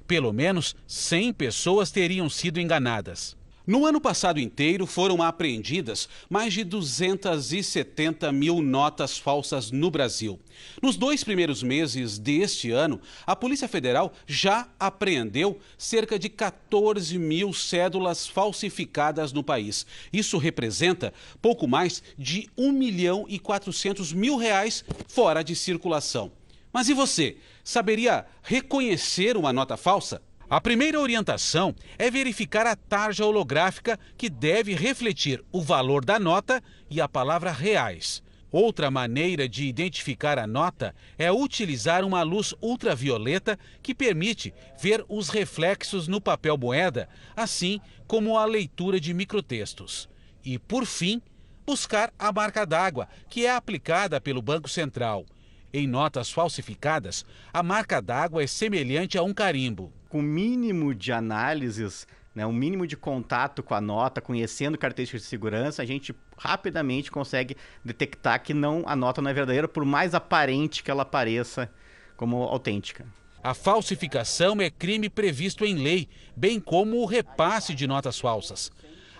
Pelo 0.05 0.31
menos 0.31 0.75
100 0.85 1.33
pessoas 1.33 1.89
teriam 1.89 2.29
sido 2.29 2.59
enganadas. 2.59 3.35
No 3.65 3.85
ano 3.85 4.01
passado 4.01 4.39
inteiro 4.39 4.87
foram 4.87 5.21
apreendidas 5.21 6.09
mais 6.27 6.51
de 6.51 6.63
270 6.63 8.31
mil 8.31 8.59
notas 8.59 9.19
falsas 9.19 9.69
no 9.69 9.91
Brasil. 9.91 10.39
Nos 10.81 10.97
dois 10.97 11.23
primeiros 11.23 11.61
meses 11.61 12.17
deste 12.17 12.71
ano, 12.71 12.99
a 13.25 13.35
Polícia 13.35 13.67
Federal 13.67 14.13
já 14.25 14.67
apreendeu 14.79 15.59
cerca 15.77 16.17
de 16.17 16.27
14 16.27 17.19
mil 17.19 17.53
cédulas 17.53 18.25
falsificadas 18.27 19.31
no 19.31 19.43
país. 19.43 19.85
Isso 20.11 20.39
representa 20.39 21.13
pouco 21.39 21.67
mais 21.67 22.01
de 22.17 22.49
1 22.57 22.71
milhão 22.71 23.25
e 23.29 23.37
400 23.37 24.11
mil 24.11 24.37
reais 24.37 24.83
fora 25.07 25.43
de 25.43 25.55
circulação. 25.55 26.31
Mas 26.73 26.89
e 26.89 26.95
você? 26.95 27.37
Saberia 27.63 28.25
reconhecer 28.41 29.37
uma 29.37 29.53
nota 29.53 29.77
falsa? 29.77 30.19
A 30.51 30.59
primeira 30.59 30.99
orientação 30.99 31.73
é 31.97 32.11
verificar 32.11 32.67
a 32.67 32.75
tarja 32.75 33.25
holográfica 33.25 33.97
que 34.17 34.29
deve 34.29 34.75
refletir 34.75 35.41
o 35.49 35.61
valor 35.61 36.03
da 36.03 36.19
nota 36.19 36.61
e 36.89 36.99
a 36.99 37.07
palavra 37.07 37.53
reais. 37.53 38.21
Outra 38.51 38.91
maneira 38.91 39.47
de 39.47 39.63
identificar 39.63 40.37
a 40.37 40.45
nota 40.45 40.93
é 41.17 41.31
utilizar 41.31 42.03
uma 42.03 42.21
luz 42.21 42.53
ultravioleta 42.61 43.57
que 43.81 43.95
permite 43.95 44.53
ver 44.77 45.05
os 45.07 45.29
reflexos 45.29 46.09
no 46.09 46.19
papel 46.19 46.57
moeda, 46.57 47.07
assim 47.33 47.79
como 48.05 48.37
a 48.37 48.43
leitura 48.43 48.99
de 48.99 49.13
microtextos. 49.13 50.09
E, 50.43 50.59
por 50.59 50.85
fim, 50.85 51.21
buscar 51.65 52.13
a 52.19 52.29
marca 52.29 52.65
d'água, 52.65 53.07
que 53.29 53.45
é 53.45 53.55
aplicada 53.55 54.19
pelo 54.19 54.41
Banco 54.41 54.67
Central. 54.67 55.25
Em 55.71 55.87
notas 55.87 56.29
falsificadas, 56.29 57.25
a 57.53 57.63
marca 57.63 58.01
d'água 58.01 58.43
é 58.43 58.47
semelhante 58.47 59.17
a 59.17 59.23
um 59.23 59.33
carimbo 59.33 59.93
com 60.11 60.19
o 60.19 60.21
mínimo 60.21 60.93
de 60.93 61.13
análises, 61.13 62.05
né, 62.35 62.45
o 62.45 62.51
mínimo 62.51 62.85
de 62.85 62.97
contato 62.97 63.63
com 63.63 63.73
a 63.73 63.79
nota, 63.79 64.19
conhecendo 64.19 64.77
características 64.77 65.21
de 65.21 65.27
segurança, 65.29 65.81
a 65.81 65.85
gente 65.85 66.13
rapidamente 66.37 67.09
consegue 67.09 67.55
detectar 67.83 68.43
que 68.43 68.53
não 68.53 68.83
a 68.85 68.93
nota 68.93 69.21
não 69.21 69.31
é 69.31 69.33
verdadeira, 69.33 69.69
por 69.69 69.85
mais 69.85 70.13
aparente 70.13 70.83
que 70.83 70.91
ela 70.91 71.05
pareça 71.05 71.71
como 72.17 72.43
autêntica. 72.43 73.05
A 73.41 73.53
falsificação 73.53 74.59
é 74.59 74.69
crime 74.69 75.09
previsto 75.09 75.63
em 75.63 75.75
lei, 75.75 76.09
bem 76.35 76.59
como 76.59 76.97
o 76.97 77.05
repasse 77.05 77.73
de 77.73 77.87
notas 77.87 78.19
falsas. 78.19 78.69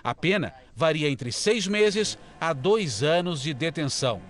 A 0.03 0.13
pena 0.13 0.53
varia 0.75 1.09
entre 1.09 1.31
seis 1.31 1.67
meses 1.67 2.17
a 2.39 2.51
dois 2.51 3.01
anos 3.01 3.41
de 3.41 3.53
detenção. 3.53 4.21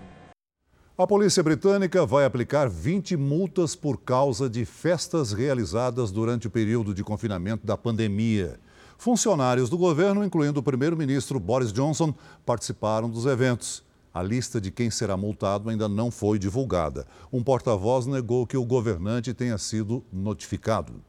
A 1.02 1.08
polícia 1.08 1.42
britânica 1.42 2.06
vai 2.06 2.26
aplicar 2.26 2.70
20 2.70 3.18
multas 3.18 3.76
por 3.76 3.98
causa 3.98 4.48
de 4.48 4.64
festas 4.66 5.34
realizadas 5.34 6.12
durante 6.12 6.46
o 6.46 6.52
período 6.52 6.94
de 6.94 7.04
confinamento 7.04 7.66
da 7.66 7.76
pandemia. 7.76 8.60
Funcionários 9.00 9.68
do 9.68 9.80
governo, 9.80 10.24
incluindo 10.24 10.60
o 10.60 10.64
primeiro-ministro 10.64 11.40
Boris 11.40 11.74
Johnson, 11.74 12.14
participaram 12.46 13.10
dos 13.10 13.26
eventos. 13.26 13.84
A 14.14 14.22
lista 14.22 14.62
de 14.62 14.70
quem 14.70 14.92
será 14.92 15.18
multado 15.18 15.72
ainda 15.72 15.90
não 15.90 16.12
foi 16.12 16.38
divulgada. 16.38 17.08
Um 17.34 17.44
porta-voz 17.44 18.06
negou 18.06 18.46
que 18.46 18.56
o 18.56 18.64
governante 18.64 19.34
tenha 19.34 19.58
sido 19.58 20.06
notificado. 20.14 21.04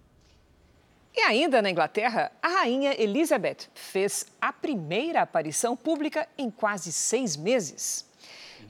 E 1.15 1.21
ainda 1.21 1.61
na 1.61 1.71
Inglaterra, 1.71 2.33
a 2.41 2.49
rainha 2.49 2.99
Elizabeth 2.99 3.69
fez 3.75 4.25
a 4.41 4.55
primeira 4.55 5.21
aparição 5.21 5.77
pública 5.77 6.27
em 6.39 6.51
quase 6.51 6.91
seis 6.91 7.37
meses. 7.37 8.11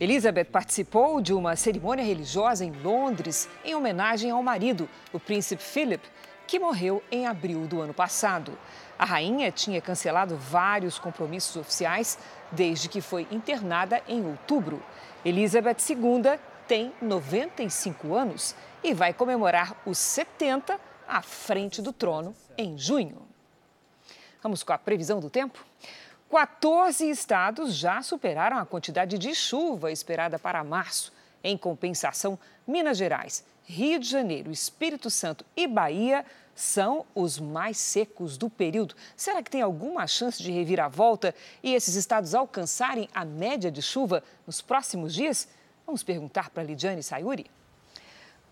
Elizabeth 0.03 0.47
participou 0.47 1.21
de 1.21 1.33
uma 1.33 1.55
cerimônia 1.55 2.05
religiosa 2.05 2.65
em 2.65 2.73
Londres 2.73 3.49
em 3.65 3.77
homenagem 3.77 4.33
ao 4.33 4.43
marido, 4.43 4.89
o 5.13 5.21
príncipe 5.21 5.63
Philip, 5.63 6.05
que 6.45 6.59
morreu 6.59 7.01
em 7.09 7.25
abril 7.25 7.69
do 7.69 7.81
ano 7.81 7.95
passado. 7.95 8.59
A 8.99 9.05
rainha 9.05 9.53
tinha 9.53 9.81
cancelado 9.81 10.37
vários 10.37 10.99
compromissos 10.99 11.55
oficiais 11.55 12.19
desde 12.51 12.89
que 12.89 13.01
foi 13.01 13.29
internada 13.31 14.03
em 14.09 14.27
outubro. 14.27 14.83
Elizabeth 15.25 15.77
II 15.89 16.37
tem 16.67 16.93
95 17.01 18.13
anos 18.13 18.57
e 18.83 18.93
vai 18.93 19.15
comemorar 19.15 19.81
os 19.87 19.99
70 19.99 20.81
à 21.07 21.23
frente 21.23 21.81
do 21.81 21.93
trono 21.93 22.35
em 22.59 22.77
junho. 22.77 23.23
Vamos 24.43 24.65
com 24.65 24.73
a 24.73 24.79
previsão 24.79 25.21
do 25.21 25.31
tempo? 25.31 25.65
14 26.33 27.11
estados 27.11 27.75
já 27.75 28.01
superaram 28.01 28.57
a 28.57 28.65
quantidade 28.65 29.19
de 29.19 29.35
chuva 29.35 29.93
esperada 29.93 30.39
para 30.39 30.65
março. 30.65 31.13
Em 31.45 31.59
compensação, 31.59 32.39
Minas 32.67 32.97
Gerais, 32.97 33.45
Rio 33.67 33.99
de 33.99 34.09
Janeiro, 34.09 34.51
Espírito 34.51 35.11
Santo 35.11 35.45
e 35.55 35.67
Bahia 35.67 36.25
são 36.55 37.05
os 37.15 37.39
mais 37.39 37.77
secos 37.77 38.39
do 38.39 38.49
período. 38.49 38.95
Será 39.15 39.43
que 39.43 39.51
tem 39.51 39.61
alguma 39.61 40.07
chance 40.07 40.43
de 40.43 40.51
reviravolta 40.51 41.35
e 41.63 41.75
esses 41.75 41.97
estados 41.97 42.35
alcançarem 42.35 43.11
a 43.15 43.27
média 43.27 43.71
de 43.71 43.83
chuva 43.83 44.25
nos 44.47 44.63
próximos 44.63 45.13
dias? 45.13 45.47
Vamos 45.85 46.03
perguntar 46.03 46.49
para 46.49 46.63
Lidiane 46.63 47.03
Sayuri. 47.03 47.45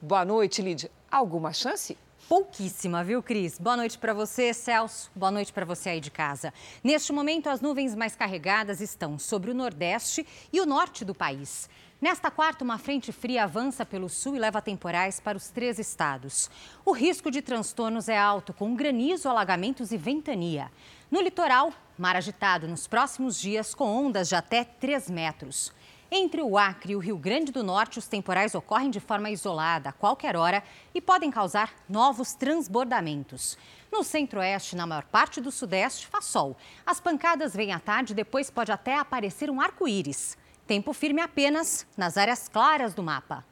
Boa 0.02 0.26
noite, 0.26 0.60
Lídia. 0.60 0.90
Alguma 1.10 1.54
chance? 1.54 1.96
Pouquíssima, 2.30 3.02
viu, 3.02 3.20
Cris? 3.20 3.58
Boa 3.58 3.76
noite 3.76 3.98
para 3.98 4.14
você, 4.14 4.54
Celso. 4.54 5.10
Boa 5.16 5.32
noite 5.32 5.52
para 5.52 5.66
você 5.66 5.88
aí 5.88 6.00
de 6.00 6.12
casa. 6.12 6.54
Neste 6.82 7.12
momento, 7.12 7.48
as 7.48 7.60
nuvens 7.60 7.92
mais 7.92 8.14
carregadas 8.14 8.80
estão 8.80 9.18
sobre 9.18 9.50
o 9.50 9.54
Nordeste 9.54 10.24
e 10.52 10.60
o 10.60 10.64
Norte 10.64 11.04
do 11.04 11.12
país. 11.12 11.68
Nesta 12.00 12.30
quarta, 12.30 12.62
uma 12.62 12.78
frente 12.78 13.10
fria 13.10 13.42
avança 13.42 13.84
pelo 13.84 14.08
sul 14.08 14.36
e 14.36 14.38
leva 14.38 14.62
temporais 14.62 15.18
para 15.18 15.36
os 15.36 15.48
três 15.48 15.80
estados. 15.80 16.48
O 16.84 16.92
risco 16.92 17.32
de 17.32 17.42
transtornos 17.42 18.08
é 18.08 18.16
alto, 18.16 18.54
com 18.54 18.76
granizo, 18.76 19.28
alagamentos 19.28 19.90
e 19.90 19.96
ventania. 19.96 20.70
No 21.10 21.20
litoral, 21.20 21.72
Mar 22.00 22.16
agitado 22.16 22.66
nos 22.66 22.86
próximos 22.86 23.38
dias, 23.38 23.74
com 23.74 23.84
ondas 23.84 24.26
de 24.26 24.34
até 24.34 24.64
3 24.64 25.10
metros. 25.10 25.70
Entre 26.12 26.42
o 26.42 26.58
Acre 26.58 26.92
e 26.92 26.96
o 26.96 26.98
Rio 26.98 27.16
Grande 27.16 27.52
do 27.52 27.62
Norte, 27.62 28.00
os 28.00 28.08
temporais 28.08 28.56
ocorrem 28.56 28.90
de 28.90 28.98
forma 28.98 29.30
isolada, 29.30 29.90
a 29.90 29.92
qualquer 29.92 30.34
hora, 30.34 30.60
e 30.92 31.00
podem 31.00 31.30
causar 31.30 31.72
novos 31.88 32.34
transbordamentos. 32.34 33.56
No 33.92 34.02
centro-oeste, 34.02 34.74
na 34.74 34.88
maior 34.88 35.04
parte 35.04 35.40
do 35.40 35.52
sudeste, 35.52 36.08
faz 36.08 36.24
sol. 36.24 36.56
As 36.84 37.00
pancadas 37.00 37.54
vêm 37.54 37.72
à 37.72 37.78
tarde 37.78 38.12
e 38.12 38.16
depois 38.16 38.50
pode 38.50 38.72
até 38.72 38.98
aparecer 38.98 39.48
um 39.48 39.60
arco-íris. 39.60 40.36
Tempo 40.66 40.92
firme 40.92 41.20
apenas 41.20 41.86
nas 41.96 42.16
áreas 42.16 42.48
claras 42.48 42.92
do 42.92 43.04
mapa. 43.04 43.44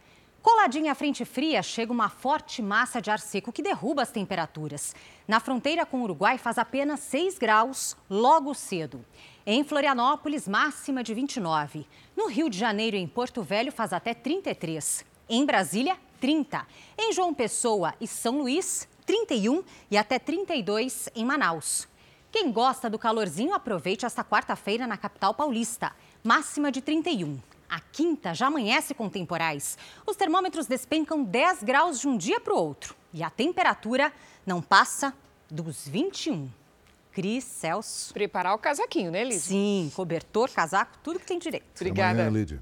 Coladinha 0.42 0.92
à 0.92 0.94
frente 0.94 1.24
fria, 1.24 1.62
chega 1.62 1.92
uma 1.92 2.08
forte 2.08 2.62
massa 2.62 3.02
de 3.02 3.10
ar 3.10 3.20
seco 3.20 3.52
que 3.52 3.62
derruba 3.62 4.02
as 4.02 4.10
temperaturas. 4.10 4.96
Na 5.28 5.38
fronteira 5.38 5.86
com 5.86 6.00
o 6.00 6.04
Uruguai 6.04 6.38
faz 6.38 6.58
apenas 6.58 7.00
6 7.00 7.38
graus 7.38 7.96
logo 8.08 8.54
cedo. 8.54 9.04
Em 9.50 9.64
Florianópolis, 9.64 10.46
máxima 10.46 11.02
de 11.02 11.14
29. 11.14 11.86
No 12.14 12.28
Rio 12.28 12.50
de 12.50 12.58
Janeiro 12.58 12.98
e 12.98 13.00
em 13.00 13.08
Porto 13.08 13.42
Velho 13.42 13.72
faz 13.72 13.94
até 13.94 14.12
33. 14.12 15.02
Em 15.26 15.46
Brasília, 15.46 15.96
30. 16.20 16.66
Em 16.98 17.14
João 17.14 17.32
Pessoa 17.32 17.94
e 17.98 18.06
São 18.06 18.40
Luís, 18.40 18.86
31 19.06 19.64
e 19.90 19.96
até 19.96 20.18
32 20.18 21.08
em 21.16 21.24
Manaus. 21.24 21.88
Quem 22.30 22.52
gosta 22.52 22.90
do 22.90 22.98
calorzinho, 22.98 23.54
aproveite 23.54 24.04
esta 24.04 24.22
quarta-feira 24.22 24.86
na 24.86 24.98
capital 24.98 25.32
paulista. 25.32 25.96
Máxima 26.22 26.70
de 26.70 26.82
31. 26.82 27.38
A 27.70 27.80
quinta 27.80 28.34
já 28.34 28.48
amanhece 28.48 28.92
com 28.92 29.08
temporais. 29.08 29.78
Os 30.06 30.14
termômetros 30.14 30.66
despencam 30.66 31.24
10 31.24 31.62
graus 31.62 31.98
de 31.98 32.06
um 32.06 32.18
dia 32.18 32.38
para 32.38 32.52
o 32.52 32.58
outro. 32.58 32.94
E 33.14 33.22
a 33.22 33.30
temperatura 33.30 34.12
não 34.44 34.60
passa 34.60 35.14
dos 35.50 35.88
21. 35.88 36.50
Cris, 37.18 37.42
Celso. 37.42 38.14
Preparar 38.14 38.54
o 38.54 38.58
casaquinho, 38.58 39.10
né, 39.10 39.24
Lídia? 39.24 39.40
Sim, 39.40 39.90
cobertor, 39.92 40.48
casaco, 40.50 40.96
tudo 41.02 41.18
que 41.18 41.26
tem 41.26 41.36
direito. 41.36 41.64
Obrigada. 41.74 42.22
Amanhã, 42.22 42.30
Lídia. 42.30 42.60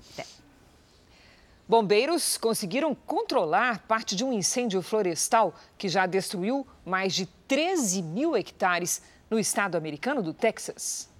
Bombeiros 1.68 2.38
conseguiram 2.38 2.94
controlar 2.94 3.80
parte 3.80 4.16
de 4.16 4.24
um 4.24 4.32
incêndio 4.32 4.80
florestal 4.80 5.54
que 5.76 5.90
já 5.90 6.06
destruiu 6.06 6.66
mais 6.86 7.14
de 7.14 7.26
13 7.46 8.00
mil 8.00 8.34
hectares 8.34 9.02
no 9.28 9.38
estado 9.38 9.76
americano 9.76 10.22
do 10.22 10.32
Texas. 10.32 11.10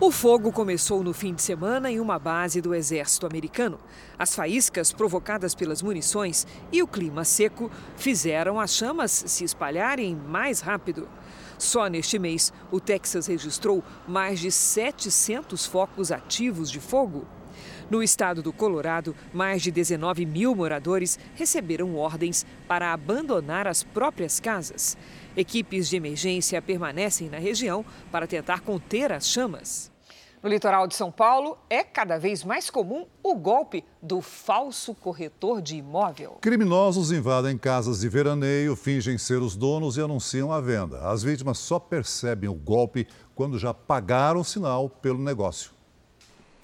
O 0.00 0.10
fogo 0.10 0.50
começou 0.50 1.02
no 1.02 1.12
fim 1.12 1.34
de 1.34 1.42
semana 1.42 1.90
em 1.90 2.00
uma 2.00 2.18
base 2.18 2.62
do 2.62 2.74
exército 2.74 3.26
americano. 3.26 3.78
As 4.18 4.34
faíscas 4.34 4.90
provocadas 4.90 5.54
pelas 5.54 5.82
munições 5.82 6.46
e 6.72 6.82
o 6.82 6.88
clima 6.88 7.22
seco 7.26 7.70
fizeram 7.98 8.58
as 8.58 8.74
chamas 8.74 9.10
se 9.10 9.44
espalharem 9.44 10.16
mais 10.16 10.60
rápido. 10.60 11.06
Só 11.60 11.88
neste 11.88 12.18
mês, 12.18 12.54
o 12.70 12.80
Texas 12.80 13.26
registrou 13.26 13.84
mais 14.08 14.40
de 14.40 14.50
700 14.50 15.66
focos 15.66 16.10
ativos 16.10 16.70
de 16.70 16.80
fogo. 16.80 17.26
No 17.90 18.02
estado 18.02 18.42
do 18.42 18.50
Colorado, 18.50 19.14
mais 19.30 19.60
de 19.60 19.70
19 19.70 20.24
mil 20.24 20.54
moradores 20.54 21.18
receberam 21.34 21.96
ordens 21.96 22.46
para 22.66 22.94
abandonar 22.94 23.66
as 23.66 23.82
próprias 23.82 24.40
casas. 24.40 24.96
Equipes 25.36 25.90
de 25.90 25.96
emergência 25.96 26.62
permanecem 26.62 27.28
na 27.28 27.38
região 27.38 27.84
para 28.10 28.26
tentar 28.26 28.60
conter 28.60 29.12
as 29.12 29.28
chamas. 29.28 29.89
No 30.42 30.48
litoral 30.48 30.86
de 30.86 30.94
São 30.94 31.12
Paulo, 31.12 31.58
é 31.68 31.84
cada 31.84 32.18
vez 32.18 32.42
mais 32.42 32.70
comum 32.70 33.04
o 33.22 33.34
golpe 33.34 33.84
do 34.00 34.22
falso 34.22 34.94
corretor 34.94 35.60
de 35.60 35.76
imóvel. 35.76 36.38
Criminosos 36.40 37.12
invadem 37.12 37.58
casas 37.58 38.00
de 38.00 38.08
veraneio, 38.08 38.74
fingem 38.74 39.18
ser 39.18 39.42
os 39.42 39.54
donos 39.54 39.98
e 39.98 40.00
anunciam 40.00 40.50
a 40.50 40.58
venda. 40.58 41.10
As 41.10 41.22
vítimas 41.22 41.58
só 41.58 41.78
percebem 41.78 42.48
o 42.48 42.54
golpe 42.54 43.06
quando 43.34 43.58
já 43.58 43.74
pagaram 43.74 44.40
o 44.40 44.44
sinal 44.44 44.88
pelo 44.88 45.18
negócio. 45.18 45.72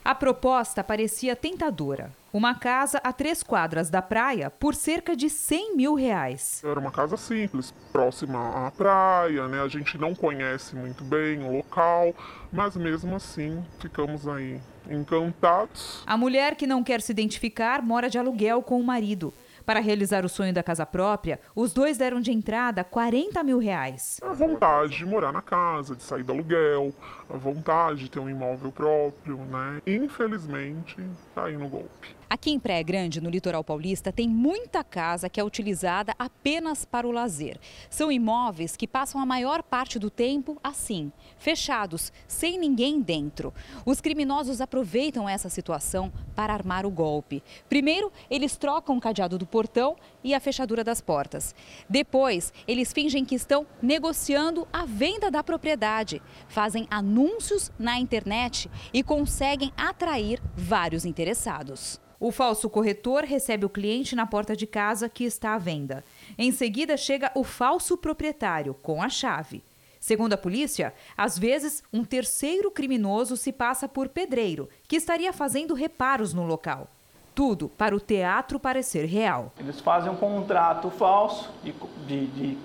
A 0.06 0.14
proposta 0.14 0.84
parecia 0.84 1.34
tentadora. 1.34 2.12
Uma 2.32 2.54
casa 2.54 3.00
a 3.02 3.12
três 3.12 3.42
quadras 3.42 3.90
da 3.90 4.00
praia 4.00 4.48
por 4.48 4.72
cerca 4.72 5.16
de 5.16 5.28
100 5.28 5.74
mil 5.74 5.94
reais. 5.96 6.62
Era 6.64 6.78
uma 6.78 6.92
casa 6.92 7.16
simples, 7.16 7.74
próxima 7.90 8.68
à 8.68 8.70
praia, 8.70 9.48
né? 9.48 9.60
A 9.60 9.66
gente 9.66 9.98
não 9.98 10.14
conhece 10.14 10.76
muito 10.76 11.02
bem 11.02 11.42
o 11.42 11.56
local, 11.56 12.14
mas 12.52 12.76
mesmo 12.76 13.16
assim 13.16 13.64
ficamos 13.80 14.28
aí 14.28 14.60
encantados. 14.88 16.04
A 16.06 16.16
mulher 16.16 16.54
que 16.54 16.68
não 16.68 16.84
quer 16.84 17.00
se 17.00 17.10
identificar 17.10 17.82
mora 17.82 18.08
de 18.08 18.16
aluguel 18.16 18.62
com 18.62 18.78
o 18.80 18.84
marido. 18.84 19.34
Para 19.66 19.80
realizar 19.80 20.24
o 20.24 20.28
sonho 20.28 20.54
da 20.54 20.62
casa 20.62 20.86
própria, 20.86 21.40
os 21.52 21.72
dois 21.74 21.98
deram 21.98 22.20
de 22.20 22.30
entrada 22.30 22.84
40 22.84 23.42
mil 23.42 23.58
reais. 23.58 24.20
A 24.22 24.32
vontade 24.32 24.98
de 24.98 25.04
morar 25.04 25.32
na 25.32 25.42
casa, 25.42 25.96
de 25.96 26.04
sair 26.04 26.22
do 26.22 26.30
aluguel, 26.32 26.94
a 27.28 27.36
vontade 27.36 28.04
de 28.04 28.10
ter 28.10 28.20
um 28.20 28.30
imóvel 28.30 28.70
próprio, 28.70 29.36
né? 29.36 29.82
Infelizmente, 29.84 30.96
caí 31.34 31.56
no 31.56 31.68
golpe. 31.68 32.15
Aqui 32.28 32.50
em 32.50 32.58
Praia 32.58 32.82
Grande, 32.82 33.20
no 33.20 33.30
litoral 33.30 33.62
paulista, 33.62 34.10
tem 34.10 34.28
muita 34.28 34.82
casa 34.82 35.28
que 35.28 35.38
é 35.38 35.44
utilizada 35.44 36.12
apenas 36.18 36.84
para 36.84 37.06
o 37.06 37.12
lazer. 37.12 37.56
São 37.88 38.10
imóveis 38.10 38.76
que 38.76 38.88
passam 38.88 39.20
a 39.20 39.26
maior 39.26 39.62
parte 39.62 39.96
do 39.96 40.10
tempo 40.10 40.58
assim, 40.60 41.12
fechados, 41.38 42.12
sem 42.26 42.58
ninguém 42.58 43.00
dentro. 43.00 43.54
Os 43.84 44.00
criminosos 44.00 44.60
aproveitam 44.60 45.28
essa 45.28 45.48
situação 45.48 46.12
para 46.34 46.52
armar 46.52 46.84
o 46.84 46.90
golpe. 46.90 47.44
Primeiro, 47.68 48.10
eles 48.28 48.56
trocam 48.56 48.96
o 48.96 49.00
cadeado 49.00 49.38
do 49.38 49.46
portão 49.46 49.94
e 50.24 50.34
a 50.34 50.40
fechadura 50.40 50.82
das 50.82 51.00
portas. 51.00 51.54
Depois, 51.88 52.52
eles 52.66 52.92
fingem 52.92 53.24
que 53.24 53.36
estão 53.36 53.64
negociando 53.80 54.66
a 54.72 54.84
venda 54.84 55.30
da 55.30 55.44
propriedade, 55.44 56.20
fazem 56.48 56.88
anúncios 56.90 57.70
na 57.78 58.00
internet 58.00 58.68
e 58.92 59.04
conseguem 59.04 59.72
atrair 59.76 60.42
vários 60.56 61.04
interessados. 61.04 62.00
O 62.18 62.30
falso 62.30 62.70
corretor 62.70 63.24
recebe 63.24 63.66
o 63.66 63.68
cliente 63.68 64.16
na 64.16 64.26
porta 64.26 64.56
de 64.56 64.66
casa 64.66 65.08
que 65.08 65.24
está 65.24 65.54
à 65.54 65.58
venda. 65.58 66.02
Em 66.38 66.50
seguida, 66.50 66.96
chega 66.96 67.30
o 67.34 67.44
falso 67.44 67.96
proprietário 67.96 68.74
com 68.74 69.02
a 69.02 69.08
chave. 69.08 69.62
Segundo 70.00 70.32
a 70.32 70.38
polícia, 70.38 70.94
às 71.16 71.38
vezes 71.38 71.82
um 71.92 72.04
terceiro 72.04 72.70
criminoso 72.70 73.36
se 73.36 73.52
passa 73.52 73.88
por 73.88 74.08
pedreiro, 74.08 74.68
que 74.86 74.96
estaria 74.96 75.32
fazendo 75.32 75.74
reparos 75.74 76.32
no 76.32 76.46
local. 76.46 76.88
Tudo 77.34 77.68
para 77.68 77.94
o 77.94 78.00
teatro 78.00 78.58
parecer 78.58 79.04
real. 79.04 79.52
Eles 79.58 79.80
fazem 79.80 80.10
um 80.10 80.16
contrato 80.16 80.88
falso 80.90 81.52
de, 81.62 81.74
de, 82.06 82.26
de 82.28 82.58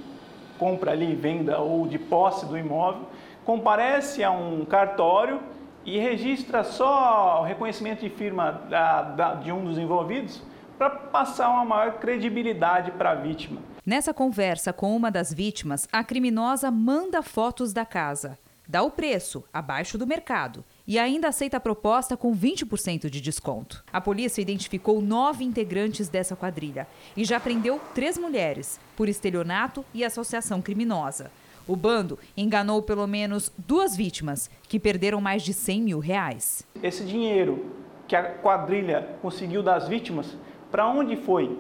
compra 0.58 0.92
ali, 0.92 1.16
venda 1.16 1.60
ou 1.60 1.88
de 1.88 1.98
posse 1.98 2.46
do 2.46 2.58
imóvel, 2.58 3.08
comparece 3.44 4.24
a 4.24 4.30
um 4.30 4.64
cartório 4.64 5.42
e 5.86 5.98
registra 5.98 6.64
só 6.64 7.42
o 7.42 7.46
reconhecimento 7.46 8.02
de 8.02 8.10
firma 8.10 8.52
da, 8.70 9.02
da, 9.02 9.36
de 9.36 9.52
um 9.52 9.66
dos 9.66 9.78
envolvidos 9.78 10.42
para 10.78 10.90
passar 10.90 11.50
uma 11.50 11.66
maior 11.66 12.00
credibilidade 12.00 12.92
para 12.92 13.12
a 13.12 13.16
vítima. 13.16 13.62
Nessa 13.86 14.14
conversa 14.14 14.72
com 14.72 14.96
uma 14.96 15.12
das 15.12 15.34
vítimas, 15.34 15.88
a 15.92 16.04
criminosa 16.04 16.70
manda 16.72 17.22
fotos 17.22 17.74
da 17.74 17.86
casa, 17.86 18.38
dá 18.68 18.82
o 18.84 18.92
preço 18.92 19.44
abaixo 19.52 19.98
do 19.98 20.08
mercado 20.08 20.64
e 20.88 20.98
ainda 20.98 21.28
aceita 21.28 21.58
a 21.58 21.60
proposta 21.60 22.16
com 22.16 22.36
20% 22.36 23.10
de 23.10 23.20
desconto. 23.20 23.84
A 23.92 24.00
polícia 24.00 24.42
identificou 24.42 25.02
nove 25.02 25.44
integrantes 25.44 26.10
dessa 26.10 26.36
quadrilha 26.36 26.88
e 27.18 27.26
já 27.26 27.40
prendeu 27.40 27.80
três 27.94 28.18
mulheres 28.18 28.80
por 28.96 29.10
estelionato 29.10 29.84
e 29.94 30.04
associação 30.04 30.62
criminosa. 30.62 31.32
O 31.68 31.76
bando 31.76 32.18
enganou 32.36 32.82
pelo 32.82 33.08
menos 33.08 33.52
duas 33.58 33.96
vítimas, 33.96 34.50
que 34.64 34.80
perderam 34.80 35.22
mais 35.22 35.44
de 35.44 35.54
100 35.54 35.82
mil 35.82 36.00
reais. 36.00 36.66
Esse 36.82 37.04
dinheiro 37.04 37.66
que 38.08 38.16
a 38.16 38.24
quadrilha 38.24 39.16
conseguiu 39.22 39.64
das 39.64 39.88
vítimas, 39.88 40.36
para 40.72 40.88
onde 40.88 41.16
foi? 41.16 41.58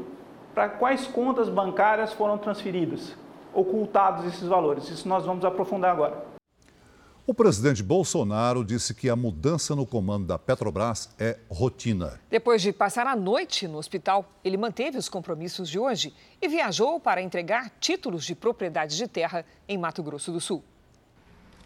Para 0.53 0.67
quais 0.69 1.07
contas 1.07 1.47
bancárias 1.47 2.13
foram 2.13 2.37
transferidas? 2.37 3.15
Ocultados 3.53 4.25
esses 4.25 4.47
valores? 4.47 4.89
Isso 4.89 5.07
nós 5.07 5.25
vamos 5.25 5.45
aprofundar 5.45 5.91
agora. 5.91 6.30
O 7.31 7.33
presidente 7.33 7.81
Bolsonaro 7.81 8.61
disse 8.61 8.93
que 8.93 9.09
a 9.09 9.15
mudança 9.15 9.73
no 9.73 9.85
comando 9.85 10.27
da 10.27 10.37
Petrobras 10.37 11.15
é 11.17 11.39
rotina. 11.49 12.19
Depois 12.29 12.61
de 12.61 12.73
passar 12.73 13.07
a 13.07 13.15
noite 13.15 13.69
no 13.69 13.77
hospital, 13.77 14.29
ele 14.43 14.57
manteve 14.57 14.97
os 14.97 15.07
compromissos 15.07 15.69
de 15.69 15.79
hoje 15.79 16.13
e 16.41 16.47
viajou 16.49 16.99
para 16.99 17.21
entregar 17.21 17.71
títulos 17.79 18.25
de 18.25 18.35
propriedade 18.35 18.97
de 18.97 19.07
terra 19.07 19.45
em 19.65 19.77
Mato 19.77 20.03
Grosso 20.03 20.29
do 20.33 20.41
Sul. 20.41 20.61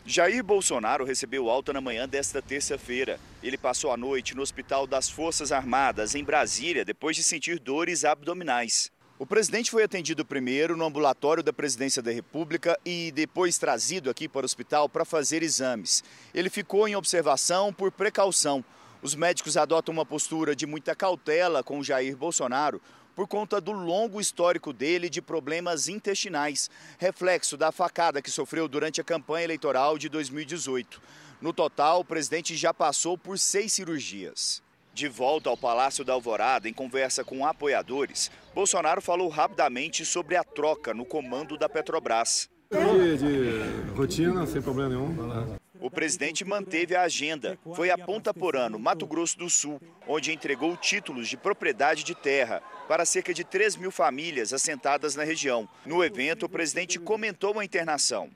Jair 0.06 0.43
Bolsonaro 0.43 1.04
recebeu 1.04 1.49
alta 1.49 1.73
na 1.73 1.82
manhã 1.82 2.08
desta 2.08 2.43
terça-feira. 2.43 3.19
Ele 3.41 3.58
passou 3.58 3.91
a 3.91 3.97
noite 3.97 4.36
no 4.36 4.43
Hospital 4.43 4.86
das 4.86 5.10
Forças 5.10 5.51
Armadas, 5.51 6.13
em 6.13 6.23
Brasília, 6.23 6.86
depois 6.86 7.15
de 7.15 7.23
sentir 7.23 7.58
dores 7.58 8.06
abdominais. 8.06 8.91
O 9.17 9.25
presidente 9.25 9.71
foi 9.71 9.82
atendido 9.82 10.25
primeiro 10.25 10.75
no 10.75 10.84
ambulatório 10.84 11.41
da 11.41 11.54
Presidência 11.54 12.01
da 12.01 12.12
República 12.12 12.78
e 12.84 13.13
depois 13.13 13.58
trazido 13.58 14.10
aqui 14.10 14.28
para 14.28 14.41
o 14.41 14.45
hospital 14.45 14.89
para 14.89 15.06
fazer 15.06 15.41
exames. 15.41 16.04
Ele 16.34 16.49
ficou 16.49 16.86
em 16.86 16.97
observação 16.97 17.71
por 17.71 17.93
precaução. 17.93 18.62
Os 19.01 19.15
médicos 19.15 19.56
adotam 19.56 19.93
uma 19.93 20.06
postura 20.06 20.54
de 20.54 20.65
muita 20.65 20.93
cautela 20.93 21.63
com 21.63 21.82
Jair 21.82 22.17
Bolsonaro 22.17 22.82
por 23.15 23.25
conta 23.25 23.62
do 23.62 23.71
longo 23.71 24.19
histórico 24.19 24.73
dele 24.73 25.10
de 25.10 25.21
problemas 25.21 25.88
intestinais, 25.88 26.69
reflexo 26.99 27.56
da 27.56 27.71
facada 27.71 28.21
que 28.21 28.30
sofreu 28.30 28.67
durante 28.67 28.99
a 28.99 29.04
campanha 29.06 29.45
eleitoral 29.45 29.97
de 29.97 30.10
2018. 30.10 31.01
No 31.39 31.54
total, 31.54 32.01
o 32.01 32.06
presidente 32.06 32.54
já 32.58 32.73
passou 32.73 33.17
por 33.17 33.39
seis 33.39 33.71
cirurgias. 33.71 34.64
De 34.96 35.10
volta 35.10 35.50
ao 35.50 35.58
Palácio 35.58 36.06
da 36.06 36.14
Alvorada, 36.14 36.70
em 36.70 36.74
conversa 36.74 37.22
com 37.22 37.46
apoiadores, 37.46 38.32
Bolsonaro 38.54 39.02
falou 39.02 39.28
rapidamente 39.28 40.06
sobre 40.06 40.38
a 40.38 40.44
troca 40.44 40.94
no 40.94 41.04
comando 41.04 41.58
da 41.58 41.68
Petrobras. 41.68 42.50
De, 42.72 43.18
de 43.18 43.92
rotina, 43.92 44.48
sem 44.48 44.62
problema 44.62 44.92
nenhum. 44.92 45.58
O 45.82 45.92
presidente 45.92 46.46
manteve 46.46 46.96
a 46.96 47.02
agenda. 47.02 47.60
Foi 47.76 47.92
a 47.92 47.98
Ponta 47.98 48.34
Porã, 48.34 48.70
Mato 48.70 49.06
Grosso 49.06 49.38
do 49.38 49.50
Sul, 49.50 49.82
onde 50.08 50.32
entregou 50.32 50.78
títulos 50.78 51.28
de 51.28 51.36
propriedade 51.36 52.02
de 52.02 52.16
terra 52.16 52.64
para 52.88 53.04
cerca 53.04 53.34
de 53.34 53.44
3 53.44 53.76
mil 53.76 53.92
famílias 53.92 54.54
assentadas 54.54 55.14
na 55.14 55.26
região. 55.26 55.68
No 55.86 56.06
evento, 56.06 56.46
o 56.46 56.50
presidente 56.50 56.98
comentou 57.00 57.60
a 57.60 57.66
internação. 57.66 58.30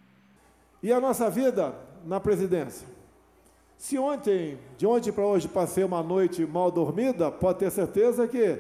E 0.84 0.92
a 0.92 1.00
nossa 1.00 1.30
vida 1.30 1.74
na 2.04 2.20
presidência? 2.20 2.99
Se 3.80 3.98
ontem, 3.98 4.58
de 4.78 4.86
ontem 4.86 5.10
para 5.10 5.26
hoje, 5.26 5.48
passei 5.48 5.86
uma 5.86 6.04
noite 6.04 6.46
mal 6.46 6.70
dormida, 6.70 7.32
pode 7.32 7.60
ter 7.60 7.72
certeza 7.72 8.28
que 8.28 8.60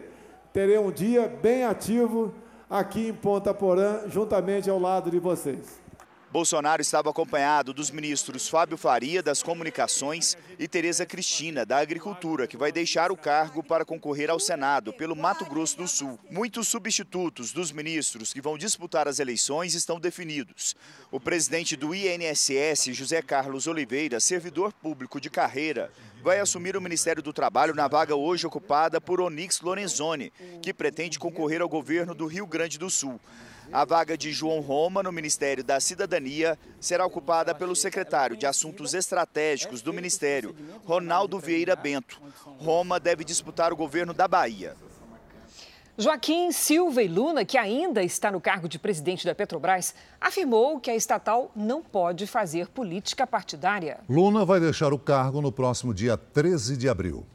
terei 0.53 0.79
um 0.79 0.89
dia 0.89 1.27
bem 1.27 1.65
ativo 1.65 2.33
aqui 2.69 3.09
em 3.09 3.13
Ponta 3.13 3.53
Porã, 3.53 4.07
juntamente 4.07 4.69
ao 4.69 4.79
lado 4.79 5.11
de 5.11 5.19
vocês. 5.19 5.77
Bolsonaro 6.31 6.79
estava 6.79 7.09
acompanhado 7.09 7.73
dos 7.73 7.89
ministros 7.89 8.47
Fábio 8.47 8.77
Faria, 8.77 9.23
das 9.23 9.41
Comunicações, 9.41 10.37
e 10.59 10.67
Tereza 10.67 11.03
Cristina, 11.03 11.65
da 11.65 11.79
Agricultura, 11.79 12.45
que 12.45 12.55
vai 12.55 12.71
deixar 12.71 13.11
o 13.11 13.17
cargo 13.17 13.63
para 13.63 13.83
concorrer 13.83 14.29
ao 14.29 14.39
Senado 14.39 14.93
pelo 14.93 15.15
Mato 15.15 15.43
Grosso 15.43 15.75
do 15.75 15.87
Sul. 15.87 16.19
Muitos 16.29 16.67
substitutos 16.67 17.51
dos 17.51 17.71
ministros 17.71 18.31
que 18.31 18.41
vão 18.41 18.59
disputar 18.59 19.07
as 19.07 19.17
eleições 19.17 19.73
estão 19.73 19.99
definidos. 19.99 20.75
O 21.11 21.19
presidente 21.19 21.75
do 21.75 21.95
INSS, 21.95 22.93
José 22.93 23.23
Carlos 23.23 23.65
Oliveira, 23.65 24.19
servidor 24.19 24.71
público 24.71 25.19
de 25.19 25.31
carreira, 25.31 25.91
vai 26.21 26.39
assumir 26.39 26.77
o 26.77 26.81
Ministério 26.81 27.23
do 27.23 27.33
Trabalho 27.33 27.73
na 27.73 27.87
vaga 27.87 28.15
hoje 28.15 28.45
ocupada 28.45 29.01
por 29.01 29.19
Onix 29.19 29.61
Lorenzoni, 29.61 30.31
que 30.61 30.75
pretende 30.75 31.17
concorrer 31.17 31.59
ao 31.59 31.67
governo 31.67 32.13
do 32.13 32.27
Rio 32.27 32.45
Grande 32.45 32.77
do 32.77 32.87
Sul. 32.87 33.19
A 33.71 33.85
vaga 33.85 34.17
de 34.17 34.31
João 34.31 34.61
Roma 34.61 35.03
no 35.03 35.11
Ministério 35.11 35.63
da 35.63 35.79
Cidadania 35.79 36.57
será 36.79 37.05
ocupada 37.05 37.53
pelo 37.53 37.75
secretário 37.75 38.35
de 38.35 38.47
Assuntos 38.47 38.95
Estratégicos 38.95 39.83
do 39.83 39.93
Ministério, 39.93 40.55
Ronaldo 40.85 41.37
Vieira 41.37 41.75
Bento. 41.75 42.19
Roma 42.57 42.99
deve 42.99 43.23
disputar 43.23 43.71
o 43.71 43.75
governo 43.75 44.11
da 44.11 44.27
Bahia. 44.27 44.75
Joaquim 45.99 46.51
Silva 46.51 47.03
e 47.03 47.07
Luna, 47.07 47.45
que 47.45 47.57
ainda 47.57 48.01
está 48.01 48.31
no 48.31 48.39
cargo 48.41 48.69
de 48.69 48.79
presidente 48.79 49.25
da 49.25 49.35
Petrobras, 49.35 49.93
afirmou 50.19 50.79
que 50.79 50.89
a 50.89 50.95
estatal 50.95 51.51
não 51.55 51.83
pode 51.83 52.25
fazer 52.25 52.69
política 52.69 53.27
partidária. 53.27 53.99
Luna 54.09 54.45
vai 54.45 54.59
deixar 54.59 54.93
o 54.93 54.97
cargo 54.97 55.41
no 55.41 55.51
próximo 55.51 55.93
dia 55.93 56.17
13 56.17 56.77
de 56.77 56.87
abril. 56.89 57.27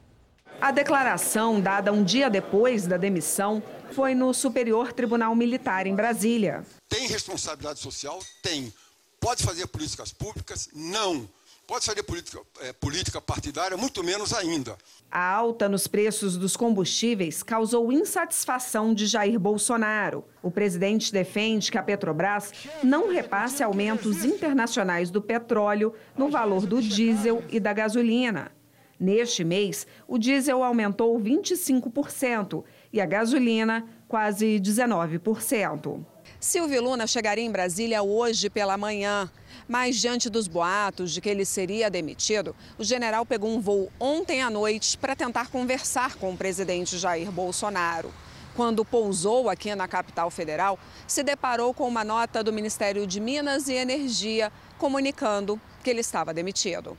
A 0.65 0.71
declaração, 0.71 1.61
dada 1.61 1.93
um 1.93 2.03
dia 2.03 2.31
depois 2.31 2.87
da 2.87 2.97
demissão, 2.97 3.63
foi 3.93 4.15
no 4.15 4.33
Superior 4.33 4.95
Tribunal 4.95 5.37
Militar 5.37 5.87
em 5.87 5.95
Brasília. 5.95 6.65
Tem 6.89 7.07
responsabilidade 7.07 7.81
social? 7.81 8.19
Tem. 8.43 8.73
Pode 9.21 9.43
fazer 9.43 9.67
políticas 9.67 10.11
públicas? 10.11 10.71
Não. 10.73 11.29
Pode 11.67 11.85
fazer 11.85 12.03
política, 12.03 12.41
é, 12.63 12.73
política 12.73 13.21
partidária? 13.21 13.77
Muito 13.77 14.03
menos 14.03 14.33
ainda. 14.33 14.79
A 15.11 15.33
alta 15.35 15.69
nos 15.69 15.87
preços 15.87 16.39
dos 16.39 16.57
combustíveis 16.57 17.43
causou 17.43 17.93
insatisfação 17.93 18.95
de 18.95 19.05
Jair 19.07 19.39
Bolsonaro. 19.39 20.25
O 20.43 20.51
presidente 20.51 21.13
defende 21.13 21.71
que 21.71 21.77
a 21.77 21.83
Petrobras 21.83 22.53
não 22.83 23.13
repasse 23.13 23.63
aumentos 23.63 24.25
internacionais 24.25 25.11
do 25.11 25.21
petróleo 25.21 25.93
no 26.17 26.31
valor 26.31 26.65
do 26.65 26.81
diesel 26.81 27.45
e 27.51 27.61
da 27.61 27.75
gasolina. 27.75 28.51
Neste 28.99 29.45
mês, 29.45 29.87
o 30.07 30.19
diesel 30.19 30.63
aumentou 30.63 31.19
25% 31.19 32.65
e 32.93 33.01
a 33.01 33.07
gasolina 33.07 33.85
quase 34.07 34.61
19%. 34.61 36.05
Silvio 36.39 36.83
Luna 36.83 37.07
chegaria 37.07 37.45
em 37.45 37.51
Brasília 37.51 38.03
hoje 38.03 38.51
pela 38.51 38.77
manhã, 38.77 39.31
mas 39.67 39.97
diante 39.97 40.29
dos 40.29 40.47
boatos 40.47 41.11
de 41.13 41.21
que 41.21 41.29
ele 41.29 41.45
seria 41.45 41.91
demitido, 41.91 42.55
o 42.79 42.85
general 42.85 43.25
pegou 43.25 43.51
um 43.51 43.61
voo 43.61 43.91
ontem 43.99 44.43
à 44.43 44.51
noite 44.51 44.99
para 44.99 45.17
tentar 45.17 45.49
conversar 45.49 46.17
com 46.17 46.33
o 46.33 46.37
presidente 46.37 46.99
Jair 46.99 47.33
Bolsonaro. 47.33 48.13
Quando 48.55 48.85
pousou 48.85 49.51
aqui 49.51 49.75
na 49.75 49.89
capital 49.89 50.31
federal, 50.31 50.79
se 51.09 51.25
deparou 51.25 51.75
com 51.75 51.89
uma 51.89 52.05
nota 52.05 52.45
do 52.45 52.53
Ministério 52.53 53.05
de 53.07 53.19
Minas 53.19 53.67
e 53.69 53.73
Energia 53.73 54.53
comunicando 54.79 55.61
que 55.83 55.91
ele 55.91 56.01
estava 56.01 56.33
demitido. 56.33 56.97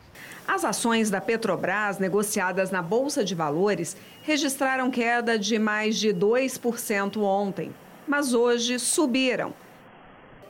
As 0.47 0.63
ações 0.63 1.09
da 1.09 1.19
Petrobras 1.19 1.97
negociadas 1.97 2.69
na 2.69 2.81
Bolsa 2.81 3.23
de 3.23 3.33
Valores 3.33 3.97
registraram 4.21 4.91
queda 4.91 5.39
de 5.39 5.57
mais 5.57 5.97
de 5.97 6.09
2% 6.09 7.17
ontem, 7.17 7.73
mas 8.07 8.33
hoje 8.33 8.77
subiram. 8.77 9.53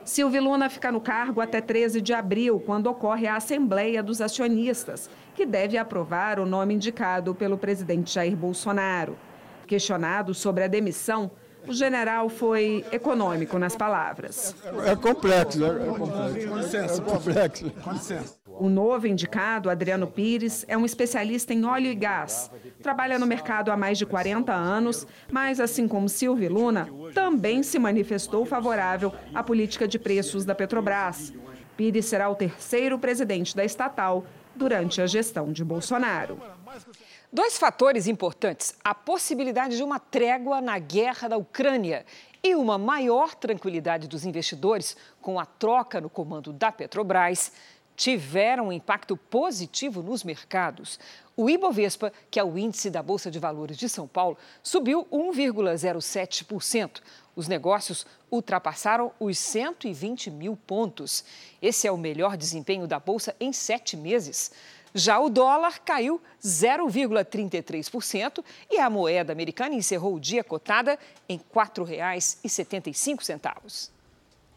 Silvio 0.04 0.44
Luna 0.44 0.68
fica 0.68 0.92
no 0.92 1.00
cargo 1.00 1.40
até 1.40 1.60
13 1.60 2.00
de 2.00 2.12
abril, 2.12 2.62
quando 2.64 2.86
ocorre 2.86 3.26
a 3.26 3.36
Assembleia 3.36 4.02
dos 4.02 4.20
Acionistas, 4.20 5.10
que 5.34 5.44
deve 5.44 5.76
aprovar 5.76 6.38
o 6.38 6.46
nome 6.46 6.74
indicado 6.74 7.34
pelo 7.34 7.58
presidente 7.58 8.14
Jair 8.14 8.36
Bolsonaro. 8.36 9.16
Questionado 9.66 10.32
sobre 10.32 10.62
a 10.62 10.68
demissão, 10.68 11.30
o 11.66 11.72
general 11.72 12.28
foi 12.28 12.84
econômico 12.92 13.58
nas 13.58 13.74
palavras. 13.74 14.54
É 14.86 14.94
complexo, 14.94 15.58
né? 15.58 15.88
é 15.88 15.98
complexo. 15.98 16.48
Com 16.48 16.56
licença, 16.56 17.02
é 17.02 17.04
complexo. 17.04 17.70
Com 17.82 17.92
licença. 17.92 18.45
O 18.58 18.68
novo 18.68 19.06
indicado, 19.06 19.68
Adriano 19.68 20.06
Pires, 20.06 20.64
é 20.66 20.76
um 20.76 20.84
especialista 20.84 21.52
em 21.52 21.64
óleo 21.64 21.90
e 21.90 21.94
gás. 21.94 22.50
Trabalha 22.82 23.18
no 23.18 23.26
mercado 23.26 23.70
há 23.70 23.76
mais 23.76 23.98
de 23.98 24.06
40 24.06 24.52
anos, 24.52 25.06
mas, 25.30 25.60
assim 25.60 25.86
como 25.86 26.08
Silvio 26.08 26.50
Luna, 26.50 26.88
também 27.12 27.62
se 27.62 27.78
manifestou 27.78 28.46
favorável 28.46 29.12
à 29.34 29.42
política 29.42 29.86
de 29.86 29.98
preços 29.98 30.44
da 30.44 30.54
Petrobras. 30.54 31.34
Pires 31.76 32.06
será 32.06 32.30
o 32.30 32.34
terceiro 32.34 32.98
presidente 32.98 33.54
da 33.54 33.64
estatal 33.64 34.24
durante 34.54 35.02
a 35.02 35.06
gestão 35.06 35.52
de 35.52 35.62
Bolsonaro. 35.62 36.40
Dois 37.30 37.58
fatores 37.58 38.06
importantes: 38.06 38.74
a 38.82 38.94
possibilidade 38.94 39.76
de 39.76 39.82
uma 39.82 39.98
trégua 39.98 40.60
na 40.62 40.78
guerra 40.78 41.28
da 41.28 41.36
Ucrânia 41.36 42.06
e 42.42 42.54
uma 42.54 42.78
maior 42.78 43.34
tranquilidade 43.34 44.08
dos 44.08 44.24
investidores 44.24 44.96
com 45.20 45.38
a 45.38 45.44
troca 45.44 46.00
no 46.00 46.08
comando 46.08 46.52
da 46.52 46.70
Petrobras 46.70 47.52
tiveram 47.96 48.68
um 48.68 48.72
impacto 48.72 49.16
positivo 49.16 50.02
nos 50.02 50.22
mercados. 50.22 51.00
O 51.36 51.50
Ibovespa, 51.50 52.12
que 52.30 52.38
é 52.38 52.44
o 52.44 52.58
índice 52.58 52.90
da 52.90 53.02
Bolsa 53.02 53.30
de 53.30 53.38
Valores 53.38 53.76
de 53.76 53.88
São 53.88 54.06
Paulo, 54.06 54.36
subiu 54.62 55.06
1,07%. 55.10 57.00
Os 57.34 57.48
negócios 57.48 58.06
ultrapassaram 58.30 59.12
os 59.18 59.38
120 59.38 60.30
mil 60.30 60.56
pontos. 60.56 61.24
Esse 61.60 61.86
é 61.86 61.92
o 61.92 61.98
melhor 61.98 62.36
desempenho 62.36 62.86
da 62.86 63.00
Bolsa 63.00 63.34
em 63.40 63.52
sete 63.52 63.96
meses. 63.96 64.52
Já 64.94 65.18
o 65.18 65.28
dólar 65.28 65.80
caiu 65.80 66.22
0,33% 66.42 68.42
e 68.70 68.78
a 68.78 68.88
moeda 68.88 69.32
americana 69.32 69.74
encerrou 69.74 70.14
o 70.14 70.20
dia 70.20 70.42
cotada 70.42 70.98
em 71.28 71.36
R$ 71.36 71.44
4,75. 71.54 73.95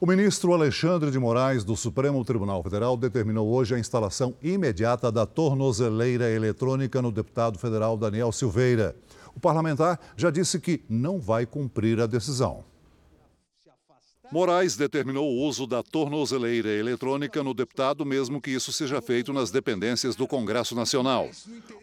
O 0.01 0.05
ministro 0.05 0.53
Alexandre 0.53 1.11
de 1.11 1.19
Moraes, 1.19 1.65
do 1.65 1.75
Supremo 1.75 2.23
Tribunal 2.23 2.63
Federal, 2.63 2.95
determinou 2.95 3.49
hoje 3.49 3.75
a 3.75 3.79
instalação 3.79 4.33
imediata 4.41 5.11
da 5.11 5.25
tornozeleira 5.25 6.29
eletrônica 6.31 7.01
no 7.01 7.11
deputado 7.11 7.59
federal 7.59 7.97
Daniel 7.97 8.31
Silveira. 8.31 8.95
O 9.35 9.41
parlamentar 9.41 9.99
já 10.15 10.31
disse 10.31 10.57
que 10.57 10.81
não 10.87 11.19
vai 11.19 11.45
cumprir 11.45 11.99
a 11.99 12.07
decisão. 12.07 12.63
Moraes 14.31 14.77
determinou 14.77 15.27
o 15.27 15.41
uso 15.47 15.65
da 15.65 15.81
tornozeleira 15.81 16.69
eletrônica 16.69 17.41
no 17.41 17.51
deputado, 17.51 18.05
mesmo 18.05 18.39
que 18.39 18.51
isso 18.51 18.71
seja 18.71 19.01
feito 19.01 19.33
nas 19.33 19.49
dependências 19.49 20.15
do 20.15 20.27
Congresso 20.27 20.75
Nacional. 20.75 21.27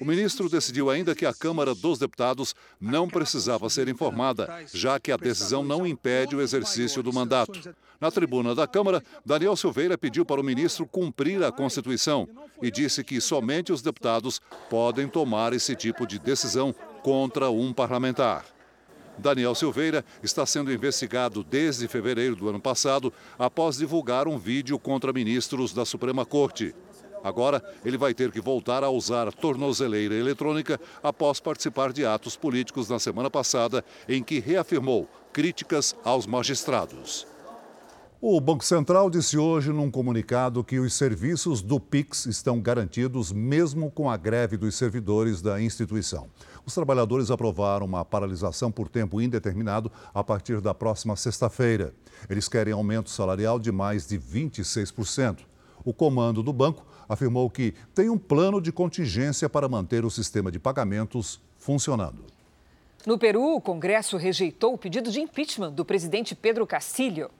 O 0.01 0.05
ministro 0.05 0.49
decidiu 0.49 0.89
ainda 0.89 1.15
que 1.15 1.27
a 1.27 1.35
Câmara 1.35 1.75
dos 1.75 1.99
Deputados 1.99 2.55
não 2.81 3.09
precisava 3.09 3.69
ser 3.69 3.89
informada, 3.89 4.65
já 4.73 5.01
que 5.01 5.11
a 5.11 5.17
decisão 5.17 5.65
não 5.65 5.85
impede 5.85 6.37
o 6.37 6.41
exercício 6.41 7.03
do 7.03 7.13
mandato. 7.13 7.75
Na 8.01 8.13
tribuna 8.13 8.55
da 8.55 8.67
Câmara, 8.67 9.03
Daniel 9.25 9.57
Silveira 9.57 9.99
pediu 9.99 10.25
para 10.25 10.41
o 10.41 10.45
ministro 10.45 10.87
cumprir 10.87 11.43
a 11.43 11.51
Constituição 11.51 12.29
e 12.63 12.71
disse 12.71 13.03
que 13.03 13.21
somente 13.21 13.73
os 13.73 13.83
deputados 13.83 14.41
podem 14.71 15.09
tomar 15.09 15.53
esse 15.53 15.75
tipo 15.75 16.07
de 16.07 16.19
decisão 16.21 16.73
contra 17.03 17.51
um 17.51 17.73
parlamentar. 17.73 18.56
Daniel 19.19 19.55
Silveira 19.55 20.05
está 20.23 20.45
sendo 20.45 20.73
investigado 20.73 21.43
desde 21.43 21.89
fevereiro 21.89 22.37
do 22.37 22.49
ano 22.49 22.61
passado 22.61 23.13
após 23.39 23.77
divulgar 23.77 24.29
um 24.29 24.39
vídeo 24.39 24.79
contra 24.79 25.13
ministros 25.13 25.73
da 25.73 25.85
Suprema 25.85 26.25
Corte. 26.25 26.75
Agora, 27.25 27.63
ele 27.85 27.97
vai 27.97 28.15
ter 28.15 28.31
que 28.31 28.41
voltar 28.41 28.85
a 28.85 28.91
usar 28.91 29.33
tornozeleira 29.33 30.15
eletrônica 30.15 30.79
após 31.03 31.41
participar 31.41 31.93
de 31.93 32.07
atos 32.07 32.37
políticos 32.37 32.89
na 32.89 32.99
semana 32.99 33.31
passada, 33.31 33.85
em 34.09 34.23
que 34.23 34.39
reafirmou 34.39 35.09
críticas 35.33 35.97
aos 36.05 36.27
magistrados. 36.27 37.27
O 38.29 38.41
Banco 38.41 38.65
Central 38.65 39.09
disse 39.09 39.39
hoje 39.39 39.73
num 39.73 39.89
comunicado 39.89 40.65
que 40.65 40.81
os 40.81 40.95
serviços 40.95 41.63
do 41.63 41.79
Pix 41.79 42.27
estão 42.27 42.61
garantidos 42.61 43.31
mesmo 43.31 43.89
com 43.89 44.11
a 44.11 44.17
greve 44.17 44.57
dos 44.57 44.75
servidores 44.75 45.41
da 45.41 45.63
instituição. 45.63 46.27
Os 46.67 46.75
trabalhadores 46.75 47.31
aprovaram 47.31 47.87
uma 47.87 48.05
paralisação 48.05 48.73
por 48.73 48.89
tempo 48.89 49.21
indeterminado 49.21 49.93
a 50.13 50.25
partir 50.25 50.61
da 50.61 50.75
próxima 50.75 51.15
sexta-feira. 51.15 51.95
Eles 52.29 52.49
querem 52.49 52.73
aumento 52.73 53.11
salarial 53.11 53.61
de 53.61 53.71
mais 53.71 54.09
de 54.09 54.19
26%. 54.19 55.43
O 55.85 55.95
comando 55.95 56.43
do 56.43 56.53
banco 56.53 56.85
afirmou 57.09 57.49
que 57.49 57.75
tem 57.95 58.11
um 58.11 58.19
plano 58.19 58.61
de 58.61 58.73
contingência 58.73 59.49
para 59.49 59.69
manter 59.69 60.05
o 60.05 60.11
sistema 60.11 60.51
de 60.51 60.59
pagamentos 60.59 61.41
funcionando. 61.59 62.25
No 63.07 63.19
Peru, 63.19 63.55
o 63.55 63.61
Congresso 63.61 64.17
rejeitou 64.17 64.75
o 64.75 64.79
pedido 64.79 65.13
de 65.13 65.21
impeachment 65.21 65.71
do 65.71 65.85
presidente 65.85 66.35
Pedro 66.35 66.67
Castillo. 66.67 67.31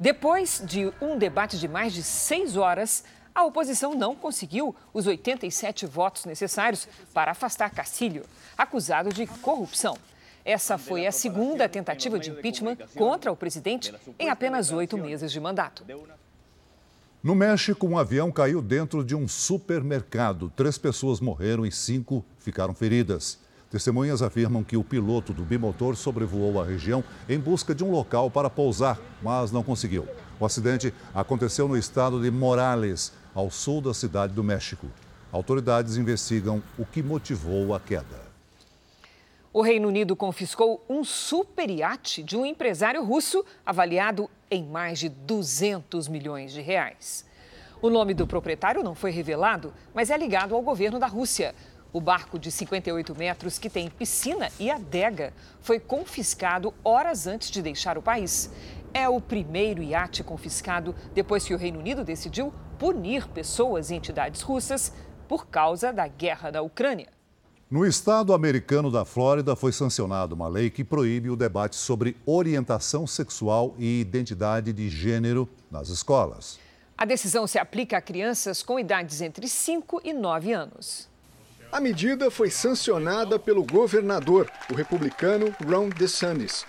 Depois 0.00 0.62
de 0.64 0.92
um 1.02 1.18
debate 1.18 1.58
de 1.58 1.66
mais 1.66 1.92
de 1.92 2.04
seis 2.04 2.56
horas, 2.56 3.02
a 3.34 3.44
oposição 3.44 3.94
não 3.96 4.14
conseguiu 4.14 4.74
os 4.94 5.08
87 5.08 5.86
votos 5.86 6.24
necessários 6.24 6.86
para 7.12 7.32
afastar 7.32 7.70
Castilho, 7.70 8.24
acusado 8.56 9.12
de 9.12 9.26
corrupção. 9.26 9.98
Essa 10.44 10.78
foi 10.78 11.04
a 11.04 11.10
segunda 11.10 11.68
tentativa 11.68 12.16
de 12.16 12.30
impeachment 12.30 12.76
contra 12.94 13.32
o 13.32 13.36
presidente 13.36 13.92
em 14.20 14.28
apenas 14.28 14.70
oito 14.70 14.96
meses 14.96 15.32
de 15.32 15.40
mandato. 15.40 15.84
No 17.20 17.34
México, 17.34 17.84
um 17.84 17.98
avião 17.98 18.30
caiu 18.30 18.62
dentro 18.62 19.02
de 19.02 19.16
um 19.16 19.26
supermercado. 19.26 20.52
Três 20.54 20.78
pessoas 20.78 21.18
morreram 21.18 21.66
e 21.66 21.72
cinco 21.72 22.24
ficaram 22.38 22.72
feridas. 22.72 23.40
Testemunhas 23.70 24.22
afirmam 24.22 24.64
que 24.64 24.78
o 24.78 24.84
piloto 24.84 25.34
do 25.34 25.44
bimotor 25.44 25.94
sobrevoou 25.94 26.60
a 26.60 26.64
região 26.64 27.04
em 27.28 27.38
busca 27.38 27.74
de 27.74 27.84
um 27.84 27.90
local 27.90 28.30
para 28.30 28.48
pousar, 28.48 28.98
mas 29.22 29.52
não 29.52 29.62
conseguiu. 29.62 30.08
O 30.40 30.46
acidente 30.46 30.94
aconteceu 31.14 31.68
no 31.68 31.76
estado 31.76 32.22
de 32.22 32.30
Morales, 32.30 33.12
ao 33.34 33.50
sul 33.50 33.82
da 33.82 33.92
cidade 33.92 34.32
do 34.32 34.42
México. 34.42 34.86
Autoridades 35.30 35.98
investigam 35.98 36.62
o 36.78 36.86
que 36.86 37.02
motivou 37.02 37.74
a 37.74 37.80
queda. 37.80 38.26
O 39.52 39.60
Reino 39.60 39.88
Unido 39.88 40.16
confiscou 40.16 40.82
um 40.88 41.04
super 41.04 41.68
iate 41.68 42.22
de 42.22 42.36
um 42.36 42.46
empresário 42.46 43.04
russo 43.04 43.44
avaliado 43.66 44.30
em 44.50 44.64
mais 44.64 44.98
de 44.98 45.10
200 45.10 46.08
milhões 46.08 46.52
de 46.52 46.62
reais. 46.62 47.26
O 47.80 47.90
nome 47.90 48.14
do 48.14 48.26
proprietário 48.26 48.82
não 48.82 48.94
foi 48.94 49.10
revelado, 49.10 49.72
mas 49.94 50.10
é 50.10 50.16
ligado 50.16 50.54
ao 50.54 50.62
governo 50.62 50.98
da 50.98 51.06
Rússia. 51.06 51.54
O 51.90 52.02
barco 52.02 52.38
de 52.38 52.50
58 52.52 53.14
metros, 53.16 53.58
que 53.58 53.70
tem 53.70 53.88
piscina 53.88 54.50
e 54.60 54.70
adega, 54.70 55.32
foi 55.62 55.80
confiscado 55.80 56.74
horas 56.84 57.26
antes 57.26 57.50
de 57.50 57.62
deixar 57.62 57.96
o 57.96 58.02
país. 58.02 58.50
É 58.92 59.08
o 59.08 59.20
primeiro 59.20 59.82
iate 59.82 60.22
confiscado 60.22 60.94
depois 61.14 61.44
que 61.44 61.54
o 61.54 61.58
Reino 61.58 61.78
Unido 61.78 62.04
decidiu 62.04 62.52
punir 62.78 63.26
pessoas 63.28 63.90
e 63.90 63.94
entidades 63.94 64.42
russas 64.42 64.92
por 65.26 65.46
causa 65.46 65.90
da 65.90 66.06
guerra 66.06 66.50
da 66.50 66.60
Ucrânia. 66.60 67.08
No 67.70 67.86
estado 67.86 68.34
americano 68.34 68.90
da 68.90 69.04
Flórida 69.04 69.56
foi 69.56 69.72
sancionada 69.72 70.34
uma 70.34 70.48
lei 70.48 70.70
que 70.70 70.84
proíbe 70.84 71.30
o 71.30 71.36
debate 71.36 71.76
sobre 71.76 72.16
orientação 72.26 73.06
sexual 73.06 73.74
e 73.78 74.00
identidade 74.00 74.72
de 74.74 74.88
gênero 74.90 75.48
nas 75.70 75.88
escolas. 75.88 76.58
A 76.96 77.04
decisão 77.04 77.46
se 77.46 77.58
aplica 77.58 77.96
a 77.96 78.00
crianças 78.00 78.62
com 78.62 78.78
idades 78.78 79.20
entre 79.20 79.48
5 79.48 80.00
e 80.04 80.12
9 80.12 80.52
anos. 80.52 81.08
A 81.70 81.80
medida 81.80 82.30
foi 82.30 82.48
sancionada 82.48 83.38
pelo 83.38 83.62
governador, 83.62 84.50
o 84.70 84.74
republicano 84.74 85.54
Ron 85.62 85.90
DeSantis. 85.90 86.64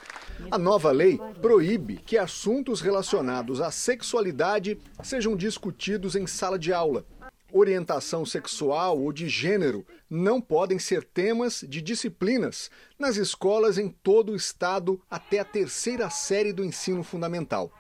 A 0.52 0.58
nova 0.58 0.92
lei 0.92 1.18
proíbe 1.42 1.98
que 1.98 2.18
assuntos 2.18 2.82
relacionados 2.82 3.62
à 3.62 3.72
sexualidade 3.72 4.78
sejam 5.02 5.38
discutidos 5.38 6.18
em 6.18 6.28
sala 6.28 6.60
de 6.60 6.74
aula. 6.74 7.06
Orientação 7.52 8.26
sexual 8.26 9.00
ou 9.00 9.14
de 9.14 9.30
gênero 9.30 9.86
não 10.10 10.42
podem 10.42 10.78
ser 10.78 11.04
temas 11.04 11.66
de 11.68 11.82
disciplinas 11.82 12.70
nas 12.98 13.16
escolas 13.16 13.78
em 13.78 13.88
todo 13.90 14.34
o 14.34 14.36
estado 14.36 15.02
até 15.10 15.40
a 15.40 15.46
terceira 15.46 16.10
série 16.10 16.52
do 16.52 16.64
ensino 16.64 17.04
fundamental. 17.04 17.72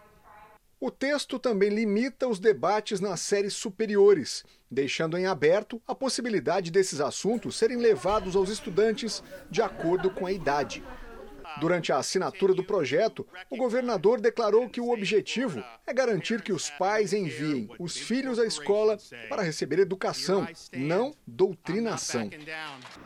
O 0.82 0.90
texto 0.90 1.38
também 1.38 1.70
limita 1.70 2.26
os 2.26 2.40
debates 2.40 3.02
nas 3.02 3.20
séries 3.20 3.54
superiores, 3.54 4.46
deixando 4.72 5.18
em 5.18 5.26
aberto 5.26 5.82
a 5.86 5.94
possibilidade 5.94 6.72
desses 6.72 7.02
assuntos 7.02 7.58
serem 7.58 7.78
levados 7.78 8.34
aos 8.34 8.50
estudantes 8.50 9.22
de 9.52 9.62
acordo 9.62 10.10
com 10.10 10.26
a 10.26 10.32
idade. 10.32 10.82
Durante 11.60 11.92
a 11.92 11.98
assinatura 11.98 12.54
do 12.54 12.64
projeto, 12.64 13.26
o 13.50 13.58
governador 13.58 14.20
declarou 14.22 14.70
que 14.70 14.80
o 14.80 14.92
objetivo 14.92 15.64
é 15.86 15.94
garantir 15.94 16.42
que 16.42 16.54
os 16.54 16.70
pais 16.72 17.14
enviem 17.14 17.70
os 17.80 17.98
filhos 17.98 18.40
à 18.40 18.46
escola 18.46 18.98
para 19.28 19.42
receber 19.42 19.80
educação, 19.80 20.48
não 20.74 21.14
doutrinação. 21.26 22.30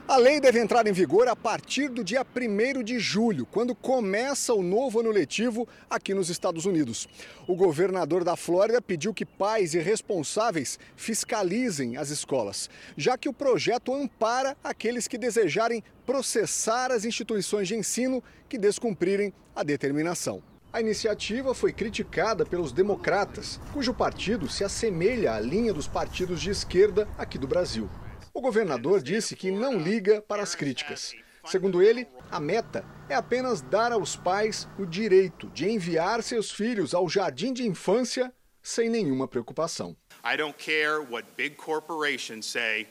A 0.08 0.18
lei 0.18 0.40
deve 0.40 0.60
entrar 0.60 0.86
em 0.88 0.92
vigor 0.92 1.28
a 1.28 1.36
partir 1.36 1.90
do 1.90 2.04
dia 2.04 2.26
1 2.26 2.84
de 2.84 3.00
julho, 3.00 3.46
quando 3.46 3.74
começa 3.74 4.54
o 4.54 4.62
novo 4.62 5.00
ano 5.00 5.12
letivo 5.12 5.68
aqui 5.90 6.14
nos 6.14 6.30
Estados 6.30 6.66
Unidos. 6.66 7.08
O 7.48 7.56
governador 7.56 8.24
da 8.24 8.36
Flórida 8.36 8.82
pediu 8.82 9.14
que 9.14 9.26
pais 9.26 9.74
e 9.74 9.80
responsáveis 9.80 10.80
fiscalizem 10.96 11.98
as 11.98 12.10
escolas, 12.10 12.70
já 12.98 13.18
que 13.18 13.30
o 13.30 13.34
projeto 13.34 13.94
ampara 13.94 14.56
aqueles 14.64 15.08
que 15.08 15.18
desejarem 15.18 15.84
processar 16.06 16.92
as 16.92 17.06
instituições 17.06 17.68
de 17.68 17.76
ensino 17.76 18.24
que 18.48 18.58
descumprirem 18.58 19.34
a 19.56 19.64
determinação. 19.64 20.44
A 20.72 20.82
iniciativa 20.82 21.54
foi 21.54 21.72
criticada 21.72 22.46
pelos 22.46 22.72
democratas, 22.72 23.60
cujo 23.72 23.94
partido 23.94 24.50
se 24.50 24.64
assemelha 24.64 25.34
à 25.34 25.40
linha 25.40 25.72
dos 25.72 25.88
partidos 25.88 26.42
de 26.42 26.50
esquerda 26.50 27.08
aqui 27.18 27.38
do 27.38 27.48
Brasil. 27.48 27.90
O 28.34 28.42
governador 28.42 29.02
disse 29.02 29.36
que 29.36 29.52
não 29.52 29.78
liga 29.78 30.22
para 30.24 30.42
as 30.42 30.56
críticas. 30.56 31.14
Segundo 31.46 31.84
ele, 31.84 32.08
a 32.32 32.40
meta 32.40 32.84
é 33.08 33.14
apenas 33.14 33.62
dar 33.62 33.92
aos 33.92 34.16
pais 34.16 34.68
o 34.80 34.86
direito 34.86 35.48
de 35.50 35.70
enviar 35.70 36.24
seus 36.24 36.50
filhos 36.50 36.96
ao 36.96 37.08
jardim 37.08 37.54
de 37.54 37.68
infância 37.68 38.34
sem 38.62 38.90
nenhuma 38.90 39.28
preocupação. 39.28 39.96
I 40.26 40.38
don't 40.38 40.56
care 40.58 41.00
what 41.00 41.28
big 41.36 41.56
corporations 41.56 42.46
say. 42.48 42.88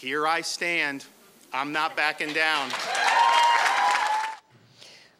Here 0.00 0.24
I 0.26 0.42
stand. 0.42 1.06
I'm 1.52 1.72
not 1.72 1.96
backing 1.96 2.34
down. 2.34 2.68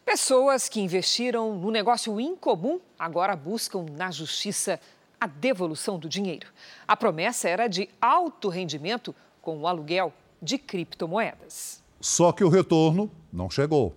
Pessoas 0.05 0.69
que 0.69 0.79
investiram 0.79 1.55
no 1.55 1.71
negócio 1.71 2.19
incomum 2.19 2.79
agora 2.97 3.35
buscam 3.35 3.85
na 3.91 4.11
justiça 4.11 4.79
a 5.19 5.27
devolução 5.27 5.99
do 5.99 6.07
dinheiro. 6.07 6.47
A 6.87 6.95
promessa 6.95 7.49
era 7.49 7.67
de 7.67 7.89
alto 8.01 8.47
rendimento 8.47 9.13
com 9.41 9.59
o 9.59 9.67
aluguel 9.67 10.13
de 10.41 10.57
criptomoedas. 10.57 11.83
Só 11.99 12.31
que 12.31 12.43
o 12.43 12.49
retorno 12.49 13.11
não 13.31 13.49
chegou. 13.49 13.95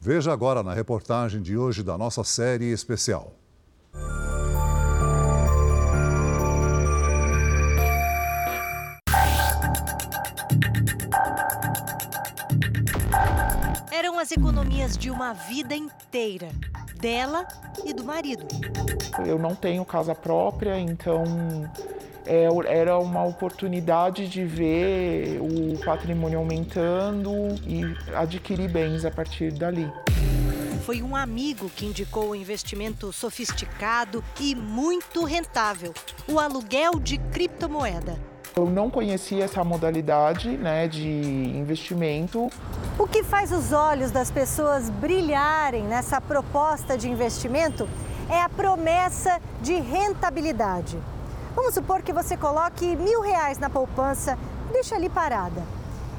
Veja 0.00 0.32
agora 0.32 0.62
na 0.62 0.74
reportagem 0.74 1.40
de 1.40 1.56
hoje 1.56 1.82
da 1.82 1.96
nossa 1.96 2.24
série 2.24 2.72
especial. 2.72 3.32
As 14.20 14.32
economias 14.32 14.98
de 14.98 15.10
uma 15.10 15.32
vida 15.32 15.74
inteira, 15.74 16.50
dela 17.00 17.48
e 17.86 17.94
do 17.94 18.04
marido. 18.04 18.46
Eu 19.26 19.38
não 19.38 19.54
tenho 19.54 19.82
casa 19.82 20.14
própria, 20.14 20.78
então 20.78 21.24
é, 22.26 22.46
era 22.66 22.98
uma 22.98 23.24
oportunidade 23.24 24.28
de 24.28 24.44
ver 24.44 25.40
o 25.40 25.82
patrimônio 25.82 26.38
aumentando 26.38 27.32
e 27.66 27.82
adquirir 28.14 28.70
bens 28.70 29.06
a 29.06 29.10
partir 29.10 29.52
dali. 29.52 29.90
Foi 30.84 31.00
um 31.00 31.16
amigo 31.16 31.70
que 31.70 31.86
indicou 31.86 32.30
o 32.30 32.36
investimento 32.36 33.10
sofisticado 33.14 34.22
e 34.38 34.54
muito 34.54 35.24
rentável: 35.24 35.94
o 36.28 36.38
aluguel 36.38 37.00
de 37.00 37.16
criptomoeda. 37.16 38.29
Eu 38.56 38.66
não 38.66 38.90
conhecia 38.90 39.44
essa 39.44 39.62
modalidade 39.62 40.56
né, 40.56 40.88
de 40.88 41.08
investimento. 41.08 42.50
O 42.98 43.06
que 43.06 43.22
faz 43.22 43.52
os 43.52 43.72
olhos 43.72 44.10
das 44.10 44.30
pessoas 44.30 44.90
brilharem 44.90 45.84
nessa 45.84 46.20
proposta 46.20 46.98
de 46.98 47.08
investimento 47.08 47.88
é 48.28 48.42
a 48.42 48.48
promessa 48.48 49.40
de 49.62 49.74
rentabilidade. 49.74 50.98
Vamos 51.54 51.74
supor 51.74 52.02
que 52.02 52.12
você 52.12 52.36
coloque 52.36 52.96
mil 52.96 53.20
reais 53.20 53.58
na 53.58 53.68
poupança 53.68 54.38
deixe 54.72 54.94
ali 54.94 55.08
parada. 55.08 55.62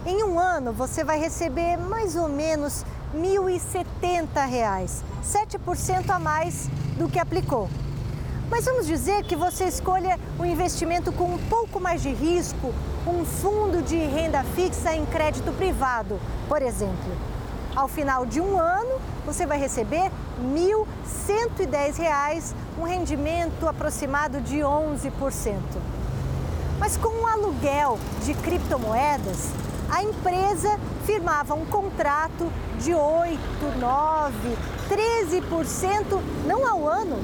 Em 0.06 0.24
um 0.24 0.40
ano 0.40 0.74
você 0.74 1.04
vai 1.04 1.20
receber 1.20 1.78
mais 1.78 2.16
ou 2.16 2.28
menos 2.28 2.84
R$ 3.14 3.20
1.070, 3.20 5.04
7% 5.24 6.10
a 6.10 6.20
mais 6.20 6.70
do 6.98 7.10
que 7.10 7.20
aplicou. 7.20 7.70
Mas 8.52 8.66
vamos 8.66 8.86
dizer 8.86 9.24
que 9.24 9.34
você 9.34 9.64
escolha 9.64 10.20
um 10.38 10.46
investimento 10.46 11.10
com 11.14 11.24
um 11.24 11.38
pouco 11.38 11.80
mais 11.80 12.02
de 12.02 12.10
risco, 12.10 12.74
um 13.08 13.24
fundo 13.24 13.82
de 13.82 13.96
renda 13.96 14.44
fixa 14.44 14.94
em 14.94 15.06
crédito 15.06 15.54
privado, 15.54 16.20
por 16.50 16.62
exemplo. 16.62 17.16
Ao 17.74 17.88
final 17.88 18.26
de 18.26 18.42
um 18.42 18.60
ano, 18.60 19.00
você 19.26 19.46
vai 19.46 19.58
receber 19.58 20.12
R$ 20.12 20.12
1.110, 21.26 22.54
um 22.78 22.84
rendimento 22.84 23.66
aproximado 23.70 24.42
de 24.42 24.58
11%. 24.58 25.56
Mas 26.78 26.98
com 26.98 27.24
o 27.24 27.28
aluguel 27.28 27.98
de 28.26 28.34
criptomoedas, 28.34 29.50
a 29.90 30.04
empresa 30.04 30.78
firmava 31.06 31.54
um 31.54 31.66
contrato 31.66 32.52
de 32.82 32.94
8, 32.94 33.40
9, 33.80 34.58
13%, 34.90 36.22
não 36.46 36.68
ao 36.68 36.86
ano, 36.86 37.18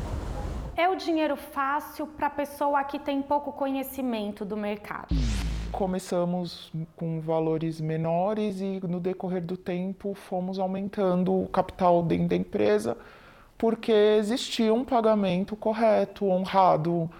É 0.76 0.89
o 0.89 0.97
dinheiro 0.97 1.36
fácil 1.36 2.07
para 2.07 2.28
a 2.28 2.30
pessoa 2.30 2.82
que 2.84 2.99
tem 2.99 3.20
pouco 3.20 3.53
conhecimento 3.53 4.47
do 4.47 4.57
mercado. 4.57 5.09
Começamos 5.70 6.72
com 6.97 7.20
valores 7.20 7.82
menores 7.82 8.61
e 8.61 8.80
no 8.89 8.99
decorrer 8.99 9.45
do 9.45 9.59
tempo 9.59 10.14
fomos 10.14 10.59
aumentando 10.59 11.43
o 11.43 11.49
capital 11.49 12.03
dentro 12.03 12.28
da 12.28 12.36
empresa 12.36 12.97
porque 13.59 13.90
existia 13.90 14.72
um 14.72 14.84
pagamento 14.84 15.56
correto, 15.56 16.26
honrado. 16.26 17.11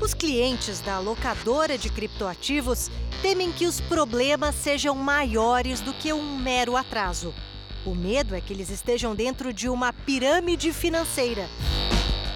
Os 0.00 0.14
clientes 0.14 0.80
da 0.80 1.00
locadora 1.00 1.76
de 1.76 1.90
criptoativos 1.90 2.88
temem 3.20 3.50
que 3.50 3.66
os 3.66 3.80
problemas 3.80 4.54
sejam 4.54 4.94
maiores 4.94 5.80
do 5.80 5.92
que 5.92 6.12
um 6.12 6.38
mero 6.38 6.76
atraso. 6.76 7.34
O 7.84 7.94
medo 7.94 8.34
é 8.36 8.40
que 8.40 8.52
eles 8.52 8.70
estejam 8.70 9.16
dentro 9.16 9.52
de 9.52 9.68
uma 9.68 9.92
pirâmide 9.92 10.72
financeira. 10.72 11.48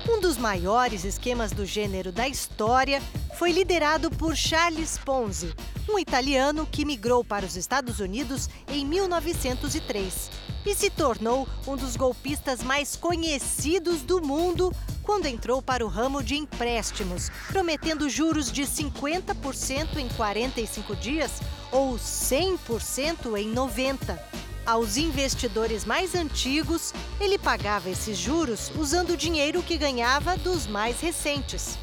Um 0.08 0.20
dos 0.20 0.36
maiores 0.36 1.04
esquemas 1.04 1.52
do 1.52 1.64
gênero 1.64 2.10
da 2.10 2.26
história 2.26 3.00
foi 3.38 3.52
liderado 3.52 4.10
por 4.10 4.34
Charles 4.34 4.98
Ponzi, 4.98 5.54
um 5.88 5.98
italiano 5.98 6.66
que 6.66 6.84
migrou 6.84 7.22
para 7.22 7.46
os 7.46 7.56
Estados 7.56 8.00
Unidos 8.00 8.50
em 8.66 8.84
1903 8.84 10.51
e 10.64 10.74
se 10.74 10.90
tornou 10.90 11.48
um 11.66 11.76
dos 11.76 11.96
golpistas 11.96 12.62
mais 12.62 12.96
conhecidos 12.96 14.02
do 14.02 14.22
mundo 14.22 14.72
quando 15.02 15.26
entrou 15.26 15.60
para 15.60 15.84
o 15.84 15.88
ramo 15.88 16.22
de 16.22 16.36
empréstimos, 16.36 17.30
prometendo 17.48 18.08
juros 18.08 18.50
de 18.50 18.62
50% 18.62 19.96
em 19.96 20.08
45 20.10 20.96
dias 20.96 21.32
ou 21.70 21.94
100% 21.94 23.36
em 23.36 23.48
90. 23.48 24.32
Aos 24.64 24.96
investidores 24.96 25.84
mais 25.84 26.14
antigos, 26.14 26.94
ele 27.20 27.36
pagava 27.36 27.90
esses 27.90 28.16
juros 28.16 28.70
usando 28.76 29.10
o 29.10 29.16
dinheiro 29.16 29.60
que 29.62 29.76
ganhava 29.76 30.36
dos 30.36 30.68
mais 30.68 31.00
recentes. 31.00 31.76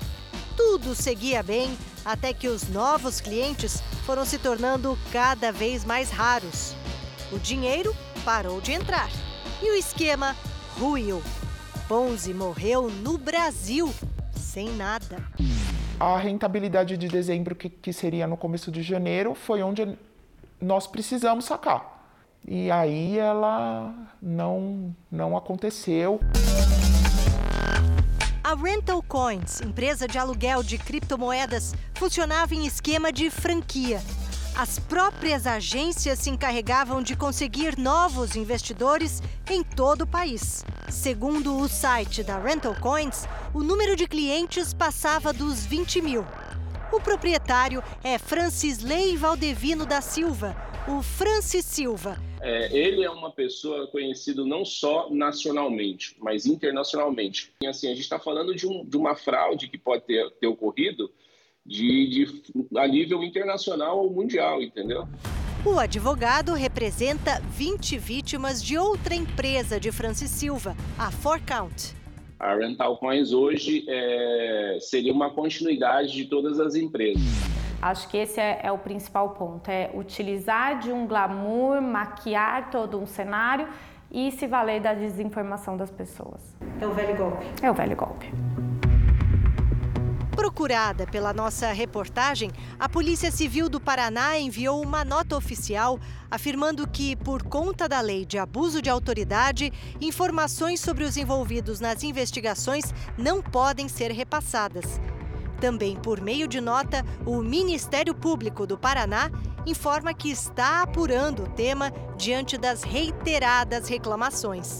Tudo 0.55 0.95
seguia 0.95 1.43
bem 1.43 1.77
até 2.05 2.31
que 2.33 2.47
os 2.47 2.69
novos 2.69 3.19
clientes 3.19 3.83
foram 4.05 4.25
se 4.25 4.37
tornando 4.37 4.97
cada 5.11 5.51
vez 5.51 5.83
mais 5.83 6.09
raros. 6.09 6.73
O 7.31 7.37
dinheiro 7.37 7.95
parou 8.19 8.61
de 8.61 8.71
entrar 8.71 9.09
e 9.61 9.71
o 9.71 9.75
esquema 9.75 10.35
ruiu. 10.79 11.21
Ponzi 11.87 12.33
morreu 12.33 12.89
no 12.89 13.17
Brasil, 13.17 13.93
sem 14.35 14.69
nada. 14.69 15.17
A 15.99 16.17
rentabilidade 16.17 16.95
de 16.97 17.07
dezembro, 17.07 17.55
que, 17.55 17.69
que 17.69 17.91
seria 17.91 18.27
no 18.27 18.37
começo 18.37 18.71
de 18.71 18.81
janeiro, 18.81 19.35
foi 19.35 19.61
onde 19.61 19.97
nós 20.61 20.87
precisamos 20.87 21.45
sacar. 21.45 21.99
E 22.47 22.71
aí 22.71 23.17
ela 23.17 23.93
não, 24.21 24.95
não 25.11 25.35
aconteceu. 25.35 26.19
A 28.43 28.55
Rental 28.55 29.03
Coins, 29.03 29.61
empresa 29.61 30.07
de 30.07 30.17
aluguel 30.17 30.63
de 30.63 30.77
criptomoedas, 30.77 31.73
funcionava 31.93 32.55
em 32.55 32.65
esquema 32.65 33.11
de 33.11 33.29
franquia. 33.29 34.01
As 34.59 34.77
próprias 34.77 35.47
agências 35.47 36.19
se 36.19 36.29
encarregavam 36.29 37.01
de 37.01 37.15
conseguir 37.15 37.77
novos 37.77 38.35
investidores 38.35 39.23
em 39.49 39.63
todo 39.63 40.01
o 40.01 40.07
país. 40.07 40.65
Segundo 40.89 41.57
o 41.57 41.69
site 41.69 42.23
da 42.23 42.37
Rental 42.37 42.75
Coins, 42.75 43.23
o 43.53 43.63
número 43.63 43.95
de 43.95 44.05
clientes 44.05 44.73
passava 44.73 45.31
dos 45.31 45.65
20 45.65 46.01
mil. 46.01 46.25
O 46.91 46.99
proprietário 46.99 47.81
é 48.03 48.19
Francisley 48.19 49.15
Valdevino 49.15 49.85
da 49.85 50.01
Silva, 50.01 50.53
o 50.89 51.01
Francis 51.01 51.63
Silva. 51.63 52.17
É, 52.41 52.77
ele 52.77 53.01
é 53.05 53.09
uma 53.09 53.31
pessoa 53.31 53.87
conhecido 53.87 54.45
não 54.45 54.65
só 54.65 55.09
nacionalmente, 55.09 56.17
mas 56.19 56.45
internacionalmente. 56.45 57.53
E 57.63 57.67
assim, 57.67 57.87
a 57.87 57.91
gente 57.91 58.01
está 58.01 58.19
falando 58.19 58.53
de, 58.53 58.67
um, 58.67 58.83
de, 58.83 58.97
uma 58.97 59.15
fraude 59.15 59.69
que 59.69 59.77
pode 59.77 60.03
ter, 60.03 60.29
ter 60.31 60.47
ocorrido 60.47 61.09
de, 61.65 62.25
de, 62.25 62.77
a 62.77 62.87
nível 62.87 63.23
internacional 63.23 63.99
ou 63.99 64.11
mundial, 64.11 64.61
entendeu? 64.61 65.07
O 65.65 65.77
advogado 65.77 66.53
representa 66.53 67.41
20 67.51 67.97
vítimas 67.97 68.63
de 68.63 68.77
outra 68.77 69.13
empresa 69.13 69.79
de 69.79 69.91
Francis 69.91 70.31
Silva, 70.31 70.75
a 70.97 71.11
Fourcount. 71.11 71.93
A 72.39 72.55
Rental 72.55 72.97
Coins 72.97 73.33
hoje 73.33 73.85
é, 73.89 74.77
seria 74.79 75.11
uma 75.11 75.29
continuidade 75.29 76.13
de 76.13 76.25
todas 76.25 76.59
as 76.61 76.75
empresas. 76.75 77.21
Acho 77.81 78.07
que 78.07 78.17
esse 78.17 78.39
é, 78.39 78.61
é, 78.63 78.71
o 78.71 78.77
principal 78.77 79.31
ponto, 79.31 79.69
é 79.69 79.91
utilizar 79.93 80.79
de 80.79 80.91
um 80.91 81.05
glamour, 81.05 81.81
maquiar 81.81 82.71
todo 82.71 82.97
um 82.97 83.05
cenário 83.05 83.67
e 84.09 84.31
se 84.31 84.47
valer 84.47 84.81
da 84.81 84.93
desinformação 84.93 85.75
das 85.75 85.91
pessoas. 85.91 86.55
É 86.79 86.87
o 86.87 86.93
velho 86.93 87.17
golpe. 87.17 87.45
É 87.61 87.69
o 87.69 87.73
velho 87.73 87.95
golpe. 87.95 88.31
Procurada 90.39 91.05
pela 91.05 91.33
nossa 91.33 91.69
reportagem, 91.73 92.49
a 92.79 92.87
Polícia 92.87 93.29
Civil 93.29 93.67
do 93.67 93.77
Paraná 93.77 94.39
enviou 94.39 94.81
uma 94.81 95.03
nota 95.03 95.35
oficial 95.35 95.99
afirmando 96.31 96.87
que, 96.87 97.13
por 97.13 97.43
conta 97.43 97.89
da 97.89 97.99
lei 97.99 98.25
de 98.25 98.37
abuso 98.37 98.81
de 98.81 98.89
autoridade, 98.89 99.69
informações 99.99 100.79
sobre 100.79 101.03
os 101.03 101.17
envolvidos 101.17 101.81
nas 101.81 102.03
investigações 102.03 102.85
não 103.17 103.41
podem 103.41 103.89
ser 103.89 104.11
repassadas. 104.11 105.01
Também 105.59 105.97
por 105.97 106.21
meio 106.21 106.47
de 106.47 106.61
nota, 106.61 107.05
o 107.25 107.41
Ministério 107.41 108.15
Público 108.15 108.65
do 108.65 108.77
Paraná 108.77 109.29
informa 109.65 110.13
que 110.13 110.31
está 110.31 110.83
apurando 110.83 111.43
o 111.43 111.49
tema 111.49 111.91
diante 112.17 112.57
das 112.57 112.81
reiteradas 112.81 113.89
reclamações. 113.89 114.79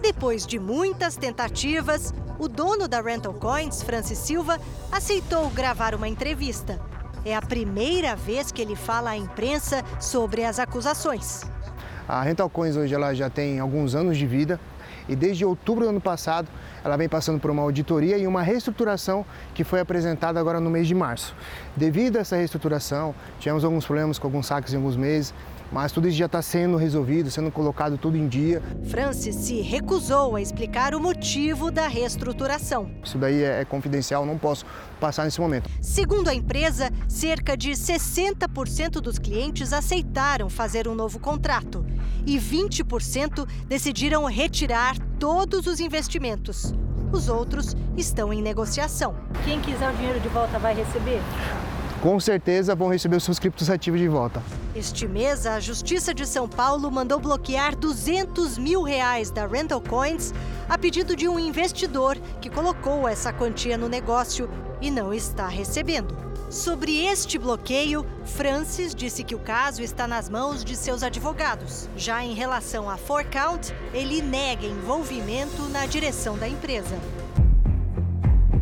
Depois 0.00 0.46
de 0.46 0.58
muitas 0.58 1.16
tentativas, 1.16 2.14
o 2.38 2.48
dono 2.48 2.86
da 2.86 3.00
Rental 3.00 3.34
Coins, 3.34 3.82
Francis 3.82 4.18
Silva, 4.18 4.58
aceitou 4.92 5.50
gravar 5.50 5.94
uma 5.94 6.08
entrevista. 6.08 6.80
É 7.24 7.34
a 7.34 7.42
primeira 7.42 8.14
vez 8.14 8.52
que 8.52 8.62
ele 8.62 8.76
fala 8.76 9.10
à 9.10 9.16
imprensa 9.16 9.84
sobre 10.00 10.44
as 10.44 10.58
acusações. 10.58 11.42
A 12.06 12.22
Rental 12.22 12.48
Coins 12.48 12.76
hoje 12.76 12.94
ela 12.94 13.12
já 13.12 13.28
tem 13.28 13.58
alguns 13.58 13.94
anos 13.94 14.16
de 14.16 14.26
vida 14.26 14.58
e 15.08 15.16
desde 15.16 15.44
outubro 15.44 15.84
do 15.84 15.90
ano 15.90 16.00
passado 16.00 16.48
ela 16.84 16.96
vem 16.96 17.08
passando 17.08 17.40
por 17.40 17.50
uma 17.50 17.62
auditoria 17.62 18.16
e 18.16 18.26
uma 18.26 18.40
reestruturação 18.40 19.26
que 19.52 19.64
foi 19.64 19.80
apresentada 19.80 20.38
agora 20.38 20.60
no 20.60 20.70
mês 20.70 20.86
de 20.86 20.94
março. 20.94 21.34
Devido 21.76 22.16
a 22.16 22.20
essa 22.20 22.36
reestruturação, 22.36 23.14
tivemos 23.40 23.64
alguns 23.64 23.84
problemas 23.84 24.18
com 24.18 24.28
alguns 24.28 24.46
saques 24.46 24.72
em 24.72 24.76
alguns 24.76 24.96
meses, 24.96 25.34
mas 25.70 25.92
tudo 25.92 26.08
isso 26.08 26.16
já 26.16 26.26
está 26.26 26.40
sendo 26.40 26.76
resolvido, 26.76 27.30
sendo 27.30 27.50
colocado 27.50 27.98
tudo 27.98 28.16
em 28.16 28.26
dia. 28.28 28.62
Francis 28.84 29.36
se 29.36 29.60
recusou 29.60 30.36
a 30.36 30.40
explicar 30.40 30.94
o 30.94 31.00
motivo 31.00 31.70
da 31.70 31.86
reestruturação. 31.86 32.90
Isso 33.04 33.18
daí 33.18 33.42
é, 33.42 33.60
é 33.60 33.64
confidencial, 33.64 34.24
não 34.24 34.38
posso 34.38 34.64
passar 35.00 35.24
nesse 35.24 35.40
momento. 35.40 35.68
Segundo 35.80 36.28
a 36.28 36.34
empresa, 36.34 36.90
cerca 37.08 37.56
de 37.56 37.70
60% 37.70 39.00
dos 39.00 39.18
clientes 39.18 39.72
aceitaram 39.72 40.48
fazer 40.48 40.88
um 40.88 40.94
novo 40.94 41.18
contrato 41.18 41.84
e 42.26 42.38
20% 42.38 43.46
decidiram 43.66 44.24
retirar 44.24 44.98
todos 45.18 45.66
os 45.66 45.80
investimentos. 45.80 46.74
Os 47.12 47.28
outros 47.28 47.74
estão 47.96 48.32
em 48.32 48.42
negociação. 48.42 49.14
Quem 49.44 49.60
quiser 49.60 49.90
o 49.90 49.96
dinheiro 49.96 50.20
de 50.20 50.28
volta 50.28 50.58
vai 50.58 50.74
receber? 50.74 51.20
Com 52.00 52.20
certeza 52.20 52.76
vão 52.76 52.88
receber 52.88 53.16
os 53.16 53.24
seus 53.24 53.40
criptos 53.40 53.68
ativos 53.68 53.98
de 53.98 54.06
volta. 54.06 54.40
Este 54.72 55.08
mês, 55.08 55.46
a 55.46 55.58
Justiça 55.58 56.14
de 56.14 56.24
São 56.24 56.48
Paulo 56.48 56.88
mandou 56.92 57.18
bloquear 57.18 57.74
200 57.74 58.56
mil 58.56 58.82
reais 58.82 59.32
da 59.32 59.48
Rental 59.48 59.80
Coins 59.80 60.32
a 60.68 60.78
pedido 60.78 61.16
de 61.16 61.26
um 61.26 61.40
investidor 61.40 62.16
que 62.40 62.48
colocou 62.48 63.08
essa 63.08 63.32
quantia 63.32 63.76
no 63.76 63.88
negócio 63.88 64.48
e 64.80 64.92
não 64.92 65.12
está 65.12 65.48
recebendo. 65.48 66.16
Sobre 66.48 67.04
este 67.04 67.36
bloqueio, 67.36 68.06
Francis 68.24 68.94
disse 68.94 69.24
que 69.24 69.34
o 69.34 69.40
caso 69.40 69.82
está 69.82 70.06
nas 70.06 70.28
mãos 70.28 70.64
de 70.64 70.76
seus 70.76 71.02
advogados. 71.02 71.90
Já 71.96 72.24
em 72.24 72.32
relação 72.32 72.88
a 72.88 72.96
Fourcount, 72.96 73.74
ele 73.92 74.22
nega 74.22 74.64
envolvimento 74.64 75.62
na 75.70 75.84
direção 75.84 76.38
da 76.38 76.48
empresa. 76.48 76.96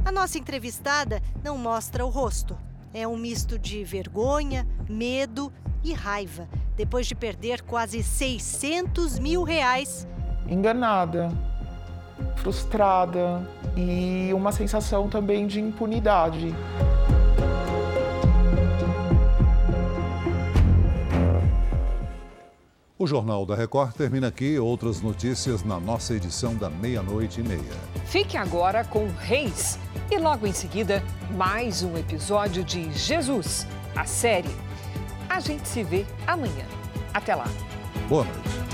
A 0.07 0.11
nossa 0.11 0.39
entrevistada 0.39 1.21
não 1.45 1.59
mostra 1.59 2.05
o 2.05 2.09
rosto. 2.09 2.57
É 2.99 3.07
um 3.07 3.15
misto 3.15 3.59
de 3.59 3.85
vergonha, 3.85 4.67
medo 4.89 5.53
e 5.85 5.93
raiva. 5.93 6.49
depois 6.75 7.07
de 7.07 7.15
perder 7.15 7.61
quase 7.61 8.03
600 8.03 9.19
mil 9.19 9.43
reais. 9.43 10.09
Enganada, 10.49 11.29
frustrada 12.37 13.47
e 13.77 14.33
uma 14.33 14.51
sensação 14.51 15.11
também 15.11 15.47
de 15.47 15.61
impunidade. 15.61 16.55
O 22.99 23.07
Jornal 23.07 23.45
da 23.45 23.55
Record 23.55 23.93
termina 23.93 24.29
aqui. 24.29 24.59
Outras 24.59 25.03
notícias 25.03 25.63
na 25.63 25.79
nossa 25.79 26.15
edição 26.15 26.55
da 26.55 26.71
meia-noite 26.71 27.41
e 27.41 27.43
meia. 27.43 27.61
Fique 28.07 28.39
agora 28.39 28.85
com 28.85 29.07
Reis 29.19 29.79
e 30.11 30.17
logo 30.17 30.47
em 30.47 30.53
seguida 30.53 31.03
mais 31.33 31.83
um 31.83 31.95
episódio 31.99 32.65
de 32.65 32.91
Jesus, 32.95 33.67
a 33.95 34.07
série. 34.07 34.49
A 35.29 35.41
gente 35.41 35.69
se 35.69 35.83
vê 35.83 36.07
amanhã. 36.27 36.65
Até 37.13 37.35
lá. 37.35 37.47
Boa 38.09 38.25
noite. 38.25 38.66